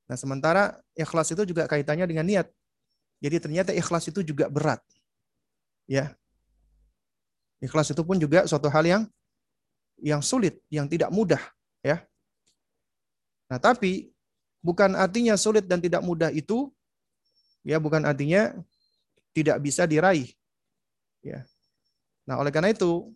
Nah, 0.10 0.18
sementara 0.18 0.78
ikhlas 0.98 1.30
itu 1.34 1.46
juga 1.46 1.70
kaitannya 1.70 2.06
dengan 2.10 2.26
niat. 2.26 2.48
Jadi 3.22 3.38
ternyata 3.38 3.72
ikhlas 3.74 4.10
itu 4.10 4.26
juga 4.26 4.50
berat. 4.50 4.82
Ya. 5.90 6.14
Ikhlas 7.60 7.92
itu 7.92 8.02
pun 8.06 8.16
juga 8.18 8.46
suatu 8.48 8.70
hal 8.72 8.86
yang 8.86 9.04
yang 10.00 10.24
sulit, 10.24 10.64
yang 10.72 10.88
tidak 10.88 11.12
mudah, 11.12 11.42
ya. 11.84 12.00
Nah, 13.52 13.60
tapi 13.60 14.14
bukan 14.64 14.96
artinya 14.96 15.36
sulit 15.36 15.66
dan 15.66 15.82
tidak 15.84 16.00
mudah 16.06 16.32
itu 16.32 16.72
ya 17.66 17.82
bukan 17.82 18.06
artinya 18.06 18.56
tidak 19.34 19.58
bisa 19.60 19.84
diraih. 19.90 20.30
Ya. 21.20 21.49
Nah, 22.30 22.38
oleh 22.38 22.54
karena 22.54 22.70
itu 22.70 23.10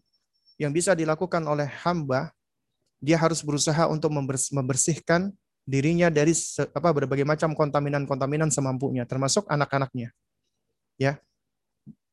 yang 0.57 0.74
bisa 0.74 0.97
dilakukan 0.97 1.45
oleh 1.45 1.70
hamba 1.86 2.34
dia 2.97 3.22
harus 3.22 3.45
berusaha 3.45 3.86
untuk 3.86 4.09
membersihkan 4.49 5.30
dirinya 5.70 6.09
dari 6.09 6.34
apa 6.74 6.89
berbagai 6.89 7.22
macam 7.22 7.53
kontaminan-kontaminan 7.53 8.49
semampunya 8.49 9.05
termasuk 9.05 9.45
anak-anaknya. 9.45 10.09
Ya. 10.97 11.22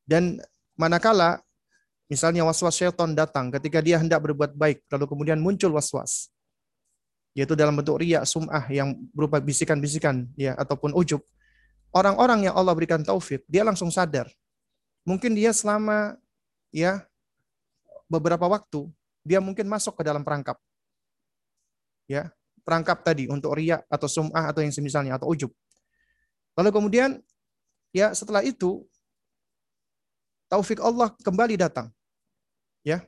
Dan 0.05 0.37
manakala 0.77 1.41
misalnya 2.05 2.45
was-was 2.45 2.77
syaitan 2.77 3.17
datang 3.17 3.49
ketika 3.49 3.81
dia 3.81 3.97
hendak 3.97 4.21
berbuat 4.21 4.53
baik 4.53 4.83
lalu 4.91 5.05
kemudian 5.07 5.39
muncul 5.39 5.71
was-was 5.73 6.27
yaitu 7.31 7.55
dalam 7.55 7.71
bentuk 7.71 8.03
riak 8.03 8.27
sum'ah 8.27 8.67
yang 8.67 8.91
berupa 9.15 9.39
bisikan-bisikan 9.39 10.27
ya 10.35 10.53
ataupun 10.59 10.91
ujub. 10.91 11.23
Orang-orang 11.91 12.47
yang 12.47 12.55
Allah 12.55 12.71
berikan 12.71 13.03
taufik, 13.03 13.43
dia 13.51 13.67
langsung 13.67 13.91
sadar. 13.91 14.27
Mungkin 15.03 15.35
dia 15.35 15.51
selama 15.51 16.15
ya 16.71 17.05
beberapa 18.07 18.47
waktu 18.47 18.87
dia 19.21 19.37
mungkin 19.37 19.69
masuk 19.69 20.01
ke 20.01 20.03
dalam 20.03 20.25
perangkap. 20.25 20.57
Ya, 22.09 22.33
perangkap 22.65 23.05
tadi 23.05 23.29
untuk 23.31 23.55
riak 23.55 23.85
atau 23.87 24.07
sum'ah 24.09 24.51
atau 24.51 24.59
yang 24.65 24.73
semisalnya 24.73 25.15
atau 25.15 25.31
ujub. 25.31 25.51
Lalu 26.57 26.69
kemudian 26.73 27.09
ya 27.95 28.11
setelah 28.11 28.43
itu 28.43 28.83
taufik 30.51 30.83
Allah 30.83 31.13
kembali 31.23 31.55
datang. 31.55 31.87
Ya. 32.83 33.05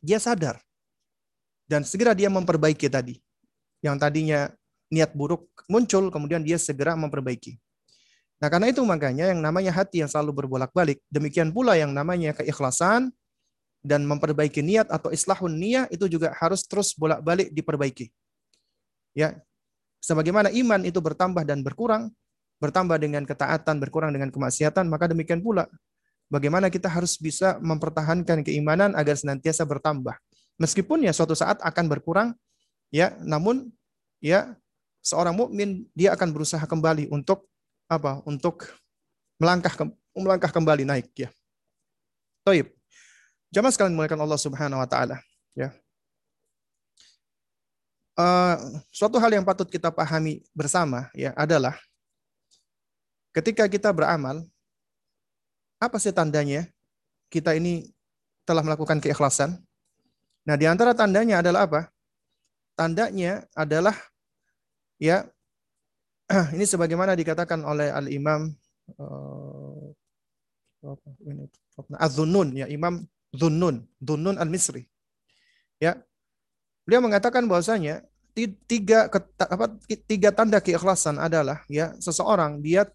Dia 0.00 0.16
sadar 0.16 0.56
dan 1.68 1.84
segera 1.84 2.16
dia 2.16 2.32
memperbaiki 2.32 2.88
tadi 2.88 3.20
yang 3.84 4.00
tadinya 4.00 4.48
niat 4.88 5.12
buruk 5.12 5.44
muncul, 5.70 6.10
kemudian 6.10 6.42
dia 6.42 6.56
segera 6.56 6.96
memperbaiki. 6.96 7.60
Nah, 8.40 8.48
karena 8.48 8.72
itu 8.72 8.80
makanya 8.80 9.28
yang 9.28 9.44
namanya 9.44 9.68
hati 9.68 10.00
yang 10.00 10.08
selalu 10.08 10.44
berbolak-balik, 10.44 10.96
demikian 11.12 11.52
pula 11.52 11.76
yang 11.76 11.92
namanya 11.92 12.32
keikhlasan 12.32 13.12
dan 13.84 14.08
memperbaiki 14.08 14.64
niat 14.64 14.88
atau 14.88 15.12
islahun 15.12 15.52
niat 15.52 15.92
itu 15.92 16.08
juga 16.08 16.32
harus 16.40 16.64
terus 16.64 16.96
bolak-balik 16.96 17.52
diperbaiki. 17.52 18.08
Ya. 19.12 19.36
Sebagaimana 20.00 20.48
iman 20.56 20.80
itu 20.88 20.96
bertambah 20.96 21.44
dan 21.44 21.60
berkurang, 21.60 22.08
bertambah 22.56 22.96
dengan 22.96 23.28
ketaatan, 23.28 23.76
berkurang 23.76 24.16
dengan 24.16 24.32
kemaksiatan, 24.32 24.88
maka 24.88 25.04
demikian 25.12 25.44
pula 25.44 25.68
bagaimana 26.32 26.72
kita 26.72 26.88
harus 26.88 27.20
bisa 27.20 27.60
mempertahankan 27.60 28.40
keimanan 28.40 28.96
agar 28.96 29.20
senantiasa 29.20 29.68
bertambah. 29.68 30.16
Meskipun 30.56 31.04
ya 31.04 31.12
suatu 31.12 31.36
saat 31.36 31.60
akan 31.60 31.84
berkurang, 31.92 32.32
ya 32.88 33.12
namun 33.20 33.68
ya 34.24 34.56
seorang 35.04 35.36
mukmin 35.36 35.84
dia 35.92 36.16
akan 36.16 36.32
berusaha 36.32 36.64
kembali 36.64 37.12
untuk 37.12 37.49
apa 37.90 38.22
untuk 38.22 38.70
melangkah 39.42 39.74
melangkah 40.14 40.54
kembali 40.54 40.86
naik 40.86 41.10
ya 41.26 41.28
Taib. 42.46 42.70
Jamaah 43.50 43.74
sekalian 43.74 43.98
muliakan 43.98 44.22
Allah 44.22 44.38
Subhanahu 44.38 44.78
wa 44.78 44.86
taala 44.86 45.18
ya. 45.58 45.74
Uh, 48.14 48.78
suatu 48.94 49.18
hal 49.18 49.34
yang 49.34 49.42
patut 49.42 49.66
kita 49.66 49.90
pahami 49.90 50.46
bersama 50.54 51.10
ya 51.16 51.34
adalah 51.34 51.74
ketika 53.34 53.66
kita 53.66 53.90
beramal 53.90 54.44
apa 55.82 55.96
sih 55.98 56.14
tandanya 56.14 56.68
kita 57.26 57.58
ini 57.58 57.90
telah 58.46 58.62
melakukan 58.62 59.02
keikhlasan? 59.02 59.58
Nah, 60.46 60.56
di 60.56 60.64
antara 60.64 60.94
tandanya 60.94 61.42
adalah 61.42 61.66
apa? 61.66 61.80
tandanya 62.80 63.44
adalah 63.52 63.92
ya 64.96 65.28
ini 66.56 66.64
sebagaimana 66.64 67.18
dikatakan 67.18 67.66
oleh 67.66 67.90
Al 67.90 68.06
Imam 68.06 68.54
uh, 68.96 69.90
Az-Zunnun 71.98 72.54
ya 72.54 72.66
Imam 72.70 73.02
Zunnun 73.34 73.84
Zunnun 73.98 74.38
Al-Misri 74.38 74.86
ya 75.82 75.98
beliau 76.86 77.02
mengatakan 77.02 77.50
bahwasanya 77.50 78.06
tiga 78.66 79.10
apa 79.10 79.66
tiga 80.06 80.30
tanda 80.30 80.62
keikhlasan 80.62 81.18
adalah 81.18 81.66
ya 81.66 81.92
seseorang 81.98 82.62
dia 82.62 82.86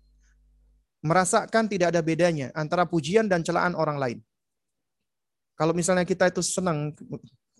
merasakan 1.05 1.69
tidak 1.69 1.93
ada 1.93 2.01
bedanya 2.01 2.49
antara 2.57 2.87
pujian 2.89 3.29
dan 3.29 3.45
celaan 3.45 3.77
orang 3.77 4.01
lain. 4.01 4.19
Kalau 5.53 5.71
misalnya 5.77 6.01
kita 6.01 6.33
itu 6.33 6.41
senang 6.41 6.97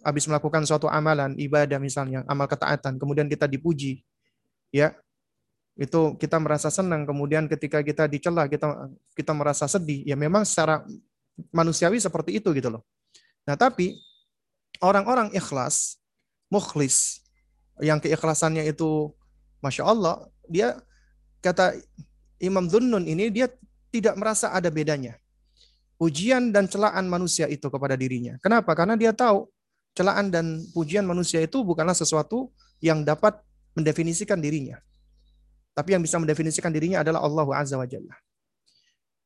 habis 0.02 0.26
melakukan 0.26 0.66
suatu 0.66 0.90
amalan 0.90 1.38
ibadah 1.38 1.78
misalnya 1.78 2.26
amal 2.26 2.50
ketaatan 2.50 2.98
kemudian 2.98 3.26
kita 3.26 3.50
dipuji 3.50 4.06
ya 4.70 4.94
itu 5.76 6.16
kita 6.16 6.40
merasa 6.40 6.72
senang 6.72 7.04
kemudian 7.04 7.52
ketika 7.52 7.84
kita 7.84 8.08
dicela 8.08 8.48
kita 8.48 8.88
kita 9.12 9.32
merasa 9.36 9.68
sedih 9.68 10.08
ya 10.08 10.16
memang 10.16 10.48
secara 10.48 10.88
manusiawi 11.52 12.00
seperti 12.00 12.40
itu 12.40 12.56
gitu 12.56 12.80
loh. 12.80 12.82
Nah 13.44 13.60
tapi 13.60 14.00
orang-orang 14.80 15.36
ikhlas 15.36 16.00
mukhlis 16.48 17.20
yang 17.84 18.00
keikhlasannya 18.00 18.64
itu 18.72 19.12
masya 19.60 19.84
Allah 19.84 20.24
dia 20.48 20.80
kata 21.44 21.76
Imam 22.40 22.72
Zunnun 22.72 23.04
ini 23.04 23.28
dia 23.28 23.52
tidak 23.92 24.16
merasa 24.16 24.56
ada 24.56 24.72
bedanya. 24.72 25.20
Ujian 25.96 26.52
dan 26.52 26.68
celaan 26.68 27.08
manusia 27.08 27.48
itu 27.48 27.72
kepada 27.72 27.96
dirinya. 27.96 28.36
Kenapa? 28.44 28.76
Karena 28.76 29.00
dia 29.00 29.16
tahu 29.16 29.48
celaan 29.96 30.28
dan 30.28 30.60
pujian 30.76 31.08
manusia 31.08 31.40
itu 31.40 31.64
bukanlah 31.64 31.96
sesuatu 31.96 32.52
yang 32.84 33.08
dapat 33.08 33.40
mendefinisikan 33.80 34.40
dirinya. 34.44 34.76
Tapi 35.76 35.92
yang 35.92 36.02
bisa 36.02 36.16
mendefinisikan 36.16 36.72
dirinya 36.72 37.04
adalah 37.04 37.20
Allah 37.22 37.46
Azza 37.60 37.76
wa 37.76 37.84
Jalla. 37.84 38.16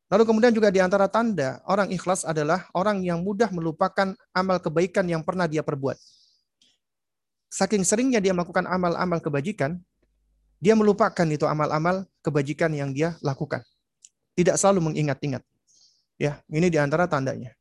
Lalu 0.10 0.24
kemudian 0.26 0.50
juga 0.50 0.74
di 0.74 0.82
antara 0.82 1.06
tanda 1.06 1.62
orang 1.70 1.94
ikhlas 1.94 2.26
adalah 2.26 2.66
orang 2.74 3.06
yang 3.06 3.22
mudah 3.22 3.54
melupakan 3.54 4.18
amal 4.34 4.58
kebaikan 4.58 5.06
yang 5.06 5.22
pernah 5.22 5.46
dia 5.46 5.62
perbuat. 5.62 6.02
Saking 7.54 7.86
seringnya 7.86 8.18
dia 8.18 8.34
melakukan 8.34 8.66
amal-amal 8.66 9.22
kebajikan, 9.22 9.78
dia 10.58 10.74
melupakan 10.74 11.26
itu 11.30 11.46
amal-amal 11.46 12.10
kebajikan 12.26 12.74
yang 12.74 12.90
dia 12.90 13.14
lakukan. 13.22 13.62
Tidak 14.34 14.58
selalu 14.58 14.90
mengingat-ingat. 14.90 15.46
Ya, 16.18 16.42
ini 16.50 16.74
di 16.74 16.82
antara 16.82 17.06
tandanya. 17.06 17.54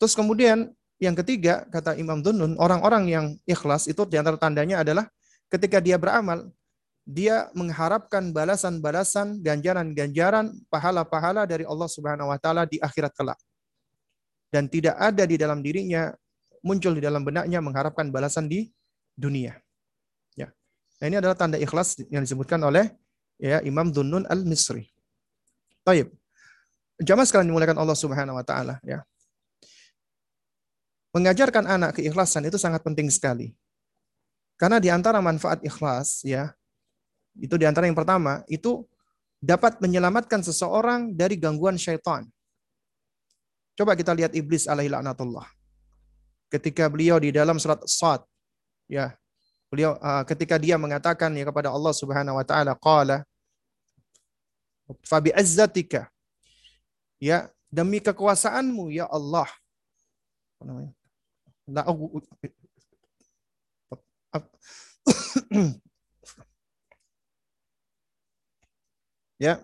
Terus 0.00 0.16
kemudian 0.16 0.72
yang 0.98 1.14
ketiga, 1.14 1.68
kata 1.70 1.94
Imam 1.94 2.24
Dunun, 2.24 2.58
orang-orang 2.58 3.04
yang 3.06 3.24
ikhlas 3.46 3.86
itu 3.86 4.02
di 4.08 4.18
antara 4.18 4.34
tandanya 4.34 4.82
adalah 4.82 5.06
ketika 5.46 5.78
dia 5.78 5.94
beramal, 5.94 6.50
dia 7.08 7.48
mengharapkan 7.56 8.36
balasan-balasan, 8.36 9.40
ganjaran-ganjaran, 9.40 10.52
pahala-pahala 10.68 11.48
dari 11.48 11.64
Allah 11.64 11.88
Subhanahu 11.88 12.28
wa 12.28 12.36
taala 12.36 12.68
di 12.68 12.76
akhirat 12.76 13.16
kelak. 13.16 13.40
Dan 14.52 14.68
tidak 14.68 14.92
ada 15.00 15.24
di 15.24 15.40
dalam 15.40 15.64
dirinya 15.64 16.12
muncul 16.60 16.92
di 16.92 17.00
dalam 17.00 17.24
benaknya 17.24 17.64
mengharapkan 17.64 18.12
balasan 18.12 18.44
di 18.44 18.68
dunia. 19.16 19.56
Ya. 20.36 20.52
Nah, 21.00 21.06
ini 21.08 21.16
adalah 21.16 21.32
tanda 21.32 21.56
ikhlas 21.56 21.96
yang 22.12 22.20
disebutkan 22.20 22.60
oleh 22.60 22.92
ya 23.40 23.64
Imam 23.64 23.88
Dunnun 23.88 24.28
Al-Misri. 24.28 24.92
Taib. 25.88 26.12
Jamaah 27.00 27.24
sekalian 27.24 27.48
dimuliakan 27.48 27.80
Allah 27.80 27.96
Subhanahu 27.96 28.36
wa 28.36 28.44
taala 28.44 28.84
ya. 28.84 29.00
Mengajarkan 31.16 31.64
anak 31.64 31.96
keikhlasan 31.96 32.44
itu 32.44 32.60
sangat 32.60 32.84
penting 32.84 33.08
sekali. 33.08 33.56
Karena 34.60 34.76
di 34.76 34.92
antara 34.92 35.24
manfaat 35.24 35.64
ikhlas 35.64 36.20
ya, 36.26 36.52
itu 37.38 37.54
di 37.54 37.64
antara 37.64 37.86
yang 37.86 37.96
pertama, 37.98 38.42
itu 38.50 38.82
dapat 39.38 39.78
menyelamatkan 39.78 40.42
seseorang 40.42 41.14
dari 41.14 41.38
gangguan 41.38 41.78
syaitan. 41.78 42.26
Coba 43.78 43.94
kita 43.94 44.10
lihat 44.10 44.34
iblis 44.34 44.66
alaihi 44.66 44.90
laknatullah. 44.90 45.46
Ketika 46.50 46.90
beliau 46.90 47.22
di 47.22 47.30
dalam 47.30 47.62
surat 47.62 47.78
Sad, 47.86 48.26
ya, 48.90 49.14
beliau 49.70 49.94
uh, 50.00 50.24
ketika 50.24 50.56
dia 50.58 50.80
mengatakan 50.80 51.30
ya 51.36 51.44
kepada 51.44 51.68
Allah 51.70 51.92
Subhanahu 51.92 52.40
wa 52.40 52.44
taala 52.44 52.72
qala 52.74 53.22
fa 55.04 55.20
bi 55.20 55.28
azzatika 55.36 56.08
ya 57.20 57.52
demi 57.68 58.00
kekuasaanmu 58.00 58.88
ya 58.88 59.04
Allah 59.12 59.44
apa 60.56 60.62
namanya 60.64 60.92
la 61.68 61.84
Ya. 69.38 69.62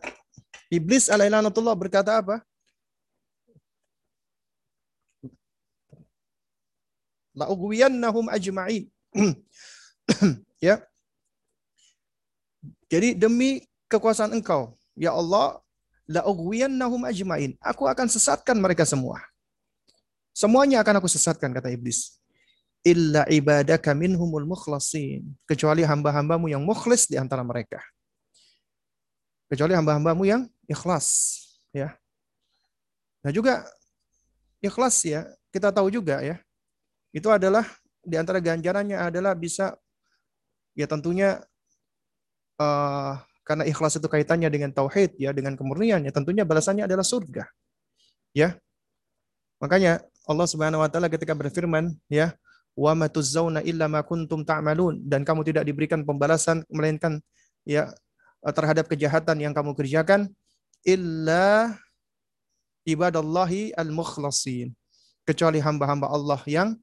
Iblis 0.70 1.10
alaihi 1.10 1.34
berkata 1.74 2.22
apa? 2.22 2.40
La 7.34 7.50
ugwiyannahum 7.50 8.30
ajma'in. 8.30 8.86
ya. 10.62 10.78
Jadi 12.86 13.18
demi 13.18 13.66
kekuasaan 13.90 14.30
engkau, 14.38 14.70
ya 14.94 15.10
Allah, 15.10 15.58
la 16.06 16.22
ugwiyannahum 16.22 17.02
ajma'in. 17.10 17.58
Aku 17.58 17.90
akan 17.90 18.06
sesatkan 18.06 18.54
mereka 18.54 18.86
semua. 18.86 19.18
Semuanya 20.30 20.78
akan 20.86 21.02
aku 21.02 21.10
sesatkan 21.10 21.50
kata 21.50 21.74
iblis. 21.74 22.22
Illa 22.86 23.26
ibadaka 23.26 23.90
minhumul 23.98 24.46
mukhlasin. 24.46 25.26
Kecuali 25.50 25.82
hamba-hambamu 25.82 26.46
yang 26.46 26.62
mukhlis 26.62 27.10
di 27.10 27.18
antara 27.18 27.42
mereka 27.42 27.82
kecuali 29.54 29.78
hamba-hambamu 29.78 30.26
yang 30.26 30.42
ikhlas 30.66 31.38
ya. 31.70 31.94
Nah 33.22 33.30
juga 33.30 33.62
ikhlas 34.58 34.98
ya. 35.06 35.30
Kita 35.54 35.70
tahu 35.70 35.86
juga 35.94 36.18
ya. 36.18 36.42
Itu 37.14 37.30
adalah 37.30 37.62
di 38.02 38.18
antara 38.18 38.42
ganjarannya 38.42 38.98
adalah 38.98 39.38
bisa 39.38 39.78
ya 40.74 40.90
tentunya 40.90 41.38
uh, 42.58 43.14
karena 43.46 43.64
ikhlas 43.70 43.94
itu 43.96 44.10
kaitannya 44.10 44.50
dengan 44.50 44.74
tauhid 44.74 45.14
ya 45.14 45.30
dengan 45.30 45.54
kemurnian 45.54 46.02
ya 46.02 46.10
tentunya 46.10 46.42
balasannya 46.42 46.90
adalah 46.90 47.06
surga 47.06 47.46
ya. 48.34 48.58
Makanya 49.62 50.02
Allah 50.26 50.46
Subhanahu 50.50 50.82
wa 50.82 50.90
taala 50.90 51.06
ketika 51.06 51.32
berfirman 51.32 51.94
ya 52.10 52.34
wa 52.74 52.90
matuzzauna 52.98 53.62
illa 53.62 53.86
ma 53.86 54.02
kuntum 54.02 54.42
ta'malun 54.42 55.06
dan 55.06 55.22
kamu 55.22 55.46
tidak 55.46 55.62
diberikan 55.62 56.02
pembalasan 56.02 56.66
melainkan 56.66 57.22
ya 57.62 57.94
terhadap 58.52 58.84
kejahatan 58.90 59.40
yang 59.40 59.52
kamu 59.56 59.72
kerjakan 59.72 60.28
illa 60.84 61.72
ibadallahi 62.84 63.72
al-mukhlasin. 63.78 64.76
Kecuali 65.24 65.56
hamba-hamba 65.56 66.12
Allah 66.12 66.40
yang 66.44 66.76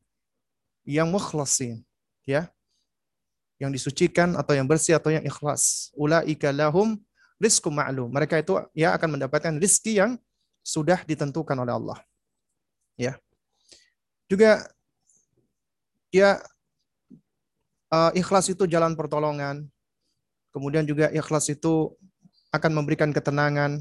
yang 0.82 1.06
mukhlasin 1.14 1.86
ya. 2.26 2.50
Yang 3.62 3.78
disucikan 3.78 4.34
atau 4.34 4.58
yang 4.58 4.66
bersih 4.66 4.98
atau 4.98 5.14
yang 5.14 5.22
ikhlas. 5.22 5.94
Ulaika 5.94 6.50
lahum 6.50 6.98
rizqu 7.38 7.70
ma'lum. 7.70 8.10
Mereka 8.10 8.42
itu 8.42 8.58
ya 8.74 8.98
akan 8.98 9.22
mendapatkan 9.22 9.54
rizki 9.62 10.02
yang 10.02 10.18
sudah 10.66 11.06
ditentukan 11.06 11.58
oleh 11.58 11.74
Allah 11.74 12.02
ya. 13.02 13.14
Juga 14.30 14.62
ya 16.14 16.38
uh, 17.90 18.12
ikhlas 18.14 18.54
itu 18.54 18.70
jalan 18.70 18.94
pertolongan 18.94 19.68
Kemudian 20.52 20.84
juga 20.84 21.08
ikhlas 21.16 21.48
itu 21.48 21.96
akan 22.52 22.72
memberikan 22.76 23.10
ketenangan. 23.16 23.80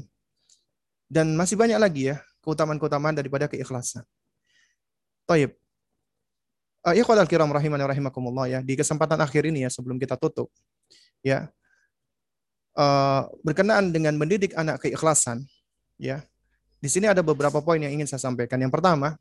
Dan 1.11 1.35
masih 1.35 1.59
banyak 1.59 1.75
lagi 1.75 2.15
ya 2.15 2.23
keutamaan-keutamaan 2.39 3.13
daripada 3.13 3.45
keikhlasan. 3.51 4.07
Taib. 5.27 5.53
Uh, 6.81 6.97
Ikhwal 6.97 7.21
al-kiram 7.21 7.51
rahimani 7.51 7.85
rahimakumullah 7.85 8.47
ya. 8.49 8.59
Di 8.63 8.73
kesempatan 8.73 9.19
akhir 9.21 9.45
ini 9.51 9.67
ya 9.67 9.69
sebelum 9.69 9.99
kita 9.99 10.15
tutup. 10.15 10.49
Ya. 11.21 11.51
Uh, 12.71 13.27
berkenaan 13.43 13.91
dengan 13.91 14.15
mendidik 14.15 14.55
anak 14.55 14.81
keikhlasan. 14.81 15.43
Ya. 15.99 16.23
Di 16.81 16.89
sini 16.89 17.05
ada 17.05 17.21
beberapa 17.21 17.61
poin 17.61 17.77
yang 17.77 17.93
ingin 17.93 18.09
saya 18.09 18.23
sampaikan. 18.23 18.57
Yang 18.57 18.73
pertama, 18.73 19.19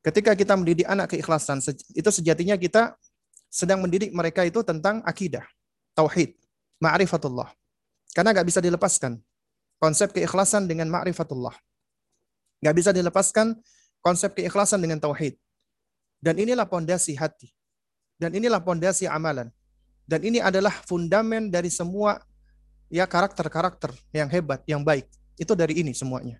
ketika 0.00 0.32
kita 0.32 0.56
mendidik 0.56 0.86
anak 0.88 1.12
keikhlasan, 1.12 1.60
itu 1.92 2.08
sejatinya 2.08 2.56
kita 2.56 2.96
sedang 3.52 3.84
mendidik 3.84 4.14
mereka 4.14 4.46
itu 4.48 4.64
tentang 4.64 5.04
akidah, 5.04 5.44
tauhid 5.92 6.32
ma'rifatullah. 6.84 7.48
Karena 8.12 8.36
nggak 8.36 8.46
bisa 8.46 8.60
dilepaskan 8.60 9.16
konsep 9.80 10.12
keikhlasan 10.12 10.68
dengan 10.68 10.92
ma'rifatullah. 10.92 11.56
Nggak 12.60 12.74
bisa 12.76 12.90
dilepaskan 12.92 13.56
konsep 14.04 14.36
keikhlasan 14.36 14.84
dengan 14.84 15.00
tauhid. 15.00 15.40
Dan 16.20 16.36
inilah 16.36 16.68
pondasi 16.68 17.16
hati. 17.16 17.48
Dan 18.20 18.36
inilah 18.36 18.60
pondasi 18.60 19.08
amalan. 19.08 19.48
Dan 20.04 20.20
ini 20.20 20.38
adalah 20.38 20.72
fundamen 20.84 21.48
dari 21.48 21.72
semua 21.72 22.20
ya 22.92 23.08
karakter-karakter 23.08 23.96
yang 24.12 24.28
hebat, 24.28 24.60
yang 24.68 24.84
baik. 24.84 25.08
Itu 25.40 25.56
dari 25.56 25.80
ini 25.80 25.96
semuanya. 25.96 26.38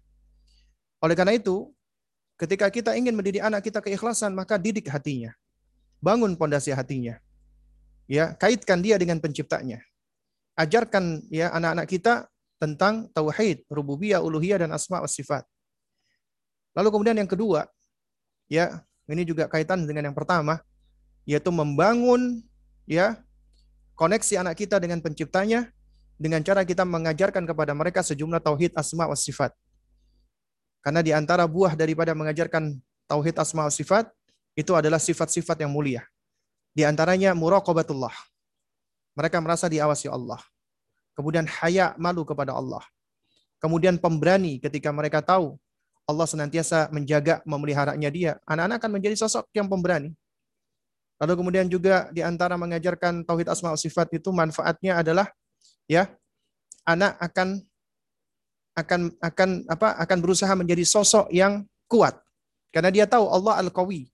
Oleh 1.02 1.16
karena 1.18 1.34
itu, 1.34 1.72
ketika 2.38 2.68
kita 2.70 2.94
ingin 2.94 3.16
mendidik 3.16 3.42
anak 3.42 3.64
kita 3.64 3.82
keikhlasan, 3.82 4.36
maka 4.36 4.60
didik 4.60 4.86
hatinya. 4.88 5.34
Bangun 5.98 6.36
pondasi 6.36 6.70
hatinya. 6.70 7.18
Ya, 8.04 8.36
kaitkan 8.36 8.84
dia 8.84 9.00
dengan 9.00 9.16
penciptanya 9.16 9.80
ajarkan 10.54 11.26
ya 11.30 11.50
anak-anak 11.50 11.86
kita 11.90 12.26
tentang 12.58 13.10
tauhid, 13.12 13.66
rububiyah, 13.68 14.22
uluhiyah 14.22 14.64
dan 14.64 14.70
asma 14.72 15.02
wa 15.02 15.10
sifat. 15.10 15.44
Lalu 16.74 16.88
kemudian 16.90 17.16
yang 17.18 17.30
kedua, 17.30 17.66
ya, 18.50 18.82
ini 19.06 19.22
juga 19.22 19.46
kaitan 19.46 19.84
dengan 19.86 20.10
yang 20.10 20.16
pertama, 20.16 20.62
yaitu 21.28 21.50
membangun 21.52 22.42
ya 22.88 23.20
koneksi 23.94 24.42
anak 24.42 24.58
kita 24.58 24.80
dengan 24.82 24.98
penciptanya 24.98 25.70
dengan 26.18 26.42
cara 26.42 26.62
kita 26.62 26.86
mengajarkan 26.86 27.44
kepada 27.46 27.74
mereka 27.74 28.00
sejumlah 28.02 28.40
tauhid 28.42 28.72
asma 28.78 29.10
wa 29.10 29.18
sifat. 29.18 29.50
Karena 30.84 31.00
di 31.00 31.10
antara 31.16 31.48
buah 31.48 31.74
daripada 31.74 32.12
mengajarkan 32.12 32.76
tauhid 33.08 33.34
asma 33.40 33.66
wa 33.66 33.72
sifat 33.72 34.10
itu 34.54 34.70
adalah 34.74 35.02
sifat-sifat 35.02 35.66
yang 35.66 35.74
mulia. 35.74 36.06
Di 36.74 36.82
antaranya 36.86 37.34
muraqabatullah, 37.34 38.14
mereka 39.14 39.38
merasa 39.38 39.70
diawasi 39.70 40.10
Allah. 40.10 40.38
Kemudian 41.14 41.46
haya 41.46 41.94
malu 41.96 42.26
kepada 42.26 42.54
Allah. 42.54 42.82
Kemudian 43.62 43.96
pemberani 43.96 44.58
ketika 44.58 44.90
mereka 44.90 45.22
tahu 45.22 45.56
Allah 46.04 46.26
senantiasa 46.28 46.92
menjaga 46.92 47.40
memeliharanya 47.48 48.10
dia. 48.12 48.32
Anak-anak 48.44 48.76
akan 48.82 48.92
menjadi 48.92 49.16
sosok 49.24 49.48
yang 49.56 49.70
pemberani. 49.70 50.12
Lalu 51.22 51.32
kemudian 51.40 51.66
juga 51.70 52.10
di 52.10 52.20
antara 52.20 52.58
mengajarkan 52.58 53.24
tauhid 53.24 53.48
asma 53.48 53.72
wa 53.72 53.78
sifat 53.78 54.10
itu 54.12 54.28
manfaatnya 54.34 55.00
adalah 55.00 55.30
ya 55.86 56.10
anak 56.84 57.16
akan 57.22 57.62
akan 58.74 59.00
akan 59.22 59.50
apa 59.70 59.88
akan 60.02 60.18
berusaha 60.18 60.50
menjadi 60.58 60.82
sosok 60.82 61.30
yang 61.30 61.62
kuat 61.86 62.18
karena 62.74 62.90
dia 62.90 63.06
tahu 63.06 63.30
Allah 63.30 63.62
al-qawi. 63.62 64.10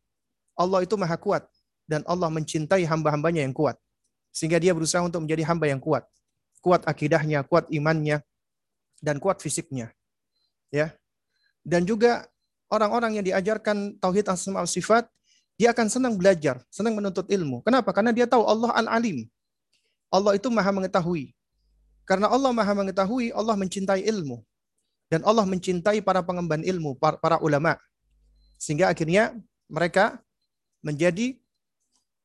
Allah 0.53 0.85
itu 0.85 0.93
maha 1.01 1.17
kuat 1.17 1.49
dan 1.89 2.05
Allah 2.05 2.29
mencintai 2.29 2.85
hamba-hambanya 2.85 3.41
yang 3.41 3.57
kuat. 3.57 3.81
Sehingga 4.31 4.63
dia 4.63 4.71
berusaha 4.73 5.03
untuk 5.03 5.27
menjadi 5.27 5.47
hamba 5.51 5.67
yang 5.67 5.83
kuat. 5.83 6.07
Kuat 6.63 6.87
akidahnya, 6.87 7.43
kuat 7.43 7.67
imannya, 7.71 8.23
dan 9.03 9.17
kuat 9.19 9.41
fisiknya. 9.41 9.91
ya. 10.71 10.95
Dan 11.65 11.85
juga 11.85 12.29
orang-orang 12.71 13.21
yang 13.21 13.25
diajarkan 13.27 13.99
tauhid 13.99 14.29
asma 14.31 14.65
sifat, 14.65 15.09
dia 15.61 15.77
akan 15.77 15.93
senang 15.93 16.15
belajar, 16.17 16.63
senang 16.73 16.97
menuntut 16.97 17.29
ilmu. 17.29 17.61
Kenapa? 17.61 17.93
Karena 17.93 18.17
dia 18.17 18.25
tahu 18.25 18.49
Allah 18.49 18.73
Al-Alim. 18.81 19.29
Allah 20.09 20.39
itu 20.39 20.49
Maha 20.49 20.73
mengetahui. 20.73 21.37
Karena 22.09 22.33
Allah 22.33 22.49
Maha 22.51 22.73
mengetahui, 22.73 23.29
Allah 23.37 23.55
mencintai 23.61 24.01
ilmu. 24.09 24.41
Dan 25.11 25.21
Allah 25.27 25.45
mencintai 25.45 26.01
para 26.01 26.25
pengemban 26.25 26.65
ilmu, 26.65 26.97
para 26.97 27.37
ulama. 27.45 27.77
Sehingga 28.57 28.89
akhirnya 28.89 29.37
mereka 29.69 30.23
menjadi 30.81 31.37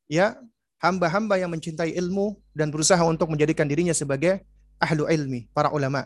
ya 0.08 0.40
hamba-hamba 0.86 1.42
yang 1.42 1.50
mencintai 1.50 1.98
ilmu 1.98 2.38
dan 2.54 2.70
berusaha 2.70 3.02
untuk 3.06 3.28
menjadikan 3.34 3.66
dirinya 3.66 3.94
sebagai 3.94 4.46
ahlu 4.78 5.10
ilmi, 5.10 5.50
para 5.52 5.74
ulama. 5.74 6.06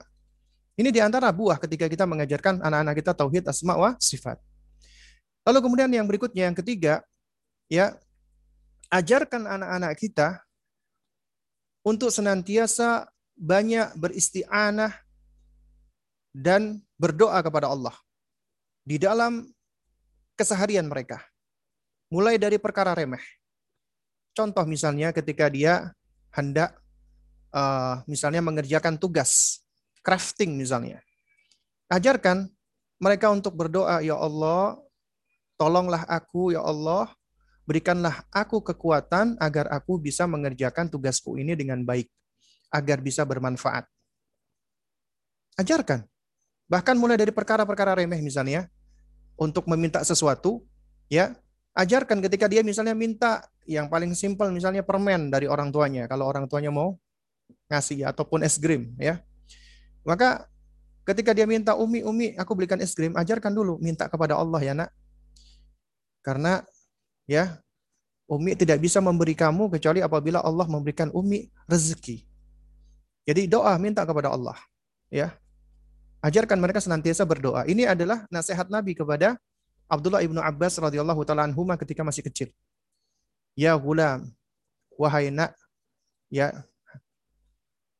Ini 0.79 0.95
di 0.95 1.03
antara 1.03 1.27
buah 1.35 1.59
ketika 1.59 1.91
kita 1.91 2.07
mengajarkan 2.07 2.63
anak-anak 2.63 2.95
kita 3.03 3.11
tauhid 3.11 3.43
asma 3.51 3.75
wa 3.75 3.91
sifat. 3.99 4.39
Lalu 5.43 5.59
kemudian 5.59 5.91
yang 5.91 6.07
berikutnya 6.07 6.47
yang 6.47 6.55
ketiga, 6.55 7.03
ya 7.67 7.99
ajarkan 8.87 9.43
anak-anak 9.43 9.93
kita 9.99 10.39
untuk 11.83 12.11
senantiasa 12.15 13.11
banyak 13.35 13.91
beristi'anah 13.99 14.91
dan 16.31 16.79
berdoa 16.99 17.39
kepada 17.43 17.71
Allah 17.71 17.95
di 18.83 18.99
dalam 18.99 19.47
keseharian 20.35 20.87
mereka. 20.87 21.23
Mulai 22.09 22.41
dari 22.41 22.57
perkara 22.57 22.95
remeh. 22.95 23.38
Contoh 24.39 24.63
misalnya 24.63 25.11
ketika 25.11 25.51
dia 25.51 25.91
hendak 26.31 26.71
uh, 27.51 27.99
misalnya 28.07 28.39
mengerjakan 28.39 28.95
tugas 28.95 29.59
crafting 29.99 30.55
misalnya. 30.55 31.03
Ajarkan 31.91 32.47
mereka 33.03 33.35
untuk 33.35 33.51
berdoa, 33.51 33.99
ya 33.99 34.15
Allah, 34.15 34.79
tolonglah 35.59 36.07
aku 36.07 36.55
ya 36.55 36.63
Allah, 36.63 37.11
berikanlah 37.67 38.23
aku 38.31 38.63
kekuatan 38.63 39.35
agar 39.43 39.67
aku 39.75 39.99
bisa 39.99 40.23
mengerjakan 40.23 40.87
tugasku 40.87 41.35
ini 41.35 41.59
dengan 41.59 41.83
baik, 41.83 42.07
agar 42.71 43.03
bisa 43.03 43.27
bermanfaat. 43.27 43.83
Ajarkan. 45.59 46.07
Bahkan 46.71 46.95
mulai 46.95 47.19
dari 47.19 47.35
perkara-perkara 47.35 47.91
remeh 47.99 48.23
misalnya, 48.23 48.71
untuk 49.35 49.67
meminta 49.67 49.99
sesuatu, 50.07 50.63
ya 51.11 51.35
ajarkan 51.77 52.23
ketika 52.25 52.49
dia 52.49 52.65
misalnya 52.65 52.93
minta 52.97 53.45
yang 53.69 53.89
paling 53.89 54.13
simpel 54.17 54.49
misalnya 54.49 54.81
permen 54.81 55.29
dari 55.29 55.45
orang 55.45 55.69
tuanya, 55.69 56.09
kalau 56.09 56.25
orang 56.25 56.49
tuanya 56.49 56.73
mau 56.73 56.97
ngasih 57.69 58.05
ataupun 58.09 58.41
es 58.41 58.57
krim 58.57 58.97
ya 58.97 59.21
maka 60.07 60.47
ketika 61.03 61.33
dia 61.33 61.49
minta 61.49 61.73
umi, 61.75 62.05
umi, 62.05 62.37
aku 62.37 62.53
belikan 62.55 62.79
es 62.79 62.93
krim, 62.93 63.13
ajarkan 63.17 63.51
dulu 63.51 63.81
minta 63.81 64.05
kepada 64.05 64.37
Allah 64.37 64.61
ya 64.61 64.73
nak. 64.73 64.89
Karena 66.25 66.61
ya 67.25 67.57
umi 68.29 68.53
tidak 68.53 68.81
bisa 68.83 69.01
memberi 69.01 69.33
kamu 69.33 69.73
kecuali 69.73 70.01
apabila 70.01 70.41
Allah 70.41 70.65
memberikan 70.69 71.09
umi 71.11 71.49
rezeki. 71.65 72.25
Jadi 73.25 73.45
doa 73.49 73.73
minta 73.81 74.05
kepada 74.05 74.33
Allah. 74.33 74.57
Ya. 75.09 75.33
Ajarkan 76.19 76.59
mereka 76.59 76.83
senantiasa 76.83 77.23
berdoa. 77.23 77.63
Ini 77.63 77.95
adalah 77.95 78.27
nasihat 78.27 78.67
Nabi 78.67 78.91
kepada 78.91 79.39
Abdullah 79.89 80.21
ibnu 80.21 80.37
Abbas 80.37 80.77
radhiyallahu 80.77 81.25
taala 81.25 81.49
anhuma 81.49 81.73
ketika 81.75 82.05
masih 82.05 82.21
kecil. 82.21 82.53
Ya 83.57 83.73
gulam, 83.73 84.29
wahai 84.93 85.33
nak, 85.33 85.57
ya 86.29 86.53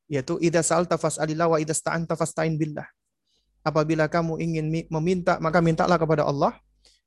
yaitu 0.10 0.38
idza 0.42 0.66
sa'alta 0.66 0.98
fas'alillah 0.98 1.50
wa 1.50 1.58
idza 1.58 1.74
sta'anta 1.78 2.14
fasta'in 2.14 2.58
billah. 2.58 2.86
Apabila 3.66 4.10
kamu 4.10 4.42
ingin 4.42 4.66
meminta, 4.90 5.38
maka 5.42 5.60
mintalah 5.62 5.98
kepada 6.00 6.26
Allah. 6.26 6.58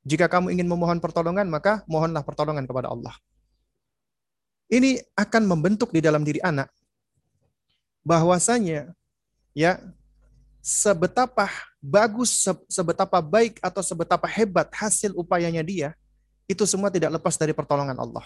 Jika 0.03 0.27
kamu 0.27 0.55
ingin 0.55 0.67
memohon 0.67 0.99
pertolongan, 0.99 1.47
maka 1.47 1.87
mohonlah 1.87 2.27
pertolongan 2.27 2.67
kepada 2.67 2.91
Allah. 2.91 3.15
Ini 4.67 4.99
akan 5.15 5.43
membentuk 5.47 5.95
di 5.95 6.03
dalam 6.03 6.27
diri 6.27 6.43
anak 6.43 6.71
bahwasanya 8.03 8.91
ya 9.55 9.79
sebetapa 10.63 11.51
bagus, 11.83 12.47
sebetapa 12.71 13.19
baik 13.19 13.59
atau 13.59 13.83
sebetapa 13.83 14.31
hebat 14.31 14.71
hasil 14.71 15.11
upayanya 15.19 15.61
dia, 15.67 15.99
itu 16.47 16.63
semua 16.65 16.89
tidak 16.89 17.19
lepas 17.19 17.35
dari 17.35 17.51
pertolongan 17.51 17.99
Allah. 17.99 18.25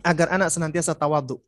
Agar 0.00 0.32
anak 0.32 0.48
senantiasa 0.50 0.96
tawadu. 0.96 1.38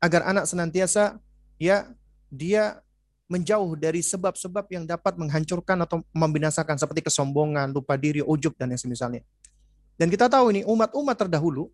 Agar 0.00 0.24
anak 0.26 0.48
senantiasa 0.48 1.20
ya 1.60 1.86
dia 2.32 2.80
menjauh 3.28 3.76
dari 3.78 4.00
sebab-sebab 4.04 4.64
yang 4.72 4.84
dapat 4.84 5.16
menghancurkan 5.16 5.80
atau 5.84 6.02
membinasakan 6.12 6.76
seperti 6.76 7.04
kesombongan, 7.04 7.72
lupa 7.72 7.94
diri, 8.00 8.20
ujub 8.24 8.56
dan 8.56 8.72
yang 8.72 8.80
semisalnya. 8.80 9.22
Dan 9.94 10.10
kita 10.10 10.26
tahu 10.26 10.50
ini 10.50 10.66
umat-umat 10.66 11.14
terdahulu 11.14 11.70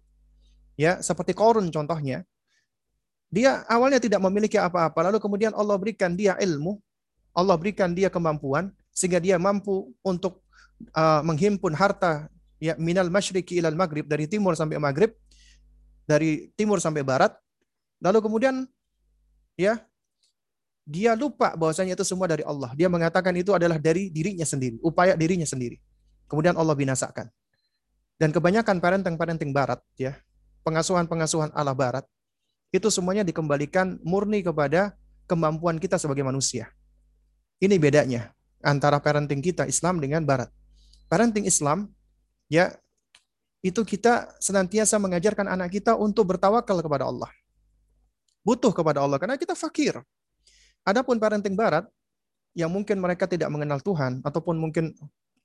ya 0.76 1.00
seperti 1.00 1.32
Korun 1.36 1.68
contohnya 1.68 2.24
dia 3.30 3.62
awalnya 3.68 4.00
tidak 4.02 4.20
memiliki 4.24 4.56
apa-apa 4.56 5.08
lalu 5.08 5.22
kemudian 5.22 5.52
Allah 5.54 5.76
berikan 5.78 6.12
dia 6.18 6.36
ilmu, 6.36 6.82
Allah 7.36 7.54
berikan 7.56 7.94
dia 7.94 8.10
kemampuan 8.10 8.74
sehingga 8.90 9.22
dia 9.22 9.38
mampu 9.38 9.94
untuk 10.02 10.42
uh, 10.94 11.22
menghimpun 11.22 11.72
harta 11.72 12.26
ya 12.58 12.74
minal 12.76 13.08
masyriqi 13.08 13.62
ilal 13.62 13.78
maghrib 13.78 14.04
dari 14.04 14.26
timur 14.26 14.58
sampai 14.58 14.76
maghrib 14.76 15.14
dari 16.04 16.50
timur 16.58 16.82
sampai 16.82 17.06
barat 17.06 17.32
lalu 18.02 18.18
kemudian 18.20 18.66
ya 19.54 19.78
dia 20.90 21.14
lupa 21.14 21.54
bahwasanya 21.54 21.94
itu 21.94 22.02
semua 22.02 22.26
dari 22.26 22.42
Allah. 22.42 22.74
Dia 22.74 22.90
mengatakan 22.90 23.30
itu 23.38 23.54
adalah 23.54 23.78
dari 23.78 24.10
dirinya 24.10 24.42
sendiri, 24.42 24.82
upaya 24.82 25.14
dirinya 25.14 25.46
sendiri. 25.46 25.78
Kemudian 26.26 26.58
Allah 26.58 26.74
binasakan. 26.74 27.30
Dan 28.18 28.34
kebanyakan 28.34 28.82
parenting-parenting 28.82 29.54
barat 29.54 29.78
ya, 29.94 30.18
pengasuhan-pengasuhan 30.66 31.54
ala 31.54 31.72
barat 31.72 32.02
itu 32.74 32.90
semuanya 32.90 33.22
dikembalikan 33.22 34.02
murni 34.02 34.42
kepada 34.42 34.98
kemampuan 35.30 35.78
kita 35.78 35.94
sebagai 35.94 36.26
manusia. 36.26 36.70
Ini 37.60 37.76
bedanya 37.76 38.32
antara 38.64 38.96
parenting 39.00 39.44
kita 39.44 39.68
Islam 39.68 40.00
dengan 40.00 40.24
barat. 40.24 40.48
Parenting 41.12 41.44
Islam 41.44 41.92
ya 42.48 42.72
itu 43.60 43.84
kita 43.84 44.32
senantiasa 44.40 44.96
mengajarkan 44.96 45.44
anak 45.44 45.76
kita 45.76 45.92
untuk 45.92 46.32
bertawakal 46.32 46.80
kepada 46.80 47.04
Allah 47.04 47.28
butuh 48.44 48.72
kepada 48.72 49.04
Allah 49.04 49.20
karena 49.20 49.36
kita 49.36 49.52
fakir. 49.52 50.00
Adapun 50.80 51.20
parenting 51.20 51.52
barat 51.52 51.84
yang 52.56 52.72
mungkin 52.72 52.98
mereka 52.98 53.28
tidak 53.28 53.52
mengenal 53.52 53.78
Tuhan 53.84 54.24
ataupun 54.24 54.56
mungkin 54.56 54.96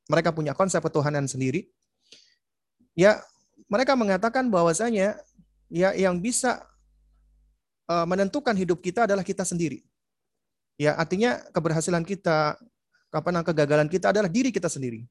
mereka 0.07 0.31
punya 0.31 0.55
konsep 0.55 0.79
ketuhanan 0.79 1.27
sendiri, 1.27 1.67
ya 2.95 3.19
mereka 3.67 3.97
mengatakan 3.99 4.47
bahwasanya 4.47 5.19
ya 5.67 5.91
yang 5.97 6.23
bisa 6.23 6.63
uh, 7.89 8.07
menentukan 8.07 8.55
hidup 8.55 8.79
kita 8.79 9.03
adalah 9.05 9.25
kita 9.27 9.43
sendiri. 9.43 9.83
Ya, 10.75 10.95
artinya 10.99 11.39
keberhasilan 11.55 12.03
kita, 12.03 12.59
kapan 13.07 13.39
kegagalan 13.43 13.87
kita 13.87 14.11
adalah 14.11 14.27
diri 14.27 14.51
kita 14.51 14.67
sendiri. 14.67 15.07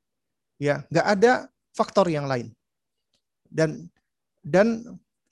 Ya, 0.61 0.85
nggak 0.93 1.07
ada 1.19 1.33
faktor 1.73 2.13
yang 2.13 2.29
lain. 2.29 2.53
Dan 3.49 3.89
dan 4.45 4.85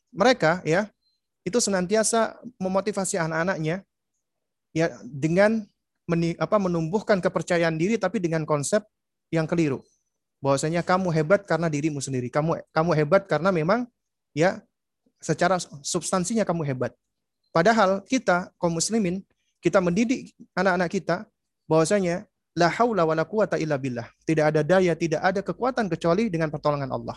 mereka 0.09 0.65
ya 0.65 0.89
itu 1.45 1.59
senantiasa 1.61 2.39
memotivasi 2.57 3.19
anak-anaknya 3.19 3.85
ya 4.73 4.87
dengan 5.05 5.69
meni, 6.09 6.35
apa, 6.41 6.57
menumbuhkan 6.57 7.21
kepercayaan 7.21 7.77
diri 7.77 8.01
tapi 8.01 8.19
dengan 8.19 8.43
konsep 8.49 8.83
yang 9.29 9.45
keliru. 9.45 9.85
Bahwasanya 10.43 10.83
kamu 10.83 11.15
hebat 11.15 11.47
karena 11.47 11.71
dirimu 11.71 12.03
sendiri. 12.03 12.27
Kamu 12.33 12.59
kamu 12.75 12.91
hebat 12.99 13.31
karena 13.31 13.55
memang 13.55 13.87
ya 14.35 14.59
secara 15.23 15.61
substansinya 15.87 16.43
kamu 16.43 16.67
hebat. 16.67 16.93
Padahal 17.55 18.03
kita 18.03 18.51
kaum 18.59 18.75
muslimin 18.75 19.23
kita 19.63 19.79
mendidik 19.79 20.35
anak-anak 20.59 20.91
kita 20.91 21.17
bahwasanya 21.71 22.27
la 22.59 22.69
haula 22.69 23.07
wala 23.07 23.23
quwata 23.23 23.57
illa 23.57 23.79
billah. 23.79 24.11
Tidak 24.27 24.43
ada 24.43 24.61
daya, 24.67 24.93
tidak 24.99 25.23
ada 25.23 25.41
kekuatan 25.41 25.87
kecuali 25.87 26.29
dengan 26.29 26.51
pertolongan 26.51 26.91
Allah. 26.91 27.17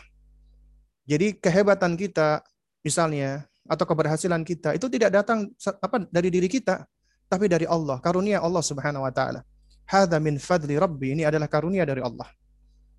Jadi 1.05 1.37
kehebatan 1.37 1.97
kita 1.97 2.45
misalnya 2.85 3.49
atau 3.65 3.85
keberhasilan 3.85 4.45
kita 4.45 4.77
itu 4.77 4.85
tidak 4.93 5.09
datang 5.21 5.49
apa 5.81 6.05
dari 6.13 6.29
diri 6.29 6.45
kita, 6.45 6.85
tapi 7.25 7.49
dari 7.49 7.65
Allah, 7.65 7.97
karunia 7.97 8.41
Allah 8.41 8.61
Subhanahu 8.61 9.05
wa 9.05 9.13
taala. 9.13 9.41
Hadza 9.85 10.17
min 10.21 10.37
fadli 10.37 10.77
rabbi, 10.77 11.13
ini 11.17 11.25
adalah 11.25 11.49
karunia 11.49 11.85
dari 11.85 12.01
Allah. 12.01 12.25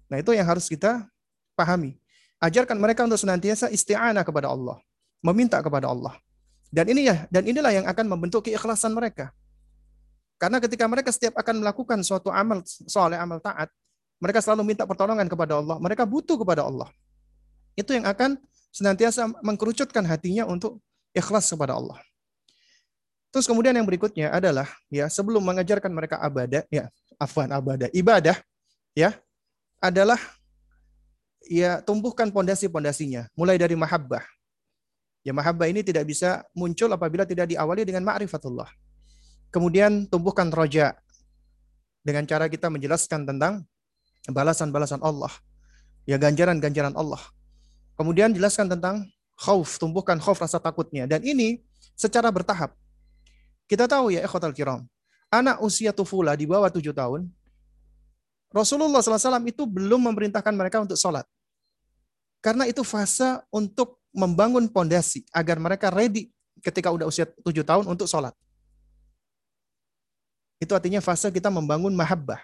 Nah, 0.06 0.22
itu 0.22 0.34
yang 0.34 0.46
harus 0.46 0.70
kita 0.70 1.06
pahami. 1.58 1.98
Ajarkan 2.38 2.78
mereka 2.78 3.02
untuk 3.02 3.18
senantiasa 3.18 3.72
isti'anah 3.74 4.22
kepada 4.22 4.50
Allah, 4.50 4.78
meminta 5.22 5.58
kepada 5.58 5.90
Allah. 5.90 6.14
Dan 6.76 6.92
ini 6.92 7.08
ya, 7.08 7.24
dan 7.32 7.48
inilah 7.48 7.72
yang 7.72 7.86
akan 7.88 8.04
membentuk 8.04 8.44
keikhlasan 8.44 8.92
mereka. 8.92 9.32
Karena 10.36 10.60
ketika 10.60 10.84
mereka 10.84 11.08
setiap 11.08 11.32
akan 11.40 11.64
melakukan 11.64 12.04
suatu 12.04 12.28
amal 12.28 12.60
soleh, 12.68 13.16
amal 13.16 13.40
taat, 13.40 13.72
mereka 14.20 14.44
selalu 14.44 14.76
minta 14.76 14.84
pertolongan 14.84 15.24
kepada 15.24 15.56
Allah. 15.56 15.80
Mereka 15.80 16.04
butuh 16.04 16.36
kepada 16.36 16.68
Allah. 16.68 16.92
Itu 17.72 17.96
yang 17.96 18.04
akan 18.04 18.36
senantiasa 18.68 19.24
mengkerucutkan 19.40 20.04
hatinya 20.04 20.44
untuk 20.44 20.76
ikhlas 21.16 21.48
kepada 21.48 21.80
Allah. 21.80 21.96
Terus 23.32 23.48
kemudian 23.48 23.72
yang 23.72 23.88
berikutnya 23.88 24.28
adalah 24.28 24.68
ya 24.92 25.08
sebelum 25.08 25.40
mengajarkan 25.40 25.88
mereka 25.88 26.20
ibadah 26.20 26.64
ya 26.68 26.92
afwan 27.16 27.48
abadah, 27.52 27.88
ibadah 27.96 28.36
ya 28.92 29.16
adalah 29.80 30.20
ya 31.44 31.80
tumbuhkan 31.80 32.28
pondasi-pondasinya 32.28 33.32
mulai 33.32 33.56
dari 33.56 33.72
mahabbah. 33.72 34.35
Ya 35.26 35.34
mahabbah 35.34 35.66
ini 35.66 35.82
tidak 35.82 36.06
bisa 36.06 36.46
muncul 36.54 36.86
apabila 36.94 37.26
tidak 37.26 37.50
diawali 37.50 37.82
dengan 37.82 38.06
ma'rifatullah. 38.06 38.70
Kemudian 39.50 40.06
tumbuhkan 40.06 40.54
roja 40.54 40.94
dengan 42.06 42.22
cara 42.30 42.46
kita 42.46 42.70
menjelaskan 42.70 43.26
tentang 43.26 43.66
balasan-balasan 44.30 45.02
Allah. 45.02 45.34
Ya 46.06 46.14
ganjaran-ganjaran 46.14 46.94
Allah. 46.94 47.18
Kemudian 47.98 48.30
jelaskan 48.30 48.70
tentang 48.70 49.02
khauf, 49.34 49.82
tumbuhkan 49.82 50.22
khauf 50.22 50.38
rasa 50.38 50.62
takutnya. 50.62 51.10
Dan 51.10 51.26
ini 51.26 51.58
secara 51.98 52.30
bertahap. 52.30 52.78
Kita 53.66 53.90
tahu 53.90 54.14
ya 54.14 54.22
ikhwatal 54.22 54.54
kiram, 54.54 54.86
anak 55.26 55.58
usia 55.58 55.90
tufula 55.90 56.38
di 56.38 56.46
bawah 56.46 56.70
tujuh 56.70 56.94
tahun, 56.94 57.26
Rasulullah 58.54 59.02
SAW 59.02 59.42
itu 59.42 59.66
belum 59.66 60.06
memerintahkan 60.06 60.54
mereka 60.54 60.78
untuk 60.78 60.94
sholat. 60.94 61.26
Karena 62.38 62.62
itu 62.70 62.86
fase 62.86 63.42
untuk 63.50 63.98
membangun 64.16 64.66
pondasi 64.72 65.28
agar 65.30 65.60
mereka 65.60 65.92
ready 65.92 66.32
ketika 66.64 66.88
udah 66.88 67.04
usia 67.04 67.28
tujuh 67.44 67.62
tahun 67.62 67.84
untuk 67.84 68.08
sholat. 68.08 68.32
Itu 70.56 70.72
artinya 70.72 71.04
fase 71.04 71.28
kita 71.28 71.52
membangun 71.52 71.92
mahabbah. 71.92 72.40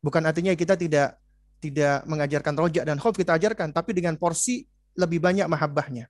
Bukan 0.00 0.24
artinya 0.24 0.56
kita 0.56 0.80
tidak 0.80 1.20
tidak 1.60 2.04
mengajarkan 2.08 2.54
rojak 2.56 2.84
dan 2.88 2.96
khauf 2.96 3.16
kita 3.16 3.36
ajarkan, 3.36 3.72
tapi 3.72 3.92
dengan 3.92 4.16
porsi 4.16 4.64
lebih 4.96 5.20
banyak 5.20 5.44
mahabbahnya. 5.44 6.08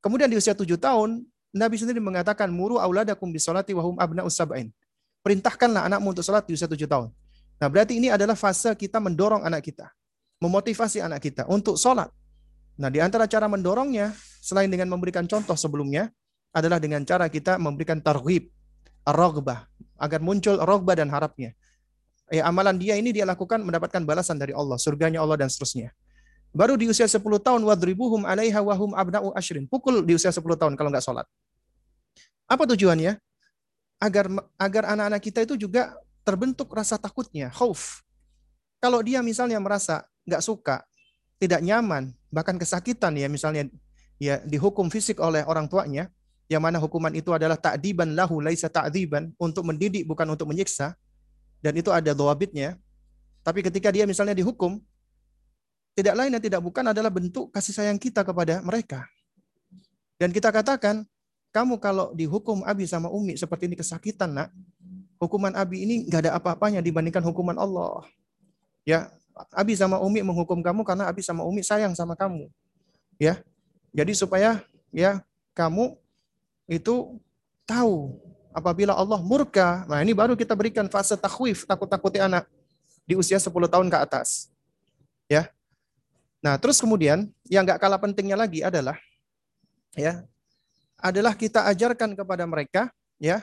Kemudian 0.00 0.28
di 0.32 0.36
usia 0.36 0.56
tujuh 0.56 0.80
tahun, 0.80 1.24
Nabi 1.56 1.76
sendiri 1.80 2.00
mengatakan, 2.00 2.52
Muru 2.52 2.76
auladakum 2.76 3.32
bisolati 3.32 3.72
wahum 3.72 3.96
abna 3.96 4.24
usab'in. 4.24 4.72
Perintahkanlah 5.24 5.88
anakmu 5.88 6.12
untuk 6.12 6.24
sholat 6.24 6.44
di 6.44 6.54
usia 6.54 6.68
tujuh 6.68 6.86
tahun. 6.86 7.10
Nah 7.56 7.68
berarti 7.72 7.96
ini 7.96 8.12
adalah 8.12 8.36
fase 8.36 8.72
kita 8.76 9.00
mendorong 9.00 9.42
anak 9.42 9.64
kita. 9.64 9.88
Memotivasi 10.38 11.00
anak 11.00 11.24
kita 11.24 11.48
untuk 11.48 11.80
sholat. 11.80 12.12
Nah 12.76 12.92
di 12.92 13.00
antara 13.00 13.24
cara 13.24 13.48
mendorongnya, 13.48 14.12
selain 14.44 14.68
dengan 14.68 14.92
memberikan 14.92 15.24
contoh 15.24 15.56
sebelumnya, 15.56 16.12
adalah 16.52 16.80
dengan 16.80 17.04
cara 17.04 17.28
kita 17.28 17.56
memberikan 17.56 18.00
targhib, 18.00 18.48
rogbah, 19.04 19.68
agar 20.00 20.20
muncul 20.20 20.60
rogbah 20.60 20.96
dan 20.96 21.08
harapnya. 21.08 21.52
Ya, 22.26 22.42
amalan 22.48 22.74
dia 22.76 22.98
ini 22.98 23.14
dia 23.14 23.22
lakukan 23.22 23.62
mendapatkan 23.62 24.02
balasan 24.02 24.36
dari 24.36 24.50
Allah, 24.50 24.76
surganya 24.80 25.22
Allah 25.22 25.38
dan 25.38 25.48
seterusnya. 25.52 25.94
Baru 26.56 26.74
di 26.74 26.88
usia 26.88 27.04
10 27.04 27.20
tahun 27.20 27.60
wadribuhum 27.68 28.24
alaiha 28.24 28.64
wahum 28.64 28.96
abna'u 28.96 29.30
ashrin. 29.36 29.68
Pukul 29.68 30.00
di 30.02 30.16
usia 30.16 30.32
10 30.32 30.40
tahun 30.56 30.72
kalau 30.74 30.88
nggak 30.88 31.04
sholat. 31.04 31.28
Apa 32.48 32.64
tujuannya? 32.64 33.20
Agar 34.00 34.28
agar 34.56 34.84
anak-anak 34.96 35.20
kita 35.20 35.44
itu 35.44 35.54
juga 35.68 35.92
terbentuk 36.24 36.72
rasa 36.72 36.96
takutnya, 36.98 37.52
khauf. 37.52 38.02
Kalau 38.80 39.04
dia 39.04 39.20
misalnya 39.20 39.60
merasa 39.60 40.08
nggak 40.26 40.42
suka, 40.42 40.82
tidak 41.36 41.60
nyaman, 41.60 42.12
bahkan 42.32 42.56
kesakitan 42.56 43.12
ya 43.16 43.28
misalnya 43.28 43.68
ya 44.16 44.40
dihukum 44.44 44.88
fisik 44.88 45.20
oleh 45.20 45.44
orang 45.44 45.68
tuanya, 45.68 46.08
yang 46.46 46.62
mana 46.62 46.78
hukuman 46.78 47.12
itu 47.12 47.34
adalah 47.34 47.58
ta'diban 47.58 48.14
lahu 48.16 48.40
laisa 48.40 48.70
ta'diban, 48.70 49.34
untuk 49.36 49.66
mendidik 49.66 50.06
bukan 50.06 50.24
untuk 50.32 50.48
menyiksa, 50.48 50.96
dan 51.60 51.72
itu 51.76 51.90
ada 51.92 52.14
doabitnya. 52.16 52.78
Tapi 53.42 53.62
ketika 53.62 53.90
dia 53.90 54.06
misalnya 54.08 54.34
dihukum, 54.34 54.78
tidak 55.96 56.14
lain 56.18 56.30
dan 56.34 56.42
tidak 56.42 56.60
bukan 56.60 56.84
adalah 56.92 57.08
bentuk 57.08 57.48
kasih 57.50 57.72
sayang 57.72 57.96
kita 57.96 58.20
kepada 58.20 58.60
mereka. 58.60 59.06
Dan 60.16 60.32
kita 60.32 60.48
katakan, 60.52 61.04
kamu 61.52 61.80
kalau 61.80 62.12
dihukum 62.12 62.64
Abi 62.68 62.84
sama 62.84 63.08
Umi 63.08 63.36
seperti 63.36 63.68
ini 63.68 63.76
kesakitan 63.80 64.32
nak, 64.32 64.48
hukuman 65.16 65.52
Abi 65.56 65.84
ini 65.84 66.04
nggak 66.08 66.20
ada 66.28 66.32
apa-apanya 66.36 66.80
dibandingkan 66.84 67.24
hukuman 67.24 67.56
Allah. 67.56 68.04
Ya, 68.84 69.08
Abi 69.52 69.76
sama 69.76 70.00
Umi 70.00 70.24
menghukum 70.24 70.64
kamu 70.64 70.80
karena 70.82 71.06
Abi 71.12 71.20
sama 71.20 71.44
Umi 71.44 71.60
sayang 71.60 71.92
sama 71.92 72.16
kamu. 72.16 72.48
Ya, 73.20 73.40
jadi 73.92 74.12
supaya 74.16 74.64
ya 74.92 75.20
kamu 75.52 75.96
itu 76.68 77.20
tahu 77.68 78.16
apabila 78.56 78.96
Allah 78.96 79.20
murka, 79.20 79.84
nah 79.88 80.00
ini 80.00 80.16
baru 80.16 80.32
kita 80.32 80.56
berikan 80.56 80.88
fase 80.88 81.14
takhwif, 81.16 81.68
takut-takuti 81.68 82.16
anak 82.16 82.48
di 83.04 83.14
usia 83.14 83.36
10 83.36 83.52
tahun 83.52 83.88
ke 83.92 83.98
atas. 84.00 84.48
Ya, 85.28 85.52
Nah, 86.46 86.54
terus 86.62 86.78
kemudian 86.78 87.26
yang 87.50 87.66
nggak 87.66 87.82
kalah 87.82 87.98
pentingnya 87.98 88.38
lagi 88.38 88.62
adalah 88.62 88.94
ya 89.98 90.22
adalah 90.94 91.34
kita 91.34 91.66
ajarkan 91.66 92.14
kepada 92.14 92.46
mereka 92.46 92.94
ya 93.18 93.42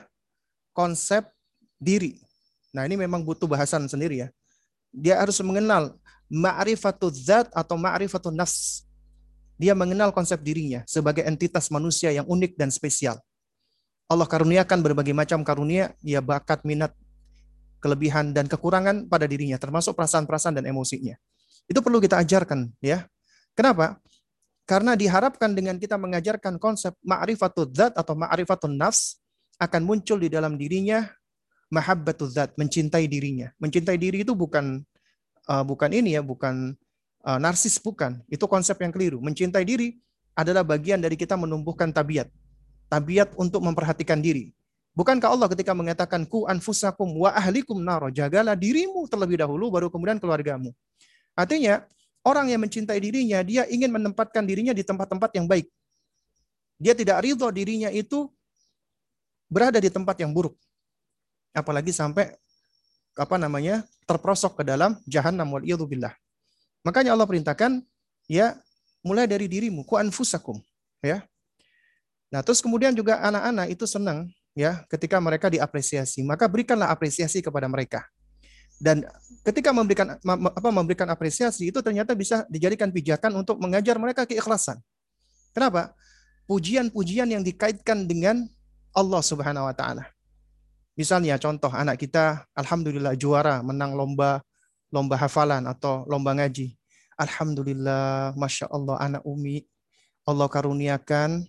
konsep 0.72 1.28
diri. 1.76 2.16
Nah, 2.72 2.88
ini 2.88 2.96
memang 2.96 3.20
butuh 3.20 3.44
bahasan 3.44 3.84
sendiri 3.84 4.24
ya. 4.24 4.28
Dia 4.94 5.18
harus 5.18 5.36
mengenal 5.42 5.98
ma'rifatul 6.30 7.10
zat 7.10 7.50
atau 7.50 7.74
ma'rifatul 7.74 8.32
nafs. 8.32 8.86
Dia 9.58 9.74
mengenal 9.74 10.10
konsep 10.10 10.38
dirinya 10.42 10.82
sebagai 10.86 11.22
entitas 11.26 11.70
manusia 11.70 12.10
yang 12.10 12.26
unik 12.26 12.54
dan 12.54 12.70
spesial. 12.70 13.18
Allah 14.06 14.28
karuniakan 14.28 14.78
berbagai 14.84 15.14
macam 15.16 15.42
karunia, 15.42 15.94
ya 16.04 16.22
bakat, 16.22 16.62
minat, 16.62 16.92
kelebihan 17.82 18.32
dan 18.32 18.46
kekurangan 18.46 19.08
pada 19.08 19.24
dirinya, 19.28 19.58
termasuk 19.58 19.92
perasaan-perasaan 19.96 20.60
dan 20.60 20.64
emosinya. 20.68 21.16
Itu 21.64 21.80
perlu 21.80 22.00
kita 22.00 22.20
ajarkan 22.20 22.72
ya. 22.80 23.08
Kenapa? 23.56 24.00
Karena 24.64 24.96
diharapkan 24.96 25.52
dengan 25.52 25.76
kita 25.76 26.00
mengajarkan 26.00 26.56
konsep 26.56 26.96
ma'rifatul 27.04 27.68
zat 27.72 27.92
atau 27.96 28.16
ma'rifatul 28.16 28.72
nafs 28.72 29.20
akan 29.60 29.84
muncul 29.84 30.18
di 30.18 30.32
dalam 30.32 30.56
dirinya 30.56 31.04
mahabbatul 31.74 32.30
zat, 32.30 32.54
mencintai 32.54 33.10
dirinya. 33.10 33.50
Mencintai 33.58 33.98
diri 33.98 34.22
itu 34.22 34.30
bukan 34.38 34.86
uh, 35.50 35.64
bukan 35.66 35.90
ini 35.90 36.14
ya, 36.14 36.22
bukan 36.22 36.78
uh, 37.26 37.38
narsis 37.42 37.82
bukan. 37.82 38.22
Itu 38.30 38.46
konsep 38.46 38.78
yang 38.78 38.94
keliru. 38.94 39.18
Mencintai 39.18 39.66
diri 39.66 39.98
adalah 40.38 40.62
bagian 40.62 41.02
dari 41.02 41.18
kita 41.18 41.34
menumbuhkan 41.34 41.90
tabiat. 41.90 42.30
Tabiat 42.86 43.34
untuk 43.34 43.58
memperhatikan 43.66 44.22
diri. 44.22 44.54
Bukankah 44.94 45.34
Allah 45.34 45.50
ketika 45.50 45.74
mengatakan 45.74 46.22
ku 46.22 46.46
anfusakum 46.46 47.26
wa 47.26 47.34
ahlikum 47.34 47.82
naro, 47.82 48.14
jagalah 48.14 48.54
dirimu 48.54 49.10
terlebih 49.10 49.42
dahulu 49.42 49.74
baru 49.74 49.90
kemudian 49.90 50.22
keluargamu. 50.22 50.70
Artinya, 51.34 51.82
orang 52.22 52.54
yang 52.54 52.62
mencintai 52.62 53.02
dirinya, 53.02 53.42
dia 53.42 53.66
ingin 53.66 53.90
menempatkan 53.90 54.46
dirinya 54.46 54.70
di 54.70 54.86
tempat-tempat 54.86 55.34
yang 55.34 55.50
baik. 55.50 55.66
Dia 56.78 56.94
tidak 56.94 57.26
ridho 57.26 57.50
dirinya 57.50 57.90
itu 57.90 58.30
berada 59.50 59.82
di 59.82 59.90
tempat 59.90 60.14
yang 60.22 60.30
buruk. 60.30 60.54
Apalagi 61.54 61.94
sampai 61.94 62.34
apa 63.14 63.36
namanya 63.38 63.86
terprosok 64.10 64.60
ke 64.60 64.62
dalam 64.66 64.98
jahanam 65.06 65.46
wal 65.54 65.62
billah. 65.86 66.12
Makanya 66.82 67.14
Allah 67.14 67.24
perintahkan 67.24 67.80
ya 68.26 68.58
mulai 69.00 69.24
dari 69.30 69.46
dirimu 69.48 69.86
ku 69.86 69.96
anfusakum 69.96 70.58
ya. 71.00 71.22
Nah, 72.28 72.42
terus 72.42 72.58
kemudian 72.58 72.90
juga 72.90 73.22
anak-anak 73.22 73.70
itu 73.70 73.86
senang 73.86 74.26
ya 74.58 74.82
ketika 74.90 75.22
mereka 75.22 75.46
diapresiasi, 75.46 76.26
maka 76.26 76.50
berikanlah 76.50 76.90
apresiasi 76.90 77.38
kepada 77.38 77.70
mereka. 77.70 78.02
Dan 78.74 79.06
ketika 79.46 79.70
memberikan 79.70 80.18
apa 80.26 80.70
memberikan 80.74 81.06
apresiasi 81.06 81.70
itu 81.70 81.78
ternyata 81.78 82.10
bisa 82.18 82.42
dijadikan 82.50 82.90
pijakan 82.90 83.38
untuk 83.38 83.62
mengajar 83.62 83.94
mereka 84.02 84.26
keikhlasan. 84.26 84.82
Kenapa? 85.54 85.94
Pujian-pujian 86.50 87.30
yang 87.30 87.40
dikaitkan 87.46 88.04
dengan 88.04 88.44
Allah 88.90 89.22
Subhanahu 89.22 89.70
wa 89.70 89.74
taala. 89.76 90.10
Misalnya 90.94 91.34
contoh 91.42 91.70
anak 91.74 91.98
kita 91.98 92.46
alhamdulillah 92.54 93.18
juara 93.18 93.60
menang 93.66 93.98
lomba 93.98 94.42
lomba 94.94 95.18
hafalan 95.18 95.66
atau 95.66 96.06
lomba 96.06 96.38
ngaji. 96.38 96.74
Alhamdulillah, 97.14 98.34
masya 98.34 98.66
Allah 98.70 98.98
anak 98.98 99.22
Umi 99.22 99.62
Allah 100.24 100.48
karuniakan 100.48 101.44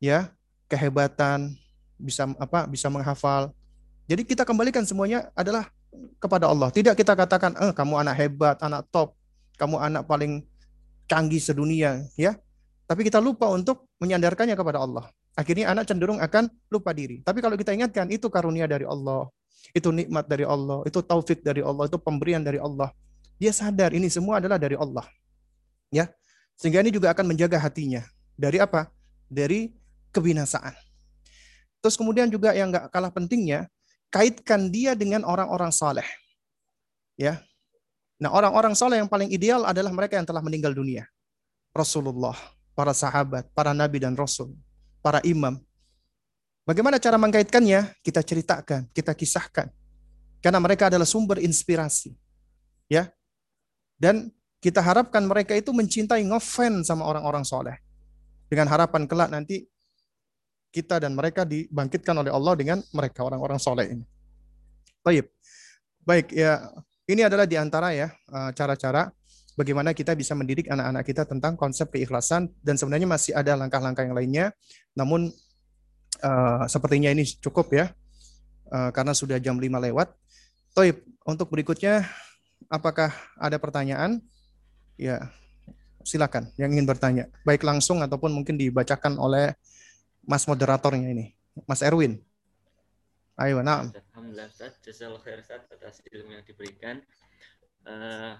ya 0.00 0.32
kehebatan 0.66 1.54
bisa 2.00 2.26
apa 2.40 2.66
bisa 2.66 2.88
menghafal. 2.88 3.52
Jadi 4.04 4.24
kita 4.26 4.44
kembalikan 4.44 4.84
semuanya 4.84 5.32
adalah 5.32 5.68
kepada 6.20 6.50
Allah. 6.50 6.68
Tidak 6.68 6.92
kita 6.92 7.16
katakan, 7.16 7.56
eh, 7.56 7.72
kamu 7.72 8.04
anak 8.04 8.14
hebat, 8.18 8.56
anak 8.60 8.84
top, 8.92 9.16
kamu 9.56 9.80
anak 9.80 10.02
paling 10.04 10.44
canggih 11.08 11.40
sedunia, 11.40 12.04
ya. 12.18 12.36
Tapi 12.84 13.00
kita 13.06 13.18
lupa 13.18 13.48
untuk 13.48 13.88
menyandarkannya 14.00 14.52
kepada 14.52 14.84
Allah. 14.84 15.08
Akhirnya 15.34 15.72
anak 15.72 15.88
cenderung 15.88 16.20
akan 16.20 16.46
lupa 16.68 16.92
diri. 16.92 17.24
Tapi 17.24 17.40
kalau 17.40 17.56
kita 17.56 17.72
ingatkan, 17.72 18.06
itu 18.12 18.28
karunia 18.28 18.68
dari 18.68 18.84
Allah. 18.84 19.26
Itu 19.72 19.90
nikmat 19.90 20.28
dari 20.28 20.44
Allah. 20.44 20.84
Itu 20.84 21.00
taufik 21.00 21.40
dari 21.40 21.64
Allah. 21.64 21.88
Itu 21.88 21.96
pemberian 21.96 22.44
dari 22.44 22.60
Allah. 22.60 22.92
Dia 23.40 23.50
sadar 23.50 23.96
ini 23.96 24.06
semua 24.12 24.38
adalah 24.38 24.60
dari 24.60 24.76
Allah. 24.78 25.02
Ya, 25.90 26.12
Sehingga 26.54 26.82
ini 26.82 26.94
juga 26.94 27.10
akan 27.10 27.34
menjaga 27.34 27.58
hatinya. 27.58 28.02
Dari 28.34 28.62
apa? 28.62 28.90
Dari 29.26 29.74
kebinasaan. 30.14 30.74
Terus 31.82 31.98
kemudian 31.98 32.30
juga 32.30 32.54
yang 32.54 32.70
nggak 32.70 32.88
kalah 32.94 33.10
pentingnya, 33.10 33.68
kaitkan 34.08 34.70
dia 34.70 34.94
dengan 34.94 35.26
orang-orang 35.26 35.74
saleh. 35.74 36.06
Ya. 37.18 37.42
Nah, 38.22 38.30
orang-orang 38.30 38.72
saleh 38.78 39.02
yang 39.02 39.10
paling 39.10 39.28
ideal 39.28 39.66
adalah 39.66 39.90
mereka 39.90 40.16
yang 40.16 40.24
telah 40.24 40.40
meninggal 40.40 40.72
dunia. 40.72 41.04
Rasulullah, 41.74 42.38
para 42.74 42.92
sahabat, 42.92 43.46
para 43.54 43.70
nabi 43.72 44.02
dan 44.02 44.18
rasul, 44.18 44.52
para 45.00 45.22
imam. 45.22 45.56
Bagaimana 46.66 46.98
cara 46.98 47.16
mengkaitkannya? 47.16 48.02
Kita 48.02 48.20
ceritakan, 48.20 48.90
kita 48.90 49.14
kisahkan. 49.14 49.70
Karena 50.42 50.60
mereka 50.60 50.92
adalah 50.92 51.08
sumber 51.08 51.40
inspirasi. 51.40 52.12
Ya. 52.90 53.08
Dan 53.96 54.28
kita 54.60 54.80
harapkan 54.80 55.24
mereka 55.24 55.56
itu 55.56 55.72
mencintai 55.72 56.24
ngefan 56.24 56.84
sama 56.84 57.04
orang-orang 57.04 57.44
soleh. 57.46 57.76
Dengan 58.48 58.68
harapan 58.68 59.08
kelak 59.08 59.32
nanti 59.32 59.64
kita 60.74 60.98
dan 60.98 61.14
mereka 61.14 61.46
dibangkitkan 61.46 62.16
oleh 62.18 62.34
Allah 62.34 62.54
dengan 62.58 62.78
mereka 62.90 63.22
orang-orang 63.22 63.60
soleh 63.62 63.86
ini. 63.94 64.04
Baik, 65.04 65.28
baik 66.02 66.32
ya 66.32 66.64
ini 67.04 67.22
adalah 67.22 67.44
di 67.44 67.56
antara 67.60 67.92
ya 67.92 68.08
eh, 68.10 68.50
cara-cara 68.56 69.12
bagaimana 69.54 69.94
kita 69.94 70.14
bisa 70.14 70.34
mendidik 70.34 70.70
anak-anak 70.70 71.04
kita 71.06 71.22
tentang 71.26 71.54
konsep 71.54 71.90
keikhlasan 71.90 72.50
dan 72.62 72.74
sebenarnya 72.78 73.08
masih 73.08 73.32
ada 73.34 73.54
langkah-langkah 73.58 74.02
yang 74.06 74.14
lainnya. 74.14 74.46
Namun 74.94 75.30
uh, 76.22 76.62
sepertinya 76.66 77.10
ini 77.10 77.26
cukup 77.40 77.70
ya 77.74 77.90
uh, 78.70 78.90
karena 78.90 79.14
sudah 79.14 79.38
jam 79.38 79.58
5 79.58 79.66
lewat. 79.90 80.14
Toib, 80.74 81.06
untuk 81.22 81.54
berikutnya 81.54 82.02
apakah 82.66 83.14
ada 83.38 83.56
pertanyaan? 83.62 84.18
Ya, 84.98 85.30
silakan 86.02 86.50
yang 86.58 86.70
ingin 86.74 86.86
bertanya, 86.86 87.30
baik 87.42 87.62
langsung 87.62 88.02
ataupun 88.02 88.30
mungkin 88.30 88.54
dibacakan 88.58 89.18
oleh 89.18 89.54
Mas 90.26 90.46
moderatornya 90.46 91.10
ini, 91.10 91.34
Mas 91.66 91.82
Erwin. 91.82 92.18
Ayo, 93.34 93.66
nah. 93.66 93.90
Alhamdulillah 93.90 94.46
Ustaz, 94.46 94.78
jazakallahu 94.86 95.26
khair 95.26 95.42
Ustaz 95.42 95.66
atas 95.66 95.98
ilmu 96.06 96.38
yang 96.38 96.46
diberikan. 96.46 97.02
Uh, 97.82 98.38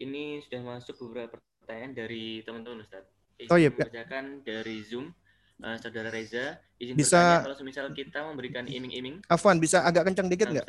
ini 0.00 0.40
sudah 0.44 0.60
masuk 0.76 0.96
beberapa 1.06 1.38
pertanyaan 1.62 1.92
dari 1.96 2.40
teman-teman 2.44 2.84
Ustaz. 2.84 3.04
Izin 3.36 3.52
oh, 3.52 3.58
iya. 3.60 3.70
Bacakan 3.72 4.40
dari 4.44 4.80
Zoom. 4.84 5.12
Uh, 5.56 5.72
Saudara 5.80 6.12
Reza, 6.12 6.60
izin 6.76 7.00
bisa 7.00 7.40
bertanya 7.40 7.48
kalau 7.48 7.64
misal 7.64 7.86
kita 7.96 8.20
memberikan 8.28 8.68
iming-iming. 8.68 9.24
Afwan, 9.24 9.56
bisa 9.56 9.80
agak 9.88 10.04
kencang 10.04 10.28
dikit 10.28 10.52
nggak? 10.52 10.68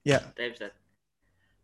Ya. 0.00 0.32
Taip, 0.32 0.56
Ustaz. 0.56 0.72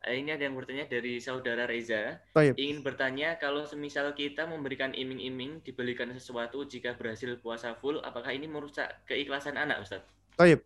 Eh, 0.07 0.22
ini 0.22 0.30
ada 0.30 0.47
yang 0.47 0.55
bertanya 0.55 0.87
dari 0.87 1.18
saudara 1.18 1.66
Reza. 1.66 2.22
Taib. 2.30 2.55
Ingin 2.55 2.87
bertanya 2.87 3.34
kalau 3.43 3.66
semisal 3.66 4.14
kita 4.14 4.47
memberikan 4.47 4.95
iming-iming 4.95 5.64
dibelikan 5.66 6.12
sesuatu 6.14 6.62
jika 6.62 6.95
berhasil 6.95 7.34
puasa 7.43 7.74
full, 7.80 7.99
apakah 8.07 8.30
ini 8.30 8.47
merusak 8.47 9.03
keikhlasan 9.11 9.59
anak, 9.59 9.82
Ustaz? 9.82 10.07
Taib. 10.39 10.62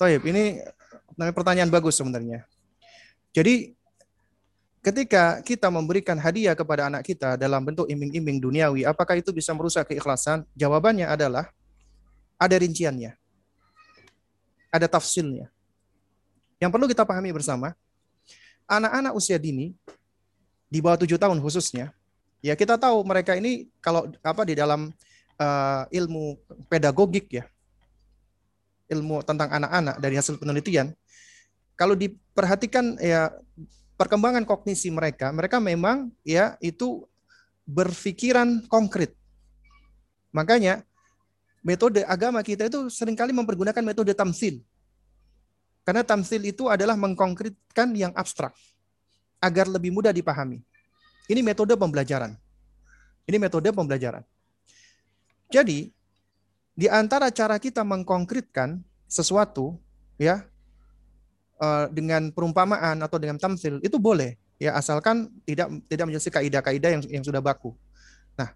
Taib, 0.00 0.24
ini 0.26 0.58
pertanyaan 1.14 1.70
bagus 1.70 2.00
sebenarnya. 2.00 2.42
Jadi 3.30 3.70
ketika 4.80 5.44
kita 5.44 5.68
memberikan 5.68 6.16
hadiah 6.16 6.56
kepada 6.56 6.88
anak 6.88 7.04
kita 7.04 7.36
dalam 7.36 7.60
bentuk 7.60 7.84
iming-iming 7.88 8.40
duniawi, 8.40 8.88
apakah 8.88 9.20
itu 9.20 9.28
bisa 9.32 9.52
merusak 9.52 9.92
keikhlasan? 9.92 10.44
Jawabannya 10.56 11.04
adalah 11.04 11.52
ada 12.40 12.56
rinciannya. 12.56 13.12
Ada 14.72 14.88
tafsilnya. 14.88 15.52
Yang 16.60 16.70
perlu 16.72 16.86
kita 16.88 17.04
pahami 17.04 17.32
bersama, 17.32 17.76
anak-anak 18.64 19.12
usia 19.16 19.36
dini 19.36 19.76
di 20.70 20.78
bawah 20.80 21.00
tujuh 21.00 21.16
tahun 21.20 21.40
khususnya, 21.40 21.92
ya 22.40 22.56
kita 22.56 22.76
tahu 22.80 23.04
mereka 23.04 23.36
ini 23.36 23.68
kalau 23.82 24.08
apa 24.22 24.42
di 24.46 24.54
dalam 24.54 24.92
uh, 25.40 25.82
ilmu 25.90 26.38
pedagogik 26.70 27.26
ya, 27.32 27.44
ilmu 28.92 29.24
tentang 29.26 29.50
anak-anak 29.50 29.96
dari 29.98 30.14
hasil 30.14 30.38
penelitian, 30.38 30.94
kalau 31.74 31.96
diperhatikan 31.96 32.94
ya 33.00 33.32
perkembangan 34.00 34.48
kognisi 34.48 34.88
mereka, 34.88 35.28
mereka 35.28 35.60
memang 35.60 36.08
ya 36.24 36.56
itu 36.64 37.04
berpikiran 37.68 38.64
konkret. 38.64 39.12
Makanya 40.32 40.80
metode 41.60 42.00
agama 42.08 42.40
kita 42.40 42.72
itu 42.72 42.88
sering 42.88 43.12
kali 43.12 43.36
mempergunakan 43.36 43.84
metode 43.84 44.16
tamsil. 44.16 44.64
Karena 45.84 46.00
tamsil 46.00 46.40
itu 46.48 46.72
adalah 46.72 46.96
mengkonkretkan 46.96 47.92
yang 47.92 48.16
abstrak 48.16 48.56
agar 49.36 49.68
lebih 49.68 49.92
mudah 49.92 50.16
dipahami. 50.16 50.64
Ini 51.28 51.44
metode 51.44 51.76
pembelajaran. 51.76 52.32
Ini 53.28 53.36
metode 53.36 53.68
pembelajaran. 53.68 54.24
Jadi, 55.52 55.92
di 56.72 56.86
antara 56.88 57.28
cara 57.28 57.60
kita 57.60 57.84
mengkonkretkan 57.84 58.80
sesuatu 59.04 59.76
ya 60.16 60.46
eh, 61.60 61.86
dengan 61.92 62.32
perumpamaan 62.32 63.04
atau 63.04 63.20
dengan 63.20 63.36
tamsil 63.36 63.78
itu 63.84 64.00
boleh 64.00 64.40
ya 64.56 64.76
asalkan 64.76 65.28
tidak 65.44 65.68
tidak 65.88 66.04
menjadi 66.08 66.28
kaidah-kaidah 66.40 66.90
yang 66.96 67.02
yang 67.20 67.24
sudah 67.24 67.40
baku. 67.44 67.76
Nah, 68.36 68.52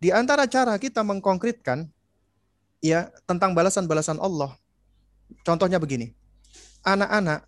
di 0.00 0.08
antara 0.10 0.48
cara 0.48 0.76
kita 0.80 1.04
mengkonkretkan 1.04 1.88
ya 2.80 3.12
tentang 3.28 3.52
balasan-balasan 3.52 4.16
Allah 4.20 4.56
Contohnya 5.46 5.78
begini, 5.78 6.12
anak-anak 6.82 7.46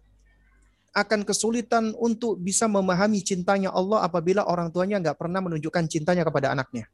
akan 0.93 1.21
kesulitan 1.25 1.97
untuk 1.97 2.37
bisa 2.37 2.69
memahami 2.69 3.25
cintanya 3.25 3.73
Allah 3.73 4.05
apabila 4.05 4.45
orang 4.45 4.69
tuanya 4.69 5.01
nggak 5.01 5.17
pernah 5.17 5.41
menunjukkan 5.41 5.89
cintanya 5.89 6.23
kepada 6.23 6.53
anaknya. 6.53 6.87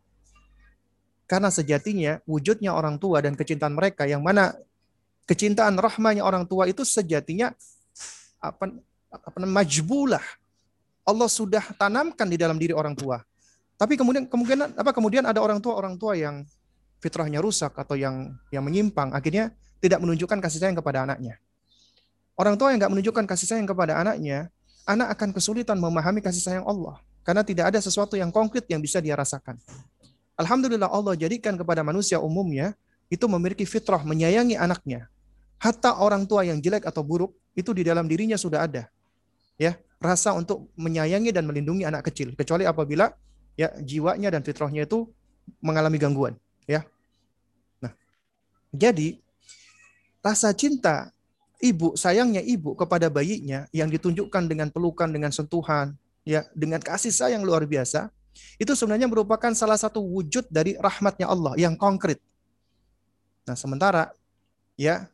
Karena 1.29 1.53
sejatinya 1.53 2.25
wujudnya 2.25 2.73
orang 2.73 2.97
tua 2.97 3.21
dan 3.21 3.37
kecintaan 3.37 3.77
mereka 3.77 4.09
yang 4.09 4.25
mana 4.25 4.57
kecintaan 5.29 5.77
rahmanya 5.77 6.25
orang 6.25 6.49
tua 6.49 6.65
itu 6.65 6.83
sejatinya 6.89 7.53
apa 8.41 8.73
apa 9.13 9.37
majbulah. 9.45 10.25
Allah 11.09 11.29
sudah 11.29 11.65
tanamkan 11.77 12.29
di 12.29 12.37
dalam 12.37 12.57
diri 12.57 12.73
orang 12.73 12.97
tua. 12.97 13.21
Tapi 13.77 13.97
kemudian 13.97 14.29
kemungkinan 14.29 14.77
apa 14.77 14.91
kemudian 14.91 15.25
ada 15.25 15.41
orang 15.41 15.61
tua 15.61 15.77
orang 15.77 15.95
tua 16.01 16.17
yang 16.17 16.45
fitrahnya 16.99 17.39
rusak 17.39 17.77
atau 17.79 17.95
yang 17.95 18.35
yang 18.51 18.65
menyimpang 18.65 19.15
akhirnya 19.15 19.55
tidak 19.79 20.03
menunjukkan 20.03 20.41
kasih 20.43 20.59
sayang 20.65 20.77
kepada 20.77 21.07
anaknya. 21.07 21.39
Orang 22.35 22.59
tua 22.59 22.75
yang 22.75 22.83
nggak 22.83 22.93
menunjukkan 22.93 23.25
kasih 23.25 23.47
sayang 23.51 23.67
kepada 23.67 23.99
anaknya, 23.99 24.51
anak 24.87 25.15
akan 25.19 25.31
kesulitan 25.35 25.79
memahami 25.79 26.23
kasih 26.23 26.43
sayang 26.43 26.67
Allah. 26.67 26.99
Karena 27.27 27.45
tidak 27.45 27.75
ada 27.75 27.79
sesuatu 27.83 28.17
yang 28.17 28.33
konkret 28.33 28.65
yang 28.73 28.81
bisa 28.81 29.05
dia 29.05 29.13
rasakan. 29.13 29.61
Alhamdulillah 30.39 30.89
Allah 30.89 31.19
jadikan 31.19 31.59
kepada 31.59 31.83
manusia 31.83 32.23
umumnya 32.23 32.73
itu 33.11 33.27
memiliki 33.27 33.67
fitrah 33.67 34.01
menyayangi 34.01 34.55
anaknya. 34.55 35.11
Hatta 35.59 35.99
orang 35.99 36.25
tua 36.25 36.47
yang 36.47 36.63
jelek 36.63 36.87
atau 36.87 37.03
buruk 37.03 37.35
itu 37.59 37.75
di 37.75 37.83
dalam 37.83 38.07
dirinya 38.07 38.39
sudah 38.39 38.67
ada. 38.67 38.87
Ya, 39.59 39.75
rasa 39.99 40.31
untuk 40.39 40.71
menyayangi 40.79 41.35
dan 41.35 41.43
melindungi 41.43 41.83
anak 41.83 42.07
kecil 42.07 42.31
kecuali 42.39 42.63
apabila 42.63 43.11
ya 43.59 43.75
jiwanya 43.83 44.31
dan 44.31 44.47
fitrahnya 44.47 44.87
itu 44.87 45.11
mengalami 45.59 45.99
gangguan, 45.99 46.39
ya. 46.71 46.87
Nah, 47.83 47.91
jadi 48.71 49.19
rasa 50.23 50.55
cinta 50.55 51.11
ibu, 51.59 51.99
sayangnya 51.99 52.39
ibu 52.39 52.79
kepada 52.79 53.11
bayinya 53.11 53.67
yang 53.75 53.91
ditunjukkan 53.91 54.47
dengan 54.47 54.71
pelukan, 54.71 55.11
dengan 55.11 55.35
sentuhan, 55.35 55.99
ya, 56.23 56.47
dengan 56.55 56.79
kasih 56.79 57.11
sayang 57.11 57.43
luar 57.43 57.67
biasa, 57.67 58.15
itu 58.63 58.71
sebenarnya 58.79 59.11
merupakan 59.11 59.51
salah 59.59 59.75
satu 59.75 59.99
wujud 59.99 60.47
dari 60.47 60.79
rahmatnya 60.79 61.27
Allah 61.27 61.59
yang 61.59 61.75
konkret. 61.75 62.23
Nah, 63.49 63.59
sementara 63.59 64.15
ya 64.79 65.11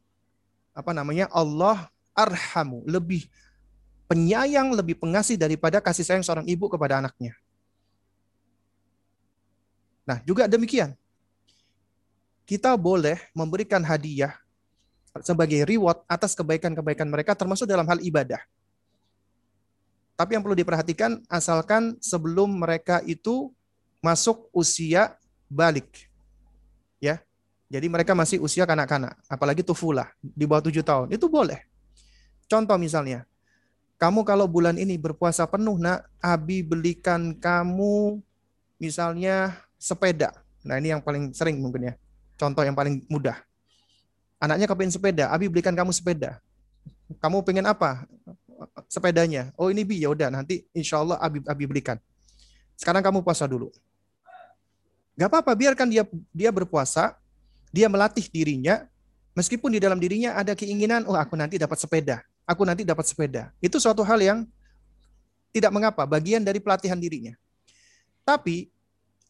apa 0.74 0.90
namanya? 0.90 1.30
Allah 1.30 1.88
arhamu, 2.12 2.82
lebih 2.84 3.30
penyayang, 4.10 4.74
lebih 4.74 4.98
pengasih 4.98 5.38
daripada 5.38 5.80
kasih 5.80 6.04
sayang 6.04 6.26
seorang 6.26 6.44
ibu 6.44 6.66
kepada 6.68 7.00
anaknya. 7.00 7.32
Nah, 10.04 10.20
juga 10.26 10.44
demikian. 10.44 10.92
Kita 12.44 12.76
boleh 12.76 13.16
memberikan 13.32 13.80
hadiah 13.80 14.36
sebagai 15.24 15.64
reward 15.64 16.04
atas 16.04 16.36
kebaikan-kebaikan 16.36 17.08
mereka 17.08 17.32
termasuk 17.32 17.64
dalam 17.64 17.88
hal 17.88 18.02
ibadah. 18.04 18.42
Tapi 20.14 20.36
yang 20.36 20.44
perlu 20.44 20.54
diperhatikan 20.54 21.24
asalkan 21.26 21.96
sebelum 21.98 22.46
mereka 22.46 23.00
itu 23.08 23.50
masuk 23.98 24.46
usia 24.52 25.16
balik. 25.48 25.88
Ya. 27.00 27.24
Jadi 27.74 27.90
mereka 27.90 28.14
masih 28.14 28.38
usia 28.38 28.62
kanak-kanak, 28.62 29.18
apalagi 29.26 29.66
tufulah 29.66 30.06
di 30.22 30.46
bawah 30.46 30.62
tujuh 30.62 30.86
tahun. 30.86 31.10
Itu 31.10 31.26
boleh. 31.26 31.58
Contoh 32.46 32.78
misalnya, 32.78 33.26
kamu 33.98 34.22
kalau 34.22 34.46
bulan 34.46 34.78
ini 34.78 34.94
berpuasa 34.94 35.42
penuh, 35.50 35.82
nak, 35.82 36.06
Abi 36.22 36.62
belikan 36.62 37.34
kamu 37.34 38.22
misalnya 38.78 39.58
sepeda. 39.74 40.30
Nah 40.62 40.78
ini 40.78 40.94
yang 40.94 41.02
paling 41.02 41.34
sering 41.34 41.58
mungkin 41.58 41.90
ya. 41.90 41.94
Contoh 42.38 42.62
yang 42.62 42.78
paling 42.78 43.02
mudah. 43.10 43.42
Anaknya 44.38 44.70
kepingin 44.70 44.94
sepeda, 44.94 45.34
Abi 45.34 45.50
belikan 45.50 45.74
kamu 45.74 45.90
sepeda. 45.90 46.38
Kamu 47.18 47.42
pengen 47.42 47.66
apa? 47.66 48.06
Sepedanya. 48.86 49.50
Oh 49.58 49.66
ini 49.66 49.82
Bi, 49.82 49.98
ya 49.98 50.14
udah 50.14 50.30
nanti 50.30 50.62
insya 50.70 51.02
Allah 51.02 51.18
Abi, 51.18 51.42
Abi 51.42 51.66
belikan. 51.66 51.98
Sekarang 52.78 53.02
kamu 53.02 53.26
puasa 53.26 53.50
dulu. 53.50 53.74
Gak 55.18 55.26
apa-apa, 55.26 55.58
biarkan 55.58 55.90
dia 55.90 56.06
dia 56.30 56.54
berpuasa, 56.54 57.18
dia 57.74 57.90
melatih 57.90 58.30
dirinya, 58.30 58.86
meskipun 59.34 59.74
di 59.74 59.82
dalam 59.82 59.98
dirinya 59.98 60.38
ada 60.38 60.54
keinginan, 60.54 61.02
oh 61.10 61.18
aku 61.18 61.34
nanti 61.34 61.58
dapat 61.58 61.74
sepeda, 61.74 62.22
aku 62.46 62.62
nanti 62.62 62.86
dapat 62.86 63.02
sepeda. 63.02 63.50
Itu 63.58 63.82
suatu 63.82 64.06
hal 64.06 64.22
yang 64.22 64.38
tidak 65.50 65.74
mengapa, 65.74 66.06
bagian 66.06 66.46
dari 66.46 66.62
pelatihan 66.62 66.94
dirinya. 66.94 67.34
Tapi 68.22 68.70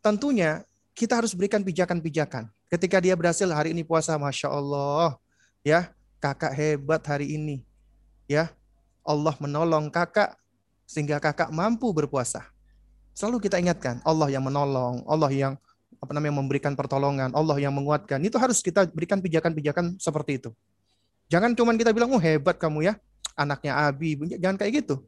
tentunya 0.04 0.60
kita 0.92 1.16
harus 1.16 1.32
berikan 1.32 1.64
pijakan-pijakan. 1.64 2.52
Ketika 2.68 3.00
dia 3.00 3.16
berhasil 3.16 3.48
hari 3.48 3.72
ini 3.72 3.80
puasa, 3.80 4.12
masya 4.20 4.52
Allah, 4.52 5.16
ya 5.64 5.88
kakak 6.20 6.52
hebat 6.52 7.00
hari 7.08 7.40
ini. 7.40 7.64
ya 8.24 8.48
Allah 9.04 9.36
menolong 9.36 9.92
kakak 9.92 10.32
sehingga 10.88 11.20
kakak 11.20 11.52
mampu 11.52 11.92
berpuasa. 11.92 12.44
Selalu 13.12 13.48
kita 13.48 13.60
ingatkan 13.60 14.00
Allah 14.00 14.32
yang 14.32 14.44
menolong, 14.44 15.04
Allah 15.04 15.28
yang 15.28 15.54
apa 16.04 16.12
namanya 16.12 16.36
memberikan 16.38 16.76
pertolongan, 16.76 17.32
Allah 17.32 17.56
yang 17.56 17.72
menguatkan. 17.72 18.20
Itu 18.20 18.36
harus 18.36 18.60
kita 18.60 18.84
berikan 18.92 19.18
pijakan-pijakan 19.24 19.96
seperti 19.96 20.38
itu. 20.38 20.50
Jangan 21.32 21.56
cuma 21.56 21.72
kita 21.72 21.90
bilang, 21.90 22.12
oh 22.12 22.20
hebat 22.20 22.60
kamu 22.60 22.92
ya, 22.92 22.94
anaknya 23.32 23.74
Abi. 23.88 24.36
Jangan 24.36 24.60
kayak 24.60 24.84
gitu. 24.84 25.02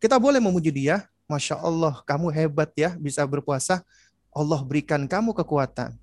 Kita 0.00 0.16
boleh 0.18 0.40
memuji 0.40 0.72
dia, 0.72 1.06
Masya 1.28 1.60
Allah, 1.60 2.00
kamu 2.02 2.32
hebat 2.32 2.72
ya, 2.74 2.96
bisa 2.96 3.22
berpuasa. 3.28 3.84
Allah 4.32 4.60
berikan 4.64 5.04
kamu 5.04 5.36
kekuatan. 5.36 5.94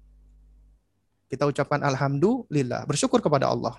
Kita 1.30 1.46
ucapkan 1.50 1.82
Alhamdulillah, 1.82 2.86
bersyukur 2.86 3.22
kepada 3.22 3.50
Allah. 3.50 3.78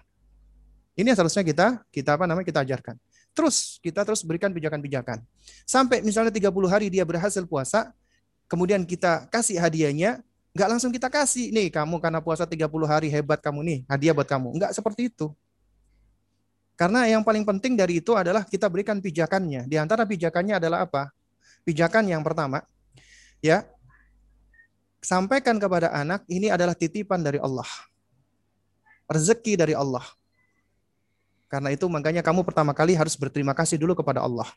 Ini 0.98 1.14
yang 1.14 1.18
seharusnya 1.18 1.46
kita 1.46 1.80
kita 1.88 2.18
apa 2.18 2.26
namanya 2.26 2.46
kita 2.46 2.60
ajarkan. 2.66 2.98
Terus 3.30 3.78
kita 3.78 4.02
terus 4.02 4.26
berikan 4.26 4.50
pijakan-pijakan. 4.50 5.22
Sampai 5.64 6.02
misalnya 6.02 6.34
30 6.34 6.50
hari 6.66 6.90
dia 6.90 7.06
berhasil 7.06 7.42
puasa, 7.46 7.94
kemudian 8.50 8.82
kita 8.82 9.30
kasih 9.30 9.62
hadiahnya, 9.62 10.18
nggak 10.50 10.68
langsung 10.74 10.90
kita 10.90 11.06
kasih, 11.06 11.54
nih 11.54 11.70
kamu 11.70 12.02
karena 12.02 12.18
puasa 12.18 12.42
30 12.42 12.66
hari 12.90 13.06
hebat 13.06 13.38
kamu 13.38 13.62
nih, 13.62 13.78
hadiah 13.86 14.10
buat 14.10 14.26
kamu. 14.26 14.58
Nggak 14.58 14.74
seperti 14.74 15.06
itu. 15.06 15.30
Karena 16.74 17.06
yang 17.06 17.22
paling 17.22 17.46
penting 17.46 17.78
dari 17.78 18.02
itu 18.02 18.16
adalah 18.18 18.42
kita 18.42 18.66
berikan 18.66 18.98
pijakannya. 18.98 19.70
Di 19.70 19.76
antara 19.78 20.02
pijakannya 20.02 20.58
adalah 20.58 20.88
apa? 20.88 21.14
Pijakan 21.62 22.08
yang 22.08 22.24
pertama, 22.24 22.64
ya, 23.44 23.68
sampaikan 24.98 25.60
kepada 25.60 25.92
anak 25.92 26.24
ini 26.26 26.48
adalah 26.48 26.74
titipan 26.74 27.20
dari 27.20 27.36
Allah. 27.38 27.68
Rezeki 29.06 29.60
dari 29.60 29.76
Allah. 29.76 30.02
Karena 31.52 31.68
itu 31.74 31.84
makanya 31.90 32.24
kamu 32.24 32.46
pertama 32.46 32.72
kali 32.72 32.96
harus 32.96 33.12
berterima 33.12 33.52
kasih 33.52 33.76
dulu 33.76 33.92
kepada 33.92 34.24
Allah. 34.24 34.48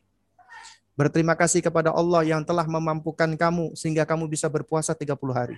Berterima 0.94 1.34
kasih 1.34 1.66
kepada 1.66 1.90
Allah 1.90 2.22
yang 2.22 2.46
telah 2.46 2.70
memampukan 2.70 3.26
kamu 3.34 3.74
sehingga 3.74 4.06
kamu 4.06 4.30
bisa 4.30 4.46
berpuasa 4.46 4.94
30 4.94 5.18
hari. 5.34 5.58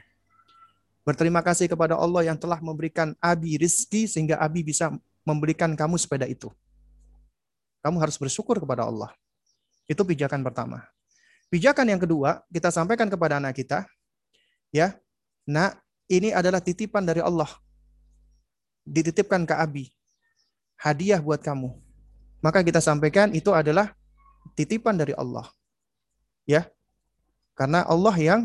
Berterima 1.03 1.44
kasih 1.44 1.68
kepada 1.68 1.99
Allah 1.99 2.32
yang 2.32 2.40
telah 2.40 2.57
memberikan 2.64 3.14
Abi 3.20 3.60
rizki 3.60 4.07
sehingga 4.07 4.40
Abi 4.40 4.64
bisa 4.64 4.95
memberikan 5.28 5.76
kamu 5.76 5.99
sepeda 5.99 6.24
itu. 6.26 6.49
Kamu 7.84 7.99
harus 8.02 8.18
bersyukur 8.18 8.57
kepada 8.57 8.88
Allah. 8.88 9.14
Itu 9.86 10.02
pijakan 10.02 10.41
pertama. 10.41 10.82
Pijakan 11.52 11.94
yang 11.94 12.02
kedua, 12.02 12.41
kita 12.49 12.74
sampaikan 12.74 13.06
kepada 13.06 13.38
anak 13.38 13.53
kita, 13.53 13.86
ya, 14.74 14.98
nak, 15.45 15.78
ini 16.10 16.34
adalah 16.34 16.57
titipan 16.57 17.06
dari 17.06 17.22
Allah. 17.22 17.49
Dititipkan 18.82 19.45
ke 19.45 19.53
Abi. 19.53 19.86
Hadiah 20.82 21.22
buat 21.22 21.44
kamu. 21.44 21.70
Maka 22.41 22.66
kita 22.66 22.82
sampaikan 22.82 23.30
itu 23.34 23.53
adalah 23.53 23.94
titipan 24.53 24.93
dari 24.93 25.17
Allah. 25.17 25.49
Ya. 26.45 26.69
Karena 27.57 27.81
Allah 27.88 28.15
yang 28.19 28.41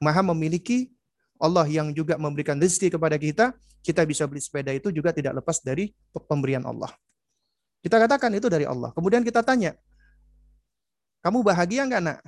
Maha 0.00 0.22
memiliki, 0.32 0.88
Allah 1.36 1.68
yang 1.68 1.92
juga 1.92 2.16
memberikan 2.16 2.56
rezeki 2.56 2.96
kepada 2.96 3.16
kita, 3.20 3.52
kita 3.84 4.02
bisa 4.08 4.24
beli 4.24 4.40
sepeda 4.40 4.72
itu 4.72 4.88
juga 4.90 5.12
tidak 5.12 5.42
lepas 5.42 5.60
dari 5.60 5.92
pemberian 6.26 6.64
Allah. 6.64 6.90
Kita 7.84 8.00
katakan 8.02 8.32
itu 8.34 8.48
dari 8.50 8.66
Allah. 8.66 8.90
Kemudian 8.96 9.22
kita 9.22 9.46
tanya, 9.46 9.76
kamu 11.26 11.42
bahagia 11.42 11.82
nggak 11.86 12.02
nak? 12.02 12.18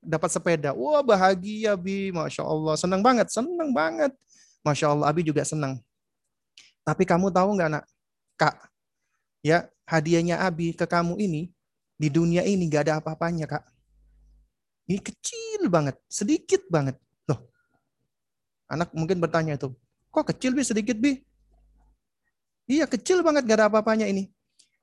Dapat 0.00 0.30
sepeda. 0.32 0.70
Wah 0.72 1.04
bahagia 1.04 1.76
Bi. 1.76 2.08
Masya 2.14 2.44
Allah. 2.44 2.74
Senang 2.80 3.04
banget. 3.04 3.28
Senang 3.28 3.76
banget. 3.76 4.12
Masya 4.64 4.94
Allah. 4.94 5.12
Abi 5.12 5.20
juga 5.20 5.44
senang. 5.44 5.76
Tapi 6.80 7.04
kamu 7.04 7.28
tahu 7.28 7.60
nggak 7.60 7.70
nak? 7.76 7.84
Kak. 8.40 8.56
Ya 9.44 9.68
hadiahnya 9.84 10.40
Abi 10.40 10.72
ke 10.72 10.88
kamu 10.88 11.20
ini 11.20 11.52
di 11.98 12.08
dunia 12.08 12.46
ini 12.46 12.70
gak 12.70 12.82
ada 12.86 12.94
apa-apanya, 13.02 13.50
Kak. 13.50 13.66
Ini 14.88 15.02
kecil 15.02 15.66
banget, 15.66 15.98
sedikit 16.06 16.62
banget. 16.70 16.94
Loh, 17.26 17.50
anak 18.70 18.94
mungkin 18.94 19.18
bertanya 19.18 19.58
itu, 19.58 19.74
kok 20.08 20.30
kecil, 20.30 20.54
Bi, 20.54 20.62
sedikit, 20.62 20.96
Bi? 20.96 21.20
Iya, 22.70 22.86
kecil 22.86 23.20
banget, 23.26 23.44
gak 23.44 23.58
ada 23.60 23.66
apa-apanya 23.68 24.06
ini. 24.06 24.30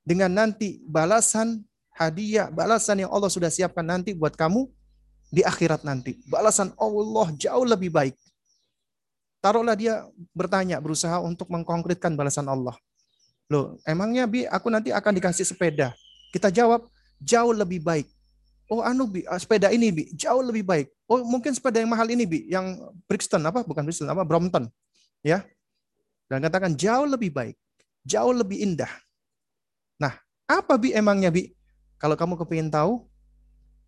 Dengan 0.06 0.30
nanti 0.30 0.84
balasan 0.86 1.66
hadiah, 1.96 2.52
balasan 2.52 3.08
yang 3.08 3.10
Allah 3.10 3.32
sudah 3.32 3.50
siapkan 3.50 3.88
nanti 3.88 4.14
buat 4.14 4.36
kamu 4.36 4.68
di 5.32 5.42
akhirat 5.42 5.82
nanti. 5.88 6.20
Balasan 6.28 6.76
Allah 6.78 7.28
jauh 7.40 7.66
lebih 7.66 7.90
baik. 7.90 8.14
Taruhlah 9.40 9.74
dia 9.78 10.06
bertanya, 10.36 10.78
berusaha 10.84 11.22
untuk 11.24 11.50
mengkonkretkan 11.50 12.14
balasan 12.14 12.46
Allah. 12.52 12.76
Loh, 13.50 13.78
emangnya 13.86 14.26
Bi, 14.26 14.44
aku 14.46 14.68
nanti 14.74 14.90
akan 14.90 15.22
dikasih 15.22 15.46
sepeda. 15.46 15.94
Kita 16.34 16.50
jawab, 16.50 16.90
jauh 17.22 17.54
lebih 17.56 17.82
baik. 17.82 18.08
Oh 18.66 18.82
anu 18.82 19.06
bi, 19.06 19.22
ah, 19.30 19.38
sepeda 19.38 19.70
ini 19.70 19.94
bi 19.94 20.04
jauh 20.18 20.42
lebih 20.42 20.66
baik. 20.66 20.90
Oh 21.06 21.22
mungkin 21.22 21.54
sepeda 21.54 21.78
yang 21.78 21.92
mahal 21.92 22.10
ini 22.10 22.26
bi, 22.26 22.50
yang 22.50 22.78
Brixton 23.06 23.42
apa? 23.46 23.62
Bukan 23.62 23.86
Brixton 23.86 24.10
apa? 24.10 24.26
Brompton, 24.26 24.66
ya. 25.22 25.46
Dan 26.26 26.42
katakan 26.42 26.74
jauh 26.74 27.06
lebih 27.06 27.30
baik, 27.30 27.54
jauh 28.02 28.34
lebih 28.34 28.66
indah. 28.66 28.90
Nah, 30.02 30.18
apa 30.50 30.82
bi 30.82 30.98
emangnya 30.98 31.30
bi? 31.30 31.54
Kalau 32.02 32.18
kamu 32.18 32.42
kepingin 32.42 32.74
tahu, 32.74 33.06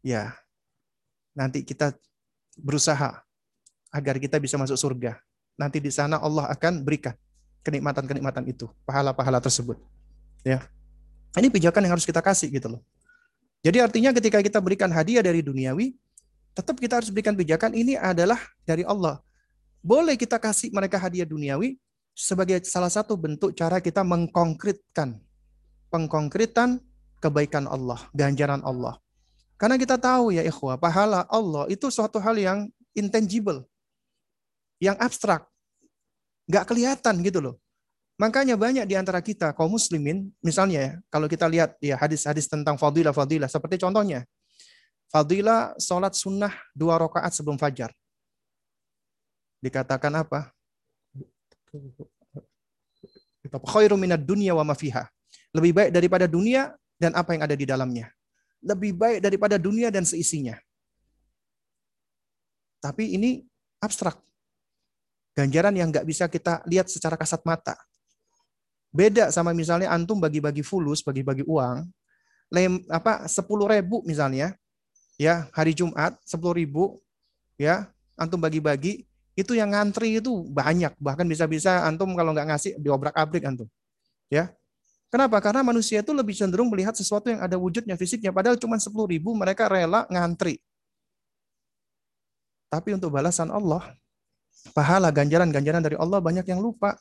ya 0.05 0.37
nanti 1.33 1.65
kita 1.65 1.97
berusaha 2.57 3.21
agar 3.89 4.15
kita 4.21 4.37
bisa 4.37 4.61
masuk 4.61 4.77
surga. 4.77 5.17
Nanti 5.57 5.81
di 5.81 5.89
sana 5.89 6.21
Allah 6.21 6.53
akan 6.53 6.85
berikan 6.85 7.17
kenikmatan-kenikmatan 7.65 8.45
itu, 8.45 8.69
pahala-pahala 8.85 9.41
tersebut. 9.41 9.81
Ya. 10.45 10.63
Ini 11.35 11.49
pijakan 11.49 11.81
yang 11.83 11.93
harus 11.97 12.07
kita 12.07 12.21
kasih 12.21 12.49
gitu 12.53 12.77
loh. 12.77 12.81
Jadi 13.67 13.83
artinya 13.83 14.15
ketika 14.15 14.39
kita 14.39 14.63
berikan 14.63 14.87
hadiah 14.87 15.19
dari 15.19 15.43
duniawi, 15.43 15.91
tetap 16.55 16.79
kita 16.79 17.03
harus 17.03 17.11
berikan 17.11 17.35
pijakan 17.35 17.75
ini 17.75 17.99
adalah 17.99 18.39
dari 18.63 18.87
Allah. 18.87 19.19
Boleh 19.83 20.15
kita 20.15 20.39
kasih 20.39 20.71
mereka 20.71 20.95
hadiah 20.95 21.27
duniawi 21.27 21.75
sebagai 22.15 22.63
salah 22.63 22.87
satu 22.87 23.19
bentuk 23.19 23.51
cara 23.51 23.83
kita 23.83 24.07
mengkonkretkan 24.07 25.19
pengkonkretan 25.91 26.79
kebaikan 27.19 27.67
Allah, 27.67 28.07
ganjaran 28.15 28.63
Allah. 28.63 28.95
Karena 29.59 29.75
kita 29.75 29.99
tahu 29.99 30.31
ya 30.31 30.47
ikhwah, 30.47 30.79
pahala 30.79 31.27
Allah 31.27 31.67
itu 31.67 31.91
suatu 31.91 32.23
hal 32.23 32.39
yang 32.39 32.71
intangible, 32.95 33.67
yang 34.79 34.95
abstrak, 34.95 35.43
nggak 36.47 36.63
kelihatan 36.71 37.19
gitu 37.19 37.43
loh. 37.43 37.55
Makanya 38.17 38.57
banyak 38.57 38.89
di 38.89 38.97
antara 38.97 39.21
kita 39.21 39.53
kaum 39.53 39.77
muslimin, 39.77 40.33
misalnya 40.41 40.79
ya, 40.81 40.91
kalau 41.13 41.29
kita 41.29 41.45
lihat 41.45 41.77
ya 41.77 42.01
hadis-hadis 42.01 42.49
tentang 42.49 42.73
fadilah-fadilah, 42.73 43.45
seperti 43.45 43.77
contohnya, 43.77 44.25
fadilah 45.13 45.77
sholat 45.77 46.17
sunnah 46.17 46.49
dua 46.73 46.97
rakaat 46.97 47.29
sebelum 47.29 47.61
fajar. 47.61 47.93
Dikatakan 49.61 50.13
apa? 50.17 50.49
Khairu 53.69 54.01
minad 54.01 54.25
dunia 54.25 54.57
wa 54.57 54.65
mafiha. 54.65 55.05
Lebih 55.53 55.71
baik 55.77 55.89
daripada 55.93 56.25
dunia 56.25 56.73
dan 56.97 57.13
apa 57.13 57.37
yang 57.37 57.45
ada 57.45 57.53
di 57.53 57.69
dalamnya. 57.69 58.09
Lebih 58.65 58.97
baik 58.97 59.19
daripada 59.21 59.61
dunia 59.61 59.93
dan 59.93 60.09
seisinya. 60.09 60.57
Tapi 62.81 63.13
ini 63.13 63.45
abstrak. 63.77 64.17
Ganjaran 65.37 65.77
yang 65.77 65.93
nggak 65.93 66.05
bisa 66.09 66.25
kita 66.25 66.65
lihat 66.65 66.89
secara 66.89 67.13
kasat 67.13 67.45
mata. 67.45 67.77
Beda 68.91 69.29
sama 69.29 69.51
misalnya 69.51 69.91
antum 69.91 70.17
bagi-bagi 70.17 70.63
fulus, 70.63 71.03
bagi-bagi 71.03 71.43
uang, 71.43 71.85
lem, 72.49 72.81
apa 72.87 73.27
sepuluh 73.27 73.67
ribu 73.67 74.01
misalnya, 74.07 74.55
ya 75.19 75.45
hari 75.51 75.75
Jumat 75.75 76.15
sepuluh 76.23 76.55
ribu, 76.55 76.97
ya 77.59 77.91
antum 78.15 78.39
bagi-bagi, 78.39 79.05
itu 79.37 79.53
yang 79.53 79.75
ngantri 79.75 80.17
itu 80.17 80.47
banyak, 80.49 80.95
bahkan 80.97 81.27
bisa-bisa 81.27 81.83
antum 81.85 82.15
kalau 82.17 82.33
nggak 82.33 82.47
ngasih 82.49 82.71
diobrak-abrik 82.81 83.43
antum, 83.45 83.67
ya. 84.31 84.49
Kenapa? 85.07 85.39
Karena 85.39 85.63
manusia 85.63 86.03
itu 86.03 86.11
lebih 86.11 86.35
cenderung 86.35 86.67
melihat 86.67 86.91
sesuatu 86.91 87.31
yang 87.31 87.39
ada 87.39 87.55
wujudnya, 87.55 87.95
fisiknya, 87.95 88.35
padahal 88.35 88.59
cuma 88.59 88.75
sepuluh 88.75 89.07
ribu 89.07 89.31
mereka 89.31 89.71
rela 89.71 90.03
ngantri. 90.11 90.59
Tapi 92.67 92.91
untuk 92.91 93.15
balasan 93.15 93.47
Allah, 93.47 93.95
pahala 94.75 95.07
ganjaran-ganjaran 95.07 95.79
dari 95.79 95.95
Allah 95.95 96.19
banyak 96.19 96.43
yang 96.43 96.59
lupa. 96.59 96.99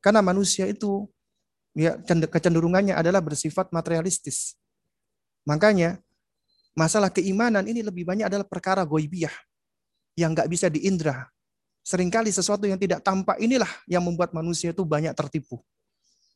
Karena 0.00 0.24
manusia 0.24 0.64
itu 0.64 1.06
ya 1.76 1.96
kecenderungannya 2.04 2.96
adalah 2.96 3.20
bersifat 3.20 3.68
materialistis. 3.70 4.56
Makanya 5.44 6.00
masalah 6.72 7.12
keimanan 7.12 7.64
ini 7.68 7.84
lebih 7.84 8.08
banyak 8.08 8.26
adalah 8.26 8.48
perkara 8.48 8.82
goibiyah 8.84 9.32
yang 10.16 10.32
nggak 10.32 10.48
bisa 10.48 10.66
diindra. 10.72 11.28
Seringkali 11.80 12.28
sesuatu 12.28 12.68
yang 12.68 12.76
tidak 12.76 13.00
tampak 13.00 13.40
inilah 13.40 13.68
yang 13.88 14.04
membuat 14.04 14.36
manusia 14.36 14.72
itu 14.72 14.84
banyak 14.84 15.16
tertipu. 15.16 15.60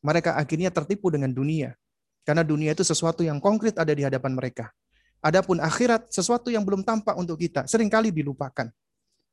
Mereka 0.01 0.37
akhirnya 0.37 0.73
tertipu 0.73 1.13
dengan 1.13 1.29
dunia. 1.33 1.77
Karena 2.25 2.41
dunia 2.41 2.73
itu 2.73 2.81
sesuatu 2.81 3.21
yang 3.21 3.37
konkret 3.37 3.77
ada 3.77 3.93
di 3.93 4.01
hadapan 4.01 4.33
mereka. 4.33 4.73
Adapun 5.21 5.61
akhirat 5.61 6.09
sesuatu 6.09 6.49
yang 6.49 6.65
belum 6.65 6.81
tampak 6.81 7.13
untuk 7.17 7.37
kita, 7.37 7.69
sering 7.69 7.89
kali 7.89 8.09
dilupakan. 8.09 8.69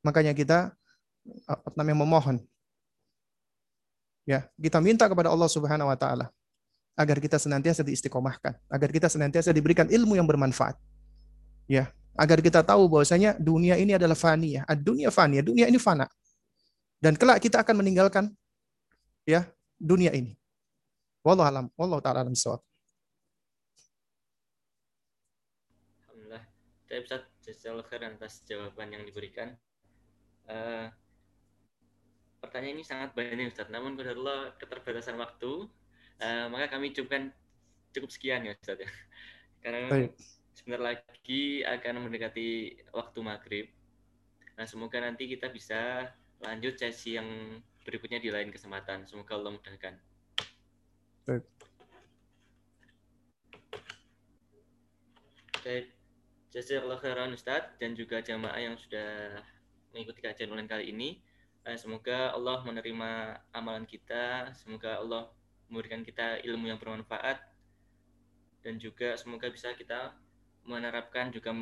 Makanya 0.04 0.36
kita 0.36 0.72
apa 1.48 1.72
namanya 1.76 2.04
memohon 2.04 2.36
Ya, 4.22 4.46
kita 4.54 4.78
minta 4.78 5.10
kepada 5.10 5.30
Allah 5.30 5.50
Subhanahu 5.50 5.90
wa 5.90 5.98
taala. 5.98 6.30
agar 6.92 7.16
kita 7.24 7.40
senantiasa 7.40 7.80
diistiqomahkan, 7.80 8.52
agar 8.68 8.88
kita 8.92 9.08
senantiasa 9.08 9.48
diberikan 9.48 9.88
ilmu 9.88 10.12
yang 10.12 10.28
bermanfaat. 10.28 10.76
Ya, 11.64 11.88
agar 12.12 12.44
kita 12.44 12.60
tahu 12.60 12.84
bahwasanya 12.84 13.32
dunia 13.40 13.80
ini 13.80 13.96
adalah 13.96 14.12
fani 14.12 14.60
ya. 14.60 14.62
Dunia 14.76 15.08
fani, 15.08 15.40
ya. 15.40 15.44
dunia 15.44 15.66
ini 15.72 15.80
fana. 15.80 16.04
Dan 17.00 17.16
kelak 17.16 17.40
kita 17.40 17.64
akan 17.64 17.80
meninggalkan 17.80 18.28
ya 19.24 19.48
dunia 19.80 20.12
ini. 20.12 20.36
Wallahu 21.24 21.48
alam, 21.48 21.66
wallahu 21.78 22.04
taala 22.04 22.22
alam 22.26 22.36
Alhamdulillah. 26.04 26.44
Saya 26.86 27.80
khairan 27.88 28.20
atas 28.20 28.44
jawaban 28.44 28.92
yang 28.92 29.02
diberikan. 29.08 29.56
Uh, 30.46 30.92
pertanyaan 32.42 32.82
ini 32.82 32.84
sangat 32.84 33.14
banyak 33.14 33.54
Ustaz, 33.54 33.70
namun 33.70 33.94
Allah 34.02 34.50
keterbatasan 34.58 35.14
waktu, 35.14 35.70
uh, 36.18 36.46
maka 36.50 36.74
kami 36.74 36.90
cukupkan 36.90 37.30
cukup 37.94 38.10
sekian 38.10 38.42
ya 38.42 38.58
Ustaz 38.58 38.82
ya. 38.82 38.90
Karena 39.62 39.86
Baik. 39.86 40.18
sebentar 40.50 40.82
lagi 40.82 41.62
akan 41.62 42.10
mendekati 42.10 42.82
waktu 42.90 43.18
maghrib. 43.22 43.66
Nah, 44.58 44.66
semoga 44.66 44.98
nanti 44.98 45.30
kita 45.30 45.54
bisa 45.54 46.10
lanjut 46.42 46.74
sesi 46.74 47.14
yang 47.14 47.62
berikutnya 47.86 48.18
di 48.18 48.34
lain 48.34 48.50
kesempatan. 48.50 49.06
Semoga 49.06 49.38
Allah 49.38 49.54
mudahkan. 49.54 49.94
Baik. 51.30 51.44
Baik. 55.62 55.86
Jazakallah 56.52 56.98
khairan 57.00 57.32
Ustaz 57.32 57.70
dan 57.78 57.94
juga 57.94 58.18
jamaah 58.20 58.58
yang 58.58 58.74
sudah 58.76 59.40
mengikuti 59.94 60.20
kajian 60.20 60.50
online 60.50 60.68
kali 60.68 60.84
ini. 60.90 61.22
Eh, 61.62 61.78
semoga 61.78 62.34
Allah 62.34 62.58
menerima 62.66 63.38
amalan 63.54 63.86
kita, 63.86 64.50
semoga 64.58 64.98
Allah 64.98 65.30
memberikan 65.70 66.02
kita 66.02 66.42
ilmu 66.42 66.66
yang 66.66 66.78
bermanfaat 66.82 67.38
dan 68.66 68.82
juga 68.82 69.14
semoga 69.14 69.46
bisa 69.46 69.70
kita 69.78 70.10
menerapkan 70.66 71.30
juga 71.30 71.54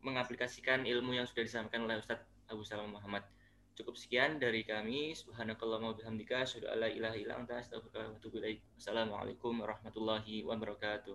mengaplikasikan 0.00 0.88
ilmu 0.88 1.12
yang 1.16 1.28
sudah 1.28 1.44
disampaikan 1.44 1.84
oleh 1.84 2.00
Ustadz 2.00 2.24
Abu 2.48 2.64
Salam 2.64 2.92
Muhammad. 2.92 3.24
Cukup 3.76 3.94
sekian 4.00 4.40
dari 4.40 4.64
kami. 4.64 5.14
Subhanakallahumma 5.14 5.94
bihamdika 5.94 6.42
asyhadu 6.48 6.66
an 6.72 6.82
la 6.82 6.88
ilaha 6.88 7.14
anta 7.36 7.62
wa 7.62 8.16
atubu 8.16 8.40
ilaik. 8.42 8.64
Assalamualaikum 8.80 9.54
warahmatullahi 9.60 10.42
wabarakatuh. 10.42 11.14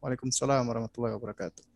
Waalaikumsalam 0.00 0.66
warahmatullahi 0.66 1.14
wabarakatuh. 1.14 1.71